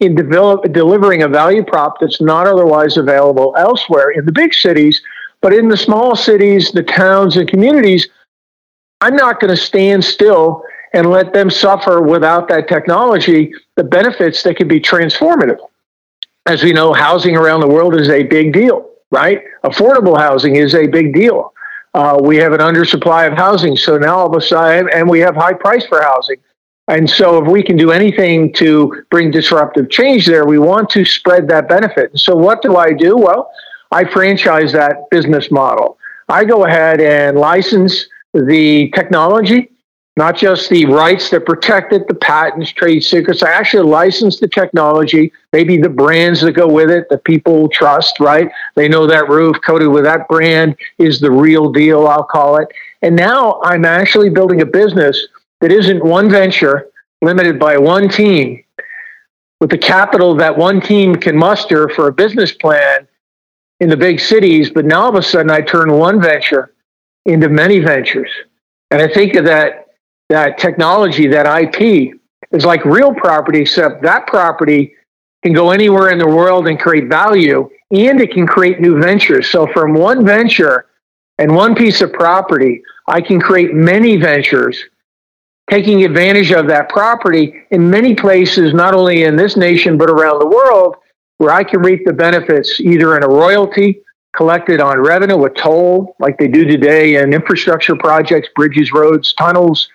in 0.00 0.14
develop, 0.14 0.72
delivering 0.72 1.22
a 1.22 1.28
value 1.28 1.64
prop 1.64 2.00
that's 2.00 2.20
not 2.20 2.46
otherwise 2.46 2.96
available 2.96 3.54
elsewhere 3.56 4.10
in 4.10 4.26
the 4.26 4.32
big 4.32 4.52
cities, 4.52 5.00
But 5.40 5.52
in 5.52 5.68
the 5.68 5.76
small 5.76 6.16
cities, 6.16 6.72
the 6.72 6.82
towns, 6.82 7.36
and 7.36 7.48
communities, 7.48 8.08
I'm 9.00 9.14
not 9.14 9.40
going 9.40 9.54
to 9.54 9.56
stand 9.56 10.04
still 10.04 10.62
and 10.92 11.10
let 11.10 11.32
them 11.32 11.50
suffer 11.50 12.00
without 12.00 12.48
that 12.48 12.68
technology. 12.68 13.52
The 13.76 13.84
benefits 13.84 14.42
that 14.44 14.56
could 14.56 14.68
be 14.68 14.80
transformative. 14.80 15.58
As 16.46 16.62
we 16.62 16.72
know, 16.72 16.92
housing 16.92 17.36
around 17.36 17.60
the 17.60 17.68
world 17.68 17.94
is 17.94 18.08
a 18.08 18.22
big 18.22 18.52
deal, 18.52 18.88
right? 19.10 19.42
Affordable 19.64 20.18
housing 20.18 20.56
is 20.56 20.74
a 20.74 20.86
big 20.86 21.12
deal. 21.12 21.52
Uh, 21.96 22.18
we 22.22 22.36
have 22.36 22.52
an 22.52 22.60
undersupply 22.60 23.26
of 23.26 23.32
housing, 23.32 23.74
so 23.74 23.96
now 23.96 24.18
all 24.18 24.26
of 24.26 24.36
a 24.36 24.40
sudden, 24.40 24.86
and 24.92 25.08
we 25.08 25.18
have 25.18 25.34
high 25.34 25.54
price 25.54 25.86
for 25.86 26.02
housing. 26.02 26.36
And 26.88 27.08
so, 27.08 27.42
if 27.42 27.50
we 27.50 27.62
can 27.62 27.78
do 27.78 27.90
anything 27.90 28.52
to 28.54 29.02
bring 29.10 29.30
disruptive 29.30 29.88
change 29.88 30.26
there, 30.26 30.44
we 30.46 30.58
want 30.58 30.90
to 30.90 31.06
spread 31.06 31.48
that 31.48 31.70
benefit. 31.70 32.10
So, 32.18 32.36
what 32.36 32.60
do 32.60 32.76
I 32.76 32.92
do? 32.92 33.16
Well, 33.16 33.50
I 33.92 34.04
franchise 34.04 34.72
that 34.72 35.08
business 35.10 35.50
model. 35.50 35.96
I 36.28 36.44
go 36.44 36.66
ahead 36.66 37.00
and 37.00 37.38
license 37.38 38.06
the 38.34 38.90
technology, 38.90 39.70
not 40.16 40.36
just 40.36 40.70
the 40.70 40.86
rights 40.86 41.28
that 41.30 41.44
protect 41.44 41.92
it, 41.92 42.08
the 42.08 42.14
patents, 42.14 42.72
trade 42.72 43.00
secrets. 43.00 43.42
I 43.42 43.50
actually 43.50 43.88
license 43.88 44.40
the 44.40 44.48
technology, 44.48 45.30
maybe 45.52 45.76
the 45.76 45.90
brands 45.90 46.40
that 46.40 46.52
go 46.52 46.66
with 46.66 46.90
it 46.90 47.08
that 47.10 47.24
people 47.24 47.68
trust, 47.68 48.18
right? 48.18 48.50
They 48.76 48.88
know 48.88 49.06
that 49.06 49.28
roof 49.28 49.56
coated 49.64 49.88
with 49.88 50.04
that 50.04 50.26
brand 50.26 50.76
is 50.98 51.20
the 51.20 51.30
real 51.30 51.70
deal, 51.70 52.06
I'll 52.06 52.24
call 52.24 52.56
it. 52.56 52.68
And 53.02 53.14
now 53.14 53.60
I'm 53.62 53.84
actually 53.84 54.30
building 54.30 54.62
a 54.62 54.66
business 54.66 55.26
that 55.60 55.70
isn't 55.70 56.04
one 56.04 56.30
venture 56.30 56.88
limited 57.20 57.58
by 57.58 57.76
one 57.76 58.08
team 58.08 58.64
with 59.60 59.70
the 59.70 59.78
capital 59.78 60.34
that 60.36 60.56
one 60.56 60.80
team 60.80 61.14
can 61.14 61.36
muster 61.36 61.88
for 61.90 62.08
a 62.08 62.12
business 62.12 62.52
plan 62.52 63.06
in 63.80 63.88
the 63.90 63.96
big 63.96 64.20
cities. 64.20 64.70
But 64.70 64.86
now 64.86 65.02
all 65.02 65.08
of 65.10 65.14
a 65.14 65.22
sudden, 65.22 65.50
I 65.50 65.60
turn 65.60 65.92
one 65.92 66.20
venture 66.20 66.72
into 67.24 67.48
many 67.48 67.80
ventures. 67.80 68.30
And 68.90 69.02
I 69.02 69.08
think 69.08 69.34
of 69.34 69.44
that, 69.46 69.85
that 70.28 70.58
technology, 70.58 71.26
that 71.28 71.46
IP, 71.46 72.14
is 72.52 72.64
like 72.64 72.84
real 72.84 73.14
property, 73.14 73.62
except 73.62 74.02
that 74.02 74.26
property 74.26 74.94
can 75.42 75.52
go 75.52 75.70
anywhere 75.70 76.10
in 76.10 76.18
the 76.18 76.26
world 76.26 76.66
and 76.66 76.78
create 76.78 77.08
value, 77.08 77.68
and 77.90 78.20
it 78.20 78.32
can 78.32 78.46
create 78.46 78.80
new 78.80 79.00
ventures. 79.00 79.50
So 79.50 79.66
from 79.72 79.94
one 79.94 80.24
venture 80.24 80.86
and 81.38 81.54
one 81.54 81.74
piece 81.74 82.00
of 82.00 82.12
property, 82.12 82.82
I 83.08 83.20
can 83.20 83.40
create 83.40 83.74
many 83.74 84.16
ventures 84.16 84.82
taking 85.70 86.04
advantage 86.04 86.52
of 86.52 86.68
that 86.68 86.88
property 86.88 87.54
in 87.70 87.90
many 87.90 88.14
places, 88.14 88.72
not 88.72 88.94
only 88.94 89.24
in 89.24 89.36
this 89.36 89.56
nation, 89.56 89.98
but 89.98 90.08
around 90.08 90.38
the 90.38 90.46
world, 90.46 90.96
where 91.38 91.50
I 91.50 91.64
can 91.64 91.80
reap 91.80 92.04
the 92.04 92.12
benefits 92.12 92.80
either 92.80 93.16
in 93.16 93.24
a 93.24 93.28
royalty 93.28 94.00
collected 94.34 94.80
on 94.80 95.00
revenue, 95.00 95.42
a 95.44 95.50
toll, 95.50 96.14
like 96.20 96.38
they 96.38 96.46
do 96.46 96.64
today 96.64 97.16
in 97.16 97.32
infrastructure 97.32 97.96
projects, 97.96 98.48
bridges, 98.54 98.92
roads, 98.92 99.32
tunnels. 99.32 99.88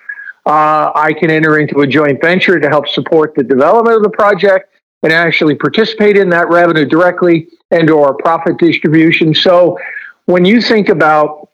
Uh, 0.46 0.92
I 0.96 1.14
can 1.14 1.30
enter 1.30 1.60
into 1.60 1.82
a 1.82 1.88
joint 1.88 2.20
venture 2.22 2.60
to 2.60 2.68
help 2.68 2.88
support 2.88 3.36
the 3.36 3.44
development 3.44 3.98
of 3.98 4.04
the 4.04 4.10
project 4.10 4.74
and 5.04 5.14
actually 5.14 5.56
participate 5.56 6.18
in 6.18 6.30
that 6.30 6.50
revenue 6.50 6.86
directly 6.86 7.48
and 7.70 7.90
or 7.90 8.16
profit 8.16 8.58
distribution. 8.58 9.34
So 9.34 9.78
when 10.26 10.46
you 10.46 10.62
think 10.62 10.90
about 10.90 11.50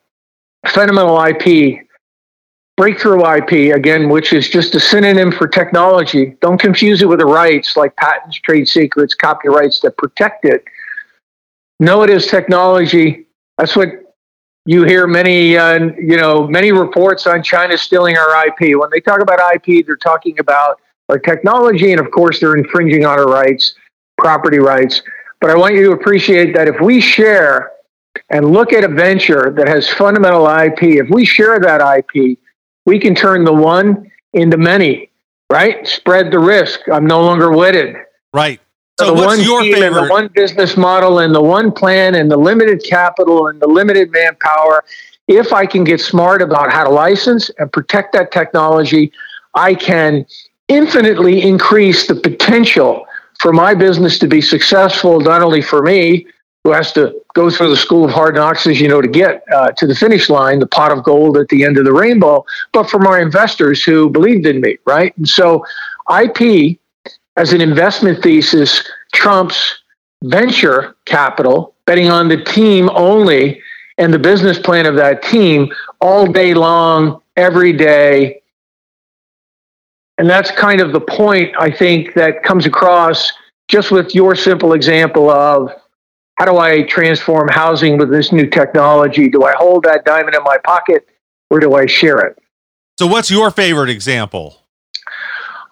fundamental 0.66 1.20
IP 1.22 1.88
breakthrough 2.78 3.26
IP, 3.26 3.74
again, 3.74 4.08
which 4.08 4.32
is 4.32 4.48
just 4.48 4.72
a 4.76 4.80
synonym 4.80 5.32
for 5.32 5.48
technology. 5.48 6.36
Don't 6.40 6.60
confuse 6.60 7.02
it 7.02 7.08
with 7.08 7.18
the 7.18 7.26
rights 7.26 7.76
like 7.76 7.94
patents, 7.96 8.38
trade 8.38 8.68
secrets, 8.68 9.16
copyrights 9.16 9.80
that 9.80 9.96
protect 9.98 10.44
it. 10.44 10.64
Know 11.80 12.04
it 12.04 12.10
as 12.10 12.28
technology. 12.28 13.26
That's 13.58 13.74
what 13.74 14.07
you 14.68 14.84
hear 14.84 15.06
many, 15.06 15.56
uh, 15.56 15.78
you 15.98 16.18
know, 16.18 16.46
many 16.46 16.72
reports 16.72 17.26
on 17.26 17.42
China 17.42 17.78
stealing 17.78 18.18
our 18.18 18.46
IP. 18.48 18.78
When 18.78 18.90
they 18.92 19.00
talk 19.00 19.22
about 19.22 19.40
IP, 19.54 19.86
they're 19.86 19.96
talking 19.96 20.38
about 20.40 20.78
our 21.08 21.18
technology, 21.18 21.92
and 21.92 21.98
of 21.98 22.10
course, 22.10 22.38
they're 22.38 22.54
infringing 22.54 23.06
on 23.06 23.18
our 23.18 23.26
rights, 23.26 23.74
property 24.18 24.58
rights. 24.58 25.00
But 25.40 25.48
I 25.48 25.56
want 25.56 25.74
you 25.74 25.84
to 25.84 25.92
appreciate 25.92 26.54
that 26.54 26.68
if 26.68 26.82
we 26.82 27.00
share 27.00 27.70
and 28.28 28.52
look 28.52 28.74
at 28.74 28.84
a 28.84 28.88
venture 28.88 29.54
that 29.56 29.68
has 29.68 29.88
fundamental 29.88 30.46
IP, 30.46 30.82
if 30.82 31.08
we 31.08 31.24
share 31.24 31.58
that 31.60 31.80
IP, 31.80 32.38
we 32.84 32.98
can 32.98 33.14
turn 33.14 33.44
the 33.44 33.54
one 33.54 34.10
into 34.34 34.58
many, 34.58 35.08
right? 35.50 35.88
Spread 35.88 36.30
the 36.30 36.40
risk. 36.40 36.80
I'm 36.92 37.06
no 37.06 37.22
longer 37.22 37.50
wedded. 37.50 37.96
Right. 38.34 38.60
So, 38.98 39.06
the 39.06 39.12
what's 39.14 39.44
your 39.44 39.62
favorite? 39.62 40.02
The 40.06 40.08
one 40.08 40.28
business 40.28 40.76
model 40.76 41.20
and 41.20 41.34
the 41.34 41.42
one 41.42 41.70
plan 41.70 42.16
and 42.16 42.30
the 42.30 42.36
limited 42.36 42.82
capital 42.84 43.46
and 43.46 43.60
the 43.60 43.68
limited 43.68 44.10
manpower. 44.10 44.84
If 45.28 45.52
I 45.52 45.66
can 45.66 45.84
get 45.84 46.00
smart 46.00 46.42
about 46.42 46.72
how 46.72 46.84
to 46.84 46.90
license 46.90 47.50
and 47.58 47.70
protect 47.72 48.12
that 48.14 48.32
technology, 48.32 49.12
I 49.54 49.74
can 49.74 50.26
infinitely 50.68 51.42
increase 51.42 52.06
the 52.06 52.14
potential 52.14 53.06
for 53.38 53.52
my 53.52 53.74
business 53.74 54.18
to 54.18 54.26
be 54.26 54.40
successful, 54.40 55.20
not 55.20 55.42
only 55.42 55.62
for 55.62 55.82
me, 55.82 56.26
who 56.64 56.72
has 56.72 56.92
to 56.92 57.14
go 57.34 57.50
through 57.50 57.70
the 57.70 57.76
school 57.76 58.04
of 58.04 58.10
hard 58.10 58.34
knocks, 58.34 58.66
as 58.66 58.80
you 58.80 58.88
know, 58.88 59.00
to 59.00 59.08
get 59.08 59.44
uh, 59.54 59.70
to 59.72 59.86
the 59.86 59.94
finish 59.94 60.28
line, 60.28 60.58
the 60.58 60.66
pot 60.66 60.90
of 60.90 61.04
gold 61.04 61.36
at 61.36 61.48
the 61.48 61.64
end 61.64 61.78
of 61.78 61.84
the 61.84 61.92
rainbow, 61.92 62.44
but 62.72 62.90
for 62.90 62.98
my 62.98 63.20
investors 63.20 63.84
who 63.84 64.10
believed 64.10 64.44
in 64.44 64.60
me, 64.60 64.76
right? 64.86 65.16
And 65.16 65.28
so 65.28 65.64
IP 66.20 66.78
as 67.38 67.52
an 67.52 67.60
investment 67.60 68.20
thesis 68.20 68.82
trumps 69.14 69.82
venture 70.24 70.96
capital, 71.06 71.74
betting 71.86 72.10
on 72.10 72.28
the 72.28 72.42
team 72.42 72.90
only 72.92 73.62
and 73.96 74.12
the 74.12 74.18
business 74.18 74.58
plan 74.58 74.86
of 74.86 74.96
that 74.96 75.22
team 75.22 75.72
all 76.00 76.26
day 76.26 76.52
long, 76.52 77.22
every 77.36 77.72
day. 77.72 78.42
And 80.18 80.28
that's 80.28 80.50
kind 80.50 80.80
of 80.80 80.92
the 80.92 81.00
point 81.00 81.54
I 81.58 81.70
think 81.70 82.14
that 82.14 82.42
comes 82.42 82.66
across 82.66 83.32
just 83.68 83.92
with 83.92 84.14
your 84.16 84.34
simple 84.34 84.72
example 84.72 85.30
of 85.30 85.70
how 86.38 86.44
do 86.44 86.58
I 86.58 86.82
transform 86.82 87.48
housing 87.48 87.98
with 87.98 88.10
this 88.10 88.32
new 88.32 88.48
technology? 88.48 89.28
Do 89.28 89.44
I 89.44 89.52
hold 89.56 89.84
that 89.84 90.04
diamond 90.04 90.34
in 90.34 90.42
my 90.42 90.58
pocket 90.64 91.08
or 91.50 91.60
do 91.60 91.74
I 91.74 91.86
share 91.86 92.18
it? 92.18 92.36
So, 92.98 93.06
what's 93.06 93.30
your 93.30 93.52
favorite 93.52 93.90
example? 93.90 94.56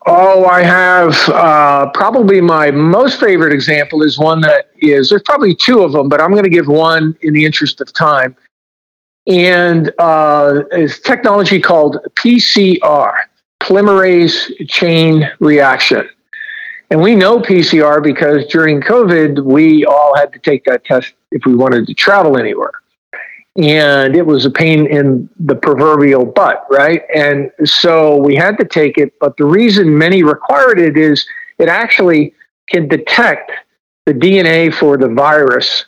Oh, 0.08 0.44
I 0.44 0.62
have 0.62 1.16
uh, 1.30 1.90
probably 1.90 2.40
my 2.40 2.70
most 2.70 3.18
favorite 3.18 3.52
example 3.52 4.04
is 4.04 4.18
one 4.18 4.40
that 4.42 4.70
is, 4.78 5.10
there's 5.10 5.22
probably 5.22 5.52
two 5.52 5.82
of 5.82 5.90
them, 5.90 6.08
but 6.08 6.20
I'm 6.20 6.30
going 6.30 6.44
to 6.44 6.50
give 6.50 6.68
one 6.68 7.16
in 7.22 7.32
the 7.32 7.44
interest 7.44 7.80
of 7.80 7.92
time. 7.92 8.36
And 9.26 9.92
uh, 9.98 10.62
it's 10.70 11.00
technology 11.00 11.60
called 11.60 11.96
PCR, 12.14 13.16
polymerase 13.60 14.68
chain 14.68 15.28
reaction. 15.40 16.08
And 16.90 17.02
we 17.02 17.16
know 17.16 17.40
PCR 17.40 18.00
because 18.00 18.46
during 18.46 18.80
COVID, 18.80 19.42
we 19.42 19.84
all 19.86 20.16
had 20.16 20.32
to 20.34 20.38
take 20.38 20.62
that 20.66 20.84
test 20.84 21.14
if 21.32 21.44
we 21.44 21.56
wanted 21.56 21.88
to 21.88 21.94
travel 21.94 22.38
anywhere. 22.38 22.70
And 23.58 24.14
it 24.14 24.26
was 24.26 24.44
a 24.44 24.50
pain 24.50 24.86
in 24.86 25.28
the 25.38 25.54
proverbial 25.54 26.26
butt, 26.26 26.66
right? 26.70 27.02
And 27.14 27.50
so 27.64 28.16
we 28.16 28.34
had 28.34 28.58
to 28.58 28.64
take 28.64 28.98
it. 28.98 29.14
But 29.18 29.36
the 29.36 29.46
reason 29.46 29.96
many 29.96 30.22
required 30.22 30.78
it 30.78 30.96
is 30.96 31.26
it 31.58 31.68
actually 31.68 32.34
can 32.68 32.86
detect 32.88 33.52
the 34.04 34.12
DNA 34.12 34.74
for 34.74 34.98
the 34.98 35.08
virus 35.08 35.86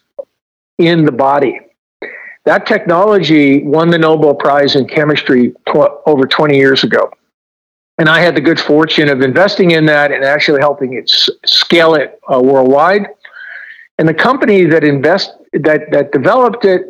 in 0.78 1.04
the 1.04 1.12
body. 1.12 1.60
That 2.46 2.66
technology 2.66 3.62
won 3.64 3.90
the 3.90 3.98
Nobel 3.98 4.34
Prize 4.34 4.74
in 4.74 4.88
chemistry 4.88 5.52
tw- 5.66 5.90
over 6.06 6.26
20 6.26 6.56
years 6.56 6.84
ago 6.84 7.10
and 7.98 8.08
I 8.08 8.20
had 8.20 8.36
the 8.36 8.40
good 8.40 8.60
fortune 8.60 9.08
of 9.08 9.20
investing 9.20 9.72
in 9.72 9.84
that 9.86 10.12
and 10.12 10.24
actually 10.24 10.60
helping 10.60 10.94
it 10.94 11.10
s- 11.10 11.28
scale 11.44 11.94
it 11.94 12.18
uh, 12.32 12.40
worldwide. 12.40 13.08
And 13.98 14.08
the 14.08 14.14
company 14.14 14.64
that 14.66 14.84
invest 14.84 15.32
that 15.52 15.90
that 15.90 16.12
developed 16.12 16.64
it 16.64 16.82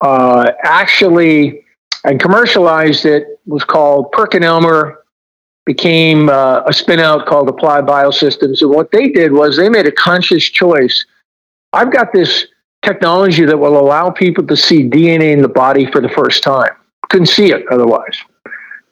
uh, 0.00 0.50
actually 0.62 1.64
and 2.04 2.18
commercialized 2.18 3.04
it 3.04 3.40
was 3.46 3.64
called 3.64 4.10
PerkinElmer. 4.12 4.96
Became 5.66 6.30
uh, 6.30 6.62
a 6.62 6.70
spinout 6.70 7.26
called 7.26 7.48
Applied 7.48 7.84
Biosystems, 7.84 8.62
and 8.62 8.70
what 8.70 8.90
they 8.90 9.08
did 9.08 9.30
was 9.32 9.56
they 9.56 9.68
made 9.68 9.86
a 9.86 9.92
conscious 9.92 10.42
choice. 10.42 11.04
I've 11.72 11.92
got 11.92 12.12
this 12.12 12.46
technology 12.82 13.44
that 13.44 13.56
will 13.56 13.78
allow 13.78 14.10
people 14.10 14.44
to 14.46 14.56
see 14.56 14.88
DNA 14.88 15.32
in 15.32 15.42
the 15.42 15.48
body 15.48 15.88
for 15.92 16.00
the 16.00 16.08
first 16.08 16.42
time. 16.42 16.70
Couldn't 17.10 17.26
see 17.26 17.52
it 17.52 17.64
otherwise 17.70 18.16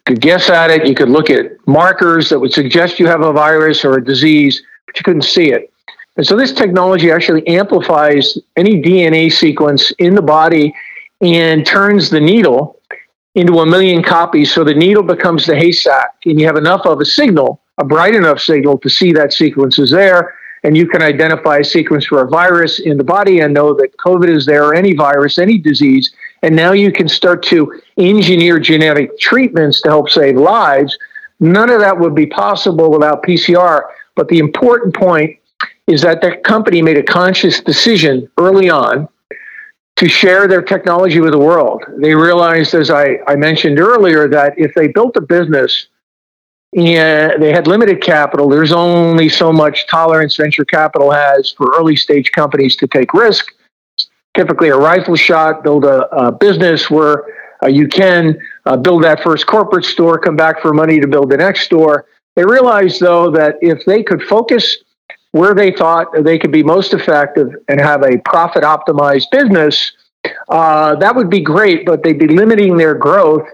could 0.09 0.21
guess 0.21 0.49
at 0.49 0.71
it. 0.71 0.87
You 0.87 0.95
could 0.95 1.09
look 1.09 1.29
at 1.29 1.51
markers 1.67 2.29
that 2.29 2.39
would 2.39 2.51
suggest 2.51 2.99
you 2.99 3.05
have 3.05 3.21
a 3.21 3.31
virus 3.31 3.85
or 3.85 3.99
a 3.99 4.03
disease, 4.03 4.63
but 4.87 4.97
you 4.97 5.03
couldn't 5.03 5.21
see 5.21 5.51
it. 5.51 5.71
And 6.17 6.25
so 6.25 6.35
this 6.35 6.51
technology 6.51 7.11
actually 7.11 7.45
amplifies 7.47 8.35
any 8.57 8.81
DNA 8.81 9.31
sequence 9.31 9.91
in 9.99 10.15
the 10.15 10.21
body 10.23 10.73
and 11.21 11.65
turns 11.65 12.09
the 12.09 12.19
needle 12.19 12.79
into 13.35 13.59
a 13.59 13.65
million 13.65 14.01
copies. 14.03 14.53
So 14.53 14.63
the 14.63 14.73
needle 14.73 15.03
becomes 15.03 15.45
the 15.45 15.55
haystack, 15.55 16.15
and 16.25 16.39
you 16.39 16.45
have 16.47 16.57
enough 16.57 16.85
of 16.85 16.99
a 16.99 17.05
signal, 17.05 17.61
a 17.77 17.85
bright 17.85 18.15
enough 18.15 18.39
signal 18.39 18.77
to 18.79 18.89
see 18.89 19.11
that 19.13 19.33
sequence 19.33 19.79
is 19.79 19.91
there. 19.91 20.35
and 20.63 20.75
you 20.75 20.87
can 20.87 21.01
identify 21.01 21.57
a 21.57 21.63
sequence 21.63 22.05
for 22.05 22.21
a 22.21 22.27
virus 22.27 22.79
in 22.79 22.97
the 22.97 23.03
body 23.03 23.39
and 23.39 23.53
know 23.53 23.73
that 23.73 23.95
COVID 23.97 24.29
is 24.29 24.45
there, 24.45 24.65
or 24.65 24.75
any 24.75 24.93
virus, 24.93 25.37
any 25.37 25.57
disease. 25.57 26.11
And 26.41 26.55
now 26.55 26.73
you 26.73 26.91
can 26.91 27.07
start 27.07 27.43
to 27.43 27.81
engineer 27.97 28.59
genetic 28.59 29.17
treatments 29.19 29.81
to 29.81 29.89
help 29.89 30.09
save 30.09 30.35
lives. 30.35 30.97
None 31.39 31.69
of 31.69 31.79
that 31.79 31.97
would 31.97 32.15
be 32.15 32.25
possible 32.25 32.91
without 32.91 33.23
PCR. 33.23 33.83
But 34.15 34.27
the 34.27 34.39
important 34.39 34.93
point 34.93 35.37
is 35.87 36.01
that 36.01 36.21
the 36.21 36.35
company 36.43 36.81
made 36.81 36.97
a 36.97 37.03
conscious 37.03 37.61
decision 37.61 38.29
early 38.37 38.69
on 38.69 39.07
to 39.99 40.07
share 40.07 40.47
their 40.47 40.61
technology 40.61 41.19
with 41.19 41.31
the 41.31 41.39
world. 41.39 41.83
They 41.97 42.15
realized, 42.15 42.73
as 42.73 42.89
I, 42.89 43.19
I 43.27 43.35
mentioned 43.35 43.79
earlier, 43.79 44.27
that 44.29 44.57
if 44.57 44.73
they 44.73 44.87
built 44.87 45.17
a 45.17 45.21
business 45.21 45.87
and 46.75 47.41
they 47.41 47.51
had 47.51 47.67
limited 47.67 48.01
capital. 48.01 48.47
There's 48.47 48.71
only 48.71 49.27
so 49.27 49.51
much 49.51 49.87
tolerance 49.87 50.35
venture 50.35 50.65
capital 50.65 51.11
has 51.11 51.51
for 51.51 51.73
early 51.77 51.95
stage 51.95 52.31
companies 52.31 52.75
to 52.77 52.87
take 52.87 53.13
risk. 53.13 53.47
Typically, 54.37 54.69
a 54.69 54.77
rifle 54.77 55.15
shot, 55.15 55.63
build 55.63 55.83
a, 55.83 56.07
a 56.15 56.31
business 56.31 56.89
where 56.89 57.25
uh, 57.63 57.67
you 57.67 57.87
can 57.87 58.39
uh, 58.67 58.77
build 58.77 59.03
that 59.03 59.21
first 59.23 59.47
corporate 59.47 59.83
store, 59.83 60.19
come 60.19 60.35
back 60.35 60.61
for 60.61 60.71
money 60.71 60.99
to 60.99 61.07
build 61.07 61.29
the 61.29 61.37
next 61.37 61.61
store. 61.65 62.05
They 62.35 62.45
realized, 62.45 63.01
though, 63.01 63.31
that 63.31 63.55
if 63.61 63.83
they 63.85 64.03
could 64.03 64.21
focus 64.23 64.77
where 65.31 65.53
they 65.53 65.71
thought 65.71 66.07
they 66.23 66.39
could 66.39 66.51
be 66.51 66.63
most 66.63 66.93
effective 66.93 67.55
and 67.67 67.79
have 67.79 68.03
a 68.03 68.17
profit 68.19 68.63
optimized 68.63 69.25
business, 69.31 69.91
uh, 70.49 70.95
that 70.95 71.15
would 71.15 71.29
be 71.29 71.39
great, 71.39 71.85
but 71.85 72.03
they'd 72.03 72.19
be 72.19 72.27
limiting 72.27 72.77
their 72.77 72.95
growth. 72.95 73.47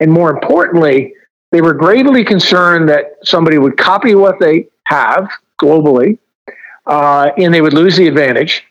And 0.00 0.12
more 0.12 0.30
importantly, 0.30 1.14
they 1.50 1.60
were 1.60 1.74
gravely 1.74 2.24
concerned 2.24 2.88
that 2.88 3.16
somebody 3.24 3.58
would 3.58 3.76
copy 3.76 4.14
what 4.14 4.38
they 4.38 4.68
have 4.84 5.28
globally 5.60 6.18
uh, 6.86 7.30
and 7.36 7.52
they 7.52 7.60
would 7.60 7.72
lose 7.72 7.96
the 7.96 8.06
advantage, 8.06 8.64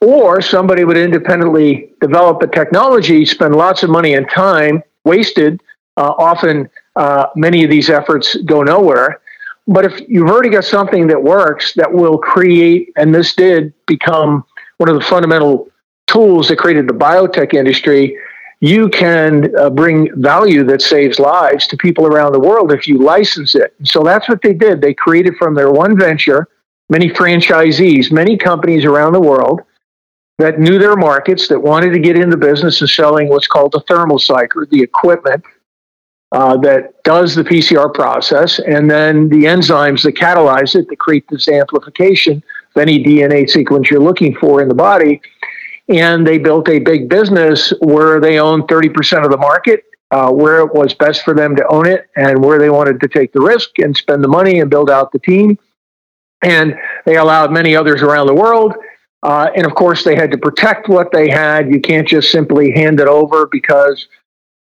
or 0.00 0.40
somebody 0.40 0.84
would 0.84 0.96
independently 0.96 1.92
develop 2.00 2.42
a 2.42 2.46
technology, 2.46 3.24
spend 3.24 3.54
lots 3.54 3.82
of 3.82 3.90
money 3.90 4.14
and 4.14 4.28
time 4.28 4.82
wasted. 5.04 5.60
Uh, 5.96 6.14
often, 6.18 6.68
uh, 6.96 7.26
many 7.36 7.62
of 7.62 7.70
these 7.70 7.88
efforts 7.88 8.36
go 8.44 8.62
nowhere. 8.62 9.20
But 9.66 9.84
if 9.84 10.00
you've 10.08 10.28
already 10.28 10.50
got 10.50 10.64
something 10.64 11.06
that 11.06 11.22
works 11.22 11.72
that 11.74 11.92
will 11.92 12.18
create, 12.18 12.92
and 12.96 13.14
this 13.14 13.34
did 13.34 13.72
become 13.86 14.44
one 14.78 14.88
of 14.88 14.96
the 14.96 15.04
fundamental 15.04 15.68
tools 16.08 16.48
that 16.48 16.58
created 16.58 16.88
the 16.88 16.94
biotech 16.94 17.54
industry, 17.54 18.18
you 18.60 18.88
can 18.88 19.54
uh, 19.56 19.70
bring 19.70 20.08
value 20.20 20.64
that 20.64 20.82
saves 20.82 21.18
lives 21.18 21.66
to 21.66 21.76
people 21.76 22.06
around 22.06 22.32
the 22.32 22.40
world 22.40 22.72
if 22.72 22.86
you 22.86 22.98
license 22.98 23.54
it. 23.54 23.74
So 23.84 24.02
that's 24.02 24.28
what 24.28 24.40
they 24.42 24.52
did. 24.52 24.80
They 24.80 24.94
created 24.94 25.34
from 25.36 25.54
their 25.54 25.70
one 25.70 25.98
venture 25.98 26.48
many 26.88 27.08
franchisees, 27.08 28.12
many 28.12 28.36
companies 28.36 28.84
around 28.84 29.14
the 29.14 29.20
world 29.20 29.62
that 30.38 30.58
knew 30.58 30.78
their 30.78 30.96
markets, 30.96 31.48
that 31.48 31.58
wanted 31.58 31.90
to 31.90 31.98
get 31.98 32.16
into 32.16 32.36
business 32.36 32.82
of 32.82 32.90
selling 32.90 33.28
what's 33.28 33.46
called 33.46 33.72
the 33.72 33.80
thermal 33.88 34.18
cycler, 34.18 34.66
the 34.66 34.82
equipment 34.82 35.42
uh, 36.32 36.56
that 36.58 37.02
does 37.04 37.34
the 37.34 37.44
PCR 37.44 37.92
process, 37.92 38.58
and 38.58 38.90
then 38.90 39.28
the 39.28 39.44
enzymes 39.44 40.02
that 40.02 40.14
catalyze 40.14 40.74
it 40.74 40.88
to 40.88 40.96
create 40.96 41.24
this 41.28 41.48
amplification 41.48 42.42
of 42.74 42.80
any 42.80 43.02
DNA 43.02 43.48
sequence 43.48 43.90
you're 43.90 44.00
looking 44.00 44.34
for 44.36 44.60
in 44.60 44.68
the 44.68 44.74
body 44.74 45.20
and 45.88 46.26
they 46.26 46.38
built 46.38 46.68
a 46.68 46.78
big 46.78 47.08
business 47.08 47.72
where 47.80 48.20
they 48.20 48.38
owned 48.38 48.64
30% 48.64 49.24
of 49.24 49.30
the 49.30 49.36
market, 49.36 49.84
uh, 50.10 50.30
where 50.30 50.60
it 50.60 50.74
was 50.74 50.94
best 50.94 51.22
for 51.22 51.34
them 51.34 51.56
to 51.56 51.66
own 51.68 51.86
it, 51.86 52.08
and 52.16 52.42
where 52.42 52.58
they 52.58 52.70
wanted 52.70 53.00
to 53.00 53.08
take 53.08 53.32
the 53.32 53.40
risk 53.40 53.78
and 53.78 53.96
spend 53.96 54.22
the 54.22 54.28
money 54.28 54.60
and 54.60 54.70
build 54.70 54.90
out 54.90 55.12
the 55.12 55.18
team. 55.18 55.58
And 56.42 56.74
they 57.04 57.16
allowed 57.16 57.52
many 57.52 57.76
others 57.76 58.02
around 58.02 58.26
the 58.26 58.34
world. 58.34 58.74
Uh, 59.22 59.50
and 59.54 59.64
of 59.64 59.74
course, 59.74 60.02
they 60.02 60.16
had 60.16 60.30
to 60.32 60.38
protect 60.38 60.88
what 60.88 61.12
they 61.12 61.28
had. 61.28 61.72
You 61.72 61.80
can't 61.80 62.08
just 62.08 62.32
simply 62.32 62.72
hand 62.72 62.98
it 62.98 63.06
over 63.06 63.46
because, 63.46 64.08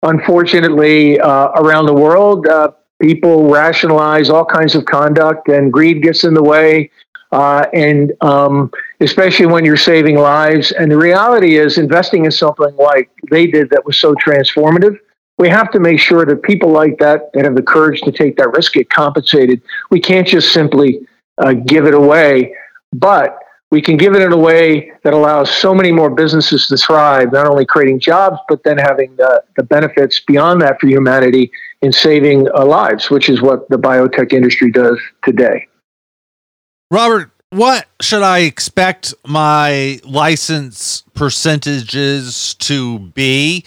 unfortunately, 0.03 1.19
uh, 1.19 1.49
around 1.55 1.85
the 1.85 1.93
world, 1.93 2.47
uh, 2.47 2.71
people 3.01 3.49
rationalize 3.49 4.29
all 4.29 4.45
kinds 4.45 4.75
of 4.75 4.85
conduct 4.85 5.47
and 5.49 5.71
greed 5.71 6.01
gets 6.03 6.23
in 6.23 6.33
the 6.33 6.43
way. 6.43 6.91
Uh, 7.31 7.65
and 7.73 8.11
um, 8.19 8.69
especially 8.99 9.45
when 9.45 9.63
you're 9.63 9.77
saving 9.77 10.17
lives. 10.17 10.73
And 10.73 10.91
the 10.91 10.97
reality 10.97 11.57
is, 11.57 11.77
investing 11.77 12.25
in 12.25 12.31
something 12.31 12.75
like 12.75 13.09
they 13.29 13.47
did 13.47 13.69
that 13.69 13.85
was 13.85 13.97
so 13.97 14.13
transformative, 14.15 14.97
we 15.37 15.49
have 15.49 15.71
to 15.71 15.79
make 15.79 15.99
sure 15.99 16.25
that 16.25 16.43
people 16.43 16.69
like 16.69 16.99
that, 16.99 17.31
that 17.33 17.45
have 17.45 17.55
the 17.55 17.63
courage 17.63 18.01
to 18.01 18.11
take 18.11 18.37
that 18.37 18.51
risk, 18.51 18.73
get 18.73 18.89
compensated. 18.89 19.61
We 19.89 19.99
can't 19.99 20.27
just 20.27 20.53
simply 20.53 21.07
uh, 21.37 21.53
give 21.53 21.87
it 21.87 21.93
away, 21.93 22.53
but 22.93 23.39
we 23.71 23.81
can 23.81 23.95
give 23.95 24.13
it 24.13 24.21
in 24.21 24.33
a 24.33 24.37
way 24.37 24.91
that 25.03 25.13
allows 25.13 25.49
so 25.49 25.73
many 25.73 25.91
more 25.91 26.09
businesses 26.09 26.67
to 26.67 26.75
thrive, 26.75 27.31
not 27.31 27.47
only 27.47 27.65
creating 27.65 28.01
jobs, 28.01 28.37
but 28.49 28.63
then 28.63 28.77
having 28.77 29.15
the, 29.15 29.41
the 29.55 29.63
benefits 29.63 30.19
beyond 30.19 30.61
that 30.61 30.79
for 30.79 30.87
humanity 30.87 31.49
in 31.81 31.93
saving 31.93 32.47
uh, 32.53 32.65
lives, 32.65 33.09
which 33.09 33.29
is 33.29 33.41
what 33.41 33.67
the 33.69 33.77
biotech 33.77 34.33
industry 34.33 34.69
does 34.69 34.99
today. 35.23 35.67
Robert, 36.91 37.31
what 37.51 37.87
should 38.01 38.23
I 38.23 38.39
expect 38.39 39.13
my 39.25 40.01
license 40.03 41.03
percentages 41.13 42.55
to 42.55 42.99
be? 42.99 43.63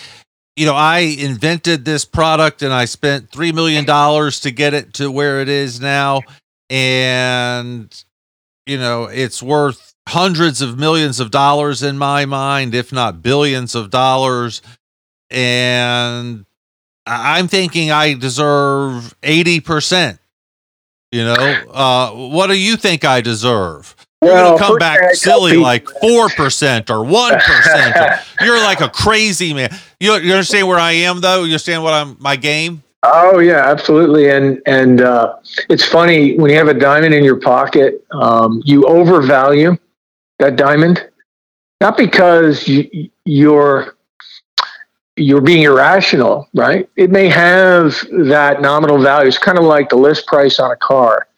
You 0.55 0.66
know, 0.66 0.74
I 0.74 0.98
invented 0.98 1.86
this 1.86 2.05
product 2.05 2.62
and 2.62 2.74
I 2.74 2.84
spent 2.84 3.30
$3 3.30 3.55
million 3.55 3.86
to 3.86 4.50
get 4.50 4.74
it 4.74 4.92
to 4.94 5.11
where 5.11 5.40
it 5.40 5.48
is 5.48 5.80
now. 5.80 6.20
And, 6.68 8.05
you 8.66 8.78
know, 8.78 9.05
it's 9.05 9.42
worth 9.42 9.93
hundreds 10.09 10.61
of 10.61 10.78
millions 10.78 11.20
of 11.20 11.30
dollars 11.30 11.82
in 11.82 11.98
my 11.98 12.24
mind, 12.26 12.74
if 12.74 12.92
not 12.92 13.22
billions 13.22 13.74
of 13.74 13.90
dollars. 13.90 14.62
And 15.30 16.44
I'm 17.07 17.48
thinking 17.48 17.90
I 17.90 18.14
deserve 18.14 19.14
80% 19.22 20.18
you 21.14 21.24
know, 21.24 21.34
uh, 21.72 22.11
what 22.11 22.48
do 22.48 22.59
you 22.59 22.76
think 22.76 23.05
I 23.05 23.20
deserve? 23.20 23.94
You're 24.20 24.32
well, 24.32 24.59
gonna 24.59 24.66
come 24.66 24.78
back 24.78 25.14
silly 25.14 25.57
like 25.57 25.88
four 26.00 26.28
percent 26.30 26.90
or 26.90 27.05
one 27.05 27.34
percent. 27.38 28.20
You're 28.40 28.59
like 28.59 28.80
a 28.80 28.88
crazy 28.88 29.55
man. 29.55 29.70
You, 30.00 30.14
you 30.14 30.32
understand 30.32 30.66
where 30.66 30.78
I 30.78 30.92
am 30.92 31.20
though? 31.20 31.40
You 31.40 31.52
understand 31.52 31.84
what 31.84 31.92
I'm 31.92 32.16
my 32.18 32.34
game? 32.34 32.82
Oh 33.05 33.38
yeah, 33.38 33.70
absolutely. 33.70 34.30
And 34.30 34.61
and 34.66 35.02
uh, 35.02 35.36
it's 35.68 35.84
funny 35.84 36.36
when 36.36 36.50
you 36.50 36.57
have 36.57 36.68
a 36.68 36.74
diamond 36.74 37.14
in 37.14 37.22
your 37.22 37.38
pocket, 37.38 38.05
um, 38.12 38.62
you 38.64 38.84
overvalue 38.86 39.76
that 40.39 40.57
diamond, 40.57 41.09
not 41.80 41.97
because 41.97 42.66
you, 42.68 43.11
you're 43.24 43.97
you're 45.16 45.41
being 45.41 45.62
irrational, 45.62 46.49
right? 46.55 46.89
It 46.97 47.11
may 47.11 47.28
have 47.28 47.95
that 48.26 48.61
nominal 48.61 49.01
value. 49.01 49.28
It's 49.28 49.39
kind 49.39 49.59
of 49.59 49.64
like 49.64 49.89
the 49.89 49.97
list 49.97 50.26
price 50.26 50.59
on 50.59 50.72
a 50.72 50.76
car. 50.76 51.28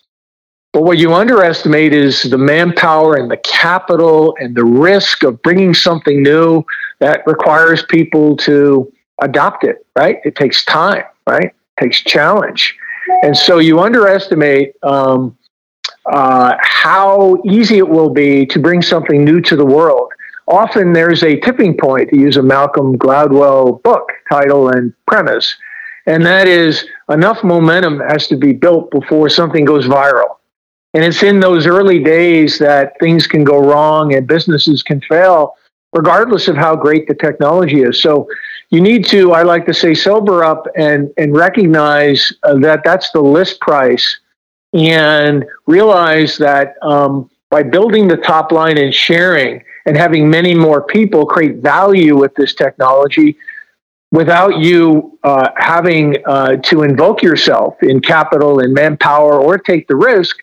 But 0.73 0.83
what 0.83 0.99
you 0.99 1.13
underestimate 1.15 1.93
is 1.93 2.23
the 2.23 2.39
manpower 2.39 3.17
and 3.17 3.31
the 3.31 3.37
capital 3.39 4.35
and 4.41 4.55
the 4.55 4.65
risk 4.65 5.23
of 5.25 5.41
bringing 5.43 5.75
something 5.75 6.23
new 6.23 6.65
that 7.01 7.23
requires 7.27 7.83
people 7.85 8.37
to 8.39 8.91
adopt 9.21 9.65
it, 9.65 9.87
right? 9.97 10.19
It 10.25 10.37
takes 10.37 10.65
time, 10.65 11.05
right? 11.27 11.47
It 11.47 11.81
takes 11.81 12.01
challenge. 12.03 12.77
And 13.23 13.37
so 13.37 13.59
you 13.59 13.81
underestimate 13.81 14.75
um, 14.83 15.37
uh, 16.13 16.55
how 16.61 17.37
easy 17.45 17.79
it 17.79 17.89
will 17.89 18.11
be 18.11 18.47
to 18.47 18.59
bring 18.59 18.83
something 18.83 19.25
new 19.25 19.41
to 19.41 19.57
the 19.57 19.65
world 19.65 20.13
often 20.49 20.93
there's 20.93 21.23
a 21.23 21.39
tipping 21.41 21.77
point, 21.77 22.11
to 22.11 22.19
use 22.19 22.37
a 22.37 22.43
Malcolm 22.43 22.97
Gladwell 22.97 23.83
book 23.83 24.13
title 24.29 24.69
and 24.69 24.93
premise, 25.07 25.57
and 26.07 26.25
that 26.25 26.47
is 26.47 26.87
enough 27.09 27.43
momentum 27.43 28.01
has 28.01 28.29
to 28.29 28.37
be 28.37 28.53
built 28.53 28.91
before 28.91 29.29
something 29.29 29.65
goes 29.65 29.87
viral. 29.87 30.37
And 30.95 31.05
it's 31.05 31.23
in 31.23 31.41
those 31.41 31.67
early 31.67 32.03
days 32.03 32.59
that 32.59 32.99
things 33.01 33.27
can 33.27 33.45
go 33.45 33.59
wrong 33.59 34.15
and 34.15 34.27
businesses 34.27 34.83
can 34.83 35.01
fail, 35.03 35.55
regardless 35.93 36.49
of 36.49 36.57
how 36.57 36.77
great 36.77 37.07
the 37.09 37.15
technology 37.15 37.83
is. 37.83 38.01
So 38.01 38.29
you 38.71 38.81
need 38.81 39.05
to, 39.07 39.33
I 39.33 39.43
like 39.43 39.67
to 39.67 39.75
say, 39.75 39.95
sober 39.95 40.43
up 40.45 40.67
and, 40.77 41.11
and 41.19 41.37
recognize 41.37 42.33
uh, 42.45 42.55
that 42.61 42.83
that's 42.85 43.11
the 43.11 43.21
list 43.21 43.61
price 43.61 44.21
and 44.77 45.45
realize 45.67 46.37
that 46.39 46.75
um, 46.83 47.31
by 47.51 47.63
building 47.63 48.09
the 48.09 48.17
top 48.17 48.53
line 48.53 48.79
and 48.79 48.93
sharing, 48.93 49.63
and 49.87 49.97
having 49.97 50.29
many 50.29 50.53
more 50.53 50.83
people 50.83 51.25
create 51.25 51.57
value 51.57 52.17
with 52.17 52.35
this 52.35 52.55
technology 52.55 53.37
without 54.11 54.59
you 54.59 55.19
uh, 55.25 55.49
having 55.57 56.17
uh, 56.27 56.57
to 56.57 56.83
invoke 56.83 57.23
yourself 57.23 57.81
in 57.83 58.01
capital 58.01 58.61
and 58.61 58.75
manpower 58.75 59.41
or 59.41 59.59
take 59.59 59.87
the 59.89 59.97
risk, 59.97 60.37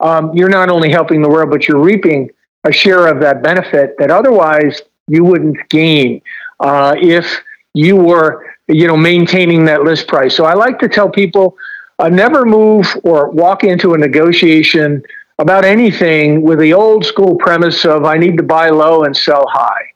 um, 0.00 0.34
you're 0.34 0.48
not 0.48 0.70
only 0.70 0.90
helping 0.90 1.22
the 1.22 1.28
world, 1.28 1.50
but 1.50 1.68
you're 1.68 1.80
reaping 1.80 2.30
a 2.64 2.72
share 2.72 3.06
of 3.06 3.20
that 3.20 3.42
benefit 3.42 3.94
that 3.98 4.10
otherwise 4.10 4.82
you 5.06 5.24
wouldn't 5.24 5.56
gain 5.68 6.20
uh, 6.60 6.94
if 6.98 7.40
you 7.74 7.96
were, 7.96 8.46
you 8.68 8.86
know, 8.86 8.96
maintaining 8.96 9.64
that 9.64 9.82
list 9.82 10.08
price. 10.08 10.34
So 10.34 10.44
I 10.44 10.54
like 10.54 10.78
to 10.80 10.88
tell 10.88 11.08
people, 11.08 11.56
uh, 11.98 12.08
never 12.08 12.44
move 12.44 12.86
or 13.04 13.30
walk 13.30 13.64
into 13.64 13.94
a 13.94 13.98
negotiation 13.98 15.02
about 15.38 15.64
anything 15.64 16.42
with 16.42 16.58
the 16.58 16.72
old 16.72 17.04
school 17.04 17.36
premise 17.36 17.84
of 17.84 18.04
I 18.04 18.16
need 18.16 18.36
to 18.36 18.42
buy 18.42 18.70
low 18.70 19.04
and 19.04 19.16
sell 19.16 19.46
high. 19.48 19.92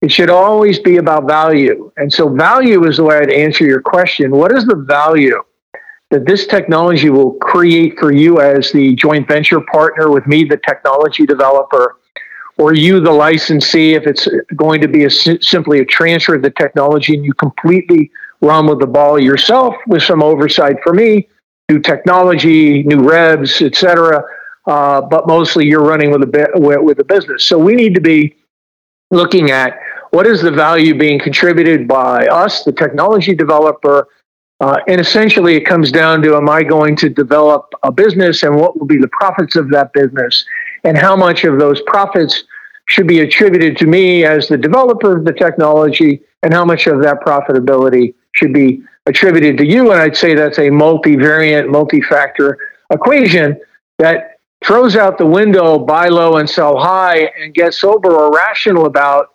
It 0.00 0.12
should 0.12 0.30
always 0.30 0.78
be 0.78 0.98
about 0.98 1.26
value. 1.26 1.90
And 1.96 2.12
so, 2.12 2.28
value 2.28 2.86
is 2.86 2.98
the 2.98 3.04
way 3.04 3.18
I'd 3.18 3.32
answer 3.32 3.64
your 3.64 3.80
question. 3.80 4.30
What 4.30 4.52
is 4.52 4.64
the 4.64 4.76
value 4.76 5.42
that 6.10 6.24
this 6.24 6.46
technology 6.46 7.10
will 7.10 7.32
create 7.34 7.98
for 7.98 8.12
you 8.12 8.40
as 8.40 8.72
the 8.72 8.94
joint 8.94 9.28
venture 9.28 9.60
partner 9.60 10.10
with 10.10 10.26
me, 10.26 10.44
the 10.44 10.56
technology 10.56 11.26
developer, 11.26 11.96
or 12.56 12.74
you, 12.74 13.00
the 13.00 13.12
licensee, 13.12 13.94
if 13.94 14.06
it's 14.06 14.26
going 14.56 14.80
to 14.80 14.88
be 14.88 15.04
a, 15.04 15.10
simply 15.10 15.80
a 15.80 15.84
transfer 15.84 16.34
of 16.34 16.42
the 16.42 16.50
technology 16.50 17.14
and 17.14 17.24
you 17.24 17.34
completely 17.34 18.10
run 18.40 18.66
with 18.66 18.80
the 18.80 18.86
ball 18.86 19.18
yourself 19.18 19.74
with 19.86 20.02
some 20.02 20.22
oversight 20.22 20.76
for 20.82 20.94
me, 20.94 21.28
new 21.68 21.78
technology, 21.78 22.82
new 22.84 23.08
revs, 23.08 23.60
et 23.60 23.74
cetera. 23.74 24.22
Uh, 24.66 25.00
but 25.00 25.26
mostly 25.26 25.66
you're 25.66 25.84
running 25.84 26.10
with 26.10 26.22
a 26.22 26.50
with, 26.54 26.80
with 26.80 26.98
a 26.98 27.04
business. 27.04 27.44
So 27.44 27.58
we 27.58 27.74
need 27.74 27.94
to 27.94 28.00
be 28.00 28.36
looking 29.10 29.50
at 29.50 29.78
what 30.10 30.26
is 30.26 30.42
the 30.42 30.50
value 30.50 30.94
being 30.94 31.18
contributed 31.18 31.88
by 31.88 32.26
us, 32.26 32.64
the 32.64 32.72
technology 32.72 33.34
developer, 33.34 34.08
uh, 34.60 34.78
and 34.88 35.00
essentially 35.00 35.54
it 35.54 35.62
comes 35.62 35.92
down 35.92 36.20
to 36.22 36.36
am 36.36 36.48
I 36.48 36.62
going 36.62 36.96
to 36.96 37.08
develop 37.08 37.72
a 37.82 37.92
business 37.92 38.42
and 38.42 38.56
what 38.56 38.78
will 38.78 38.86
be 38.86 38.96
the 38.98 39.08
profits 39.08 39.56
of 39.56 39.70
that 39.70 39.92
business 39.92 40.44
and 40.84 40.96
how 40.98 41.16
much 41.16 41.44
of 41.44 41.58
those 41.58 41.80
profits 41.82 42.44
should 42.86 43.06
be 43.06 43.20
attributed 43.20 43.76
to 43.78 43.86
me 43.86 44.24
as 44.24 44.48
the 44.48 44.56
developer 44.56 45.16
of 45.16 45.24
the 45.24 45.32
technology 45.32 46.22
and 46.42 46.52
how 46.52 46.64
much 46.64 46.86
of 46.86 47.02
that 47.02 47.20
profitability 47.20 48.14
should 48.32 48.52
be 48.52 48.82
attributed 49.08 49.56
to 49.56 49.66
you. 49.66 49.90
And 49.90 50.00
I'd 50.00 50.16
say 50.16 50.34
that's 50.34 50.58
a 50.58 50.68
multivariate, 50.68 51.68
multi-factor 51.68 52.58
equation 52.90 53.58
that 53.98 54.38
throws 54.64 54.96
out 54.96 55.18
the 55.18 55.26
window 55.26 55.78
buy 55.78 56.08
low 56.08 56.36
and 56.36 56.48
sell 56.48 56.78
high 56.78 57.30
and 57.40 57.54
get 57.54 57.74
sober 57.74 58.10
or 58.12 58.30
rational 58.30 58.86
about 58.86 59.30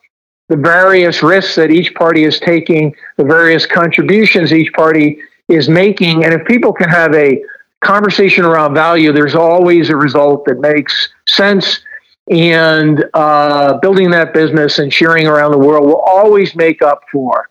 the 0.49 0.57
various 0.57 1.24
risks 1.24 1.55
that 1.55 1.71
each 1.71 1.93
party 1.95 2.24
is 2.24 2.39
taking, 2.39 2.93
the 3.17 3.24
various 3.24 3.65
contributions 3.65 4.53
each 4.53 4.71
party 4.74 5.19
is 5.47 5.69
making. 5.69 6.24
And 6.24 6.34
if 6.34 6.45
people 6.45 6.71
can 6.71 6.89
have 6.89 7.13
a 7.15 7.41
conversation 7.82 8.45
around 8.45 8.76
value, 8.76 9.11
there's 9.11 9.36
always 9.36 9.89
a 9.89 9.95
result 9.95 10.45
that 10.45 10.59
makes 10.59 11.09
sense. 11.28 11.80
And 12.30 13.05
uh, 13.13 13.78
building 13.80 14.11
that 14.11 14.34
business 14.34 14.80
and 14.80 14.93
sharing 14.93 15.28
around 15.28 15.51
the 15.51 15.57
world 15.57 15.86
will 15.86 16.01
always 16.01 16.55
make 16.55 16.82
up 16.82 17.03
for 17.11 17.49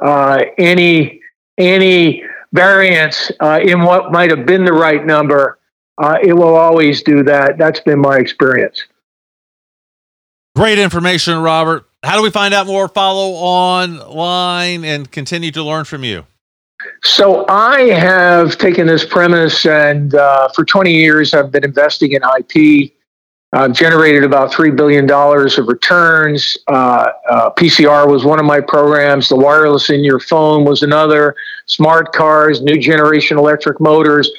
uh, 0.00 0.44
any 0.58 1.21
any 1.58 2.24
variance 2.52 3.30
uh, 3.40 3.60
in 3.62 3.82
what 3.82 4.12
might 4.12 4.30
have 4.30 4.46
been 4.46 4.64
the 4.64 4.72
right 4.72 5.04
number. 5.04 5.58
Uh, 5.98 6.18
it 6.22 6.32
will 6.32 6.54
always 6.54 7.02
do 7.02 7.22
that. 7.22 7.58
That's 7.58 7.80
been 7.80 7.98
my 7.98 8.16
experience. 8.18 8.84
Great 10.56 10.78
information, 10.78 11.38
Robert. 11.38 11.86
How 12.02 12.16
do 12.16 12.22
we 12.22 12.30
find 12.30 12.52
out 12.52 12.66
more? 12.66 12.88
Follow 12.88 13.32
online 13.32 14.84
and 14.84 15.10
continue 15.10 15.50
to 15.52 15.62
learn 15.62 15.84
from 15.84 16.04
you. 16.04 16.26
So 17.04 17.46
I 17.48 17.82
have 17.90 18.58
taken 18.58 18.86
this 18.86 19.04
premise, 19.04 19.64
and 19.66 20.14
uh, 20.14 20.48
for 20.48 20.64
20 20.64 20.92
years, 20.92 21.32
I've 21.32 21.52
been 21.52 21.64
investing 21.64 22.12
in 22.12 22.22
IP. 22.22 22.92
I've 23.54 23.74
generated 23.74 24.24
about 24.24 24.50
$3 24.50 24.74
billion 24.74 25.10
of 25.10 25.68
returns. 25.68 26.56
Uh, 26.68 27.08
uh, 27.28 27.50
PCR 27.50 28.10
was 28.10 28.24
one 28.24 28.38
of 28.38 28.46
my 28.46 28.60
programs. 28.60 29.28
The 29.28 29.36
wireless 29.36 29.90
in 29.90 30.02
your 30.02 30.20
phone 30.20 30.64
was 30.64 30.82
another. 30.82 31.34
Smart 31.66 32.14
cars, 32.14 32.62
new 32.62 32.78
generation 32.78 33.36
electric 33.36 33.78
motors. 33.78 34.30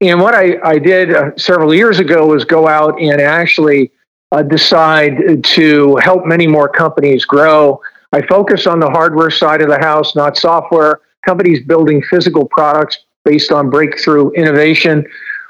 And 0.00 0.20
what 0.20 0.34
I, 0.34 0.58
I 0.64 0.78
did 0.78 1.14
uh, 1.14 1.36
several 1.36 1.74
years 1.74 1.98
ago 1.98 2.26
was 2.28 2.46
go 2.46 2.66
out 2.66 2.98
and 2.98 3.20
actually 3.20 3.92
uh, 4.32 4.42
decide 4.42 5.44
to 5.44 5.96
help 5.96 6.24
many 6.24 6.46
more 6.46 6.68
companies 6.68 7.26
grow. 7.26 7.80
I 8.12 8.22
focus 8.26 8.66
on 8.66 8.80
the 8.80 8.88
hardware 8.88 9.30
side 9.30 9.60
of 9.60 9.68
the 9.68 9.78
house, 9.78 10.16
not 10.16 10.38
software. 10.38 11.00
Companies 11.26 11.62
building 11.62 12.02
physical 12.02 12.46
products 12.46 13.04
based 13.24 13.52
on 13.52 13.68
breakthrough 13.68 14.30
innovation. 14.30 15.04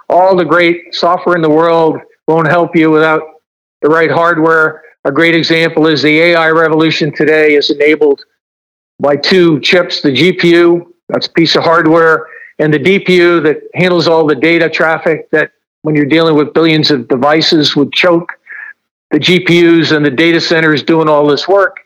All 0.08 0.34
the 0.34 0.44
great 0.44 0.92
software 0.94 1.36
in 1.36 1.42
the 1.42 1.50
world 1.50 2.00
won't 2.26 2.48
help 2.48 2.74
you 2.74 2.90
without 2.90 3.22
the 3.82 3.88
right 3.88 4.10
hardware. 4.10 4.82
A 5.04 5.12
great 5.12 5.34
example 5.34 5.86
is 5.86 6.02
the 6.02 6.18
AI 6.18 6.50
revolution 6.50 7.14
today 7.14 7.54
is 7.54 7.70
enabled 7.70 8.24
by 8.98 9.16
two 9.16 9.60
chips 9.60 10.00
the 10.00 10.10
GPU, 10.10 10.86
that's 11.08 11.26
a 11.26 11.32
piece 11.32 11.54
of 11.54 11.62
hardware, 11.62 12.26
and 12.58 12.72
the 12.72 12.78
DPU 12.78 13.42
that 13.42 13.60
handles 13.74 14.08
all 14.08 14.26
the 14.26 14.34
data 14.34 14.68
traffic 14.68 15.30
that 15.30 15.52
when 15.82 15.94
you're 15.94 16.06
dealing 16.06 16.34
with 16.34 16.52
billions 16.54 16.90
of 16.90 17.06
devices 17.06 17.76
would 17.76 17.92
choke 17.92 18.32
the 19.10 19.18
GPUs 19.18 19.94
and 19.94 20.04
the 20.04 20.10
data 20.10 20.40
centers 20.40 20.82
doing 20.82 21.08
all 21.08 21.26
this 21.26 21.46
work. 21.46 21.76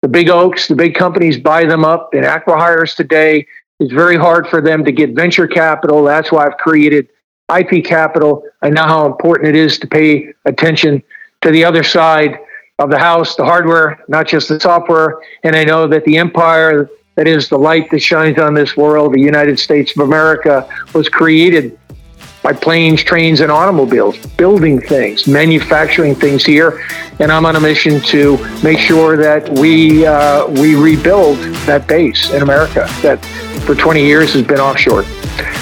The 0.00 0.08
big 0.08 0.30
oaks, 0.30 0.66
the 0.66 0.76
big 0.76 0.94
companies 0.94 1.36
buy 1.36 1.66
them 1.66 1.84
up 1.84 2.14
in 2.14 2.24
acquihires 2.24 2.96
today. 2.96 3.46
It's 3.80 3.92
very 3.92 4.16
hard 4.16 4.48
for 4.48 4.62
them 4.62 4.82
to 4.86 4.92
get 4.92 5.10
venture 5.10 5.46
capital. 5.46 6.02
That's 6.02 6.32
why 6.32 6.46
I've 6.46 6.56
created 6.56 7.10
IP 7.54 7.84
capital. 7.84 8.44
I 8.62 8.70
know 8.70 8.84
how 8.84 9.04
important 9.04 9.50
it 9.50 9.56
is 9.56 9.78
to 9.80 9.86
pay 9.86 10.32
attention 10.46 11.02
to 11.42 11.50
the 11.50 11.66
other 11.66 11.82
side 11.82 12.38
of 12.78 12.88
the 12.88 12.98
house, 12.98 13.36
the 13.36 13.44
hardware, 13.44 14.02
not 14.08 14.26
just 14.26 14.48
the 14.48 14.58
software. 14.58 15.18
And 15.44 15.54
I 15.54 15.64
know 15.64 15.86
that 15.86 16.06
the 16.06 16.16
empire 16.16 16.88
that 17.16 17.26
is 17.26 17.48
the 17.48 17.58
light 17.58 17.90
that 17.90 18.00
shines 18.00 18.38
on 18.38 18.54
this 18.54 18.76
world, 18.76 19.12
the 19.14 19.20
United 19.20 19.58
States 19.58 19.96
of 19.96 20.02
America, 20.02 20.68
was 20.94 21.08
created 21.08 21.78
by 22.42 22.52
planes, 22.52 23.02
trains, 23.02 23.40
and 23.40 23.52
automobiles, 23.52 24.16
building 24.36 24.80
things, 24.80 25.26
manufacturing 25.26 26.14
things 26.14 26.44
here. 26.44 26.86
And 27.18 27.30
I'm 27.30 27.44
on 27.44 27.56
a 27.56 27.60
mission 27.60 28.00
to 28.02 28.38
make 28.62 28.78
sure 28.78 29.16
that 29.16 29.48
we 29.50 30.06
uh, 30.06 30.46
we 30.48 30.74
rebuild 30.74 31.38
that 31.66 31.86
base 31.86 32.30
in 32.30 32.42
America 32.42 32.88
that 33.02 33.22
for 33.66 33.74
20 33.74 34.02
years 34.02 34.32
has 34.32 34.42
been 34.42 34.60
offshore. 34.60 35.04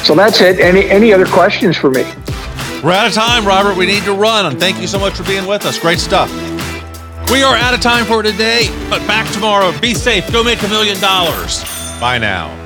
So 0.05 0.15
that's 0.15 0.41
it. 0.41 0.61
Any 0.61 0.89
any 0.89 1.13
other 1.13 1.27
questions 1.27 1.77
for 1.77 1.91
me? 1.91 2.03
We're 2.83 2.93
out 2.93 3.09
of 3.09 3.13
time, 3.13 3.45
Robert. 3.45 3.77
We 3.77 3.87
need 3.87 4.05
to 4.05 4.13
run. 4.13 4.47
And 4.47 4.61
thank 4.61 4.81
you 4.81 4.87
so 4.87 5.01
much 5.01 5.15
for 5.15 5.25
being 5.25 5.47
with 5.47 5.67
us. 5.67 5.79
Great 5.81 5.99
stuff. 5.99 6.31
We 7.31 7.43
are 7.43 7.55
out 7.55 7.75
of 7.75 7.81
time 7.81 8.07
for 8.07 8.23
today, 8.23 8.69
but 8.89 9.07
back 9.07 9.31
tomorrow. 9.33 9.79
Be 9.81 9.93
safe. 9.93 10.33
Go 10.33 10.43
make 10.43 10.63
a 10.63 10.69
million 10.69 10.99
dollars. 10.99 11.63
Bye 12.01 12.17
now. 12.19 12.58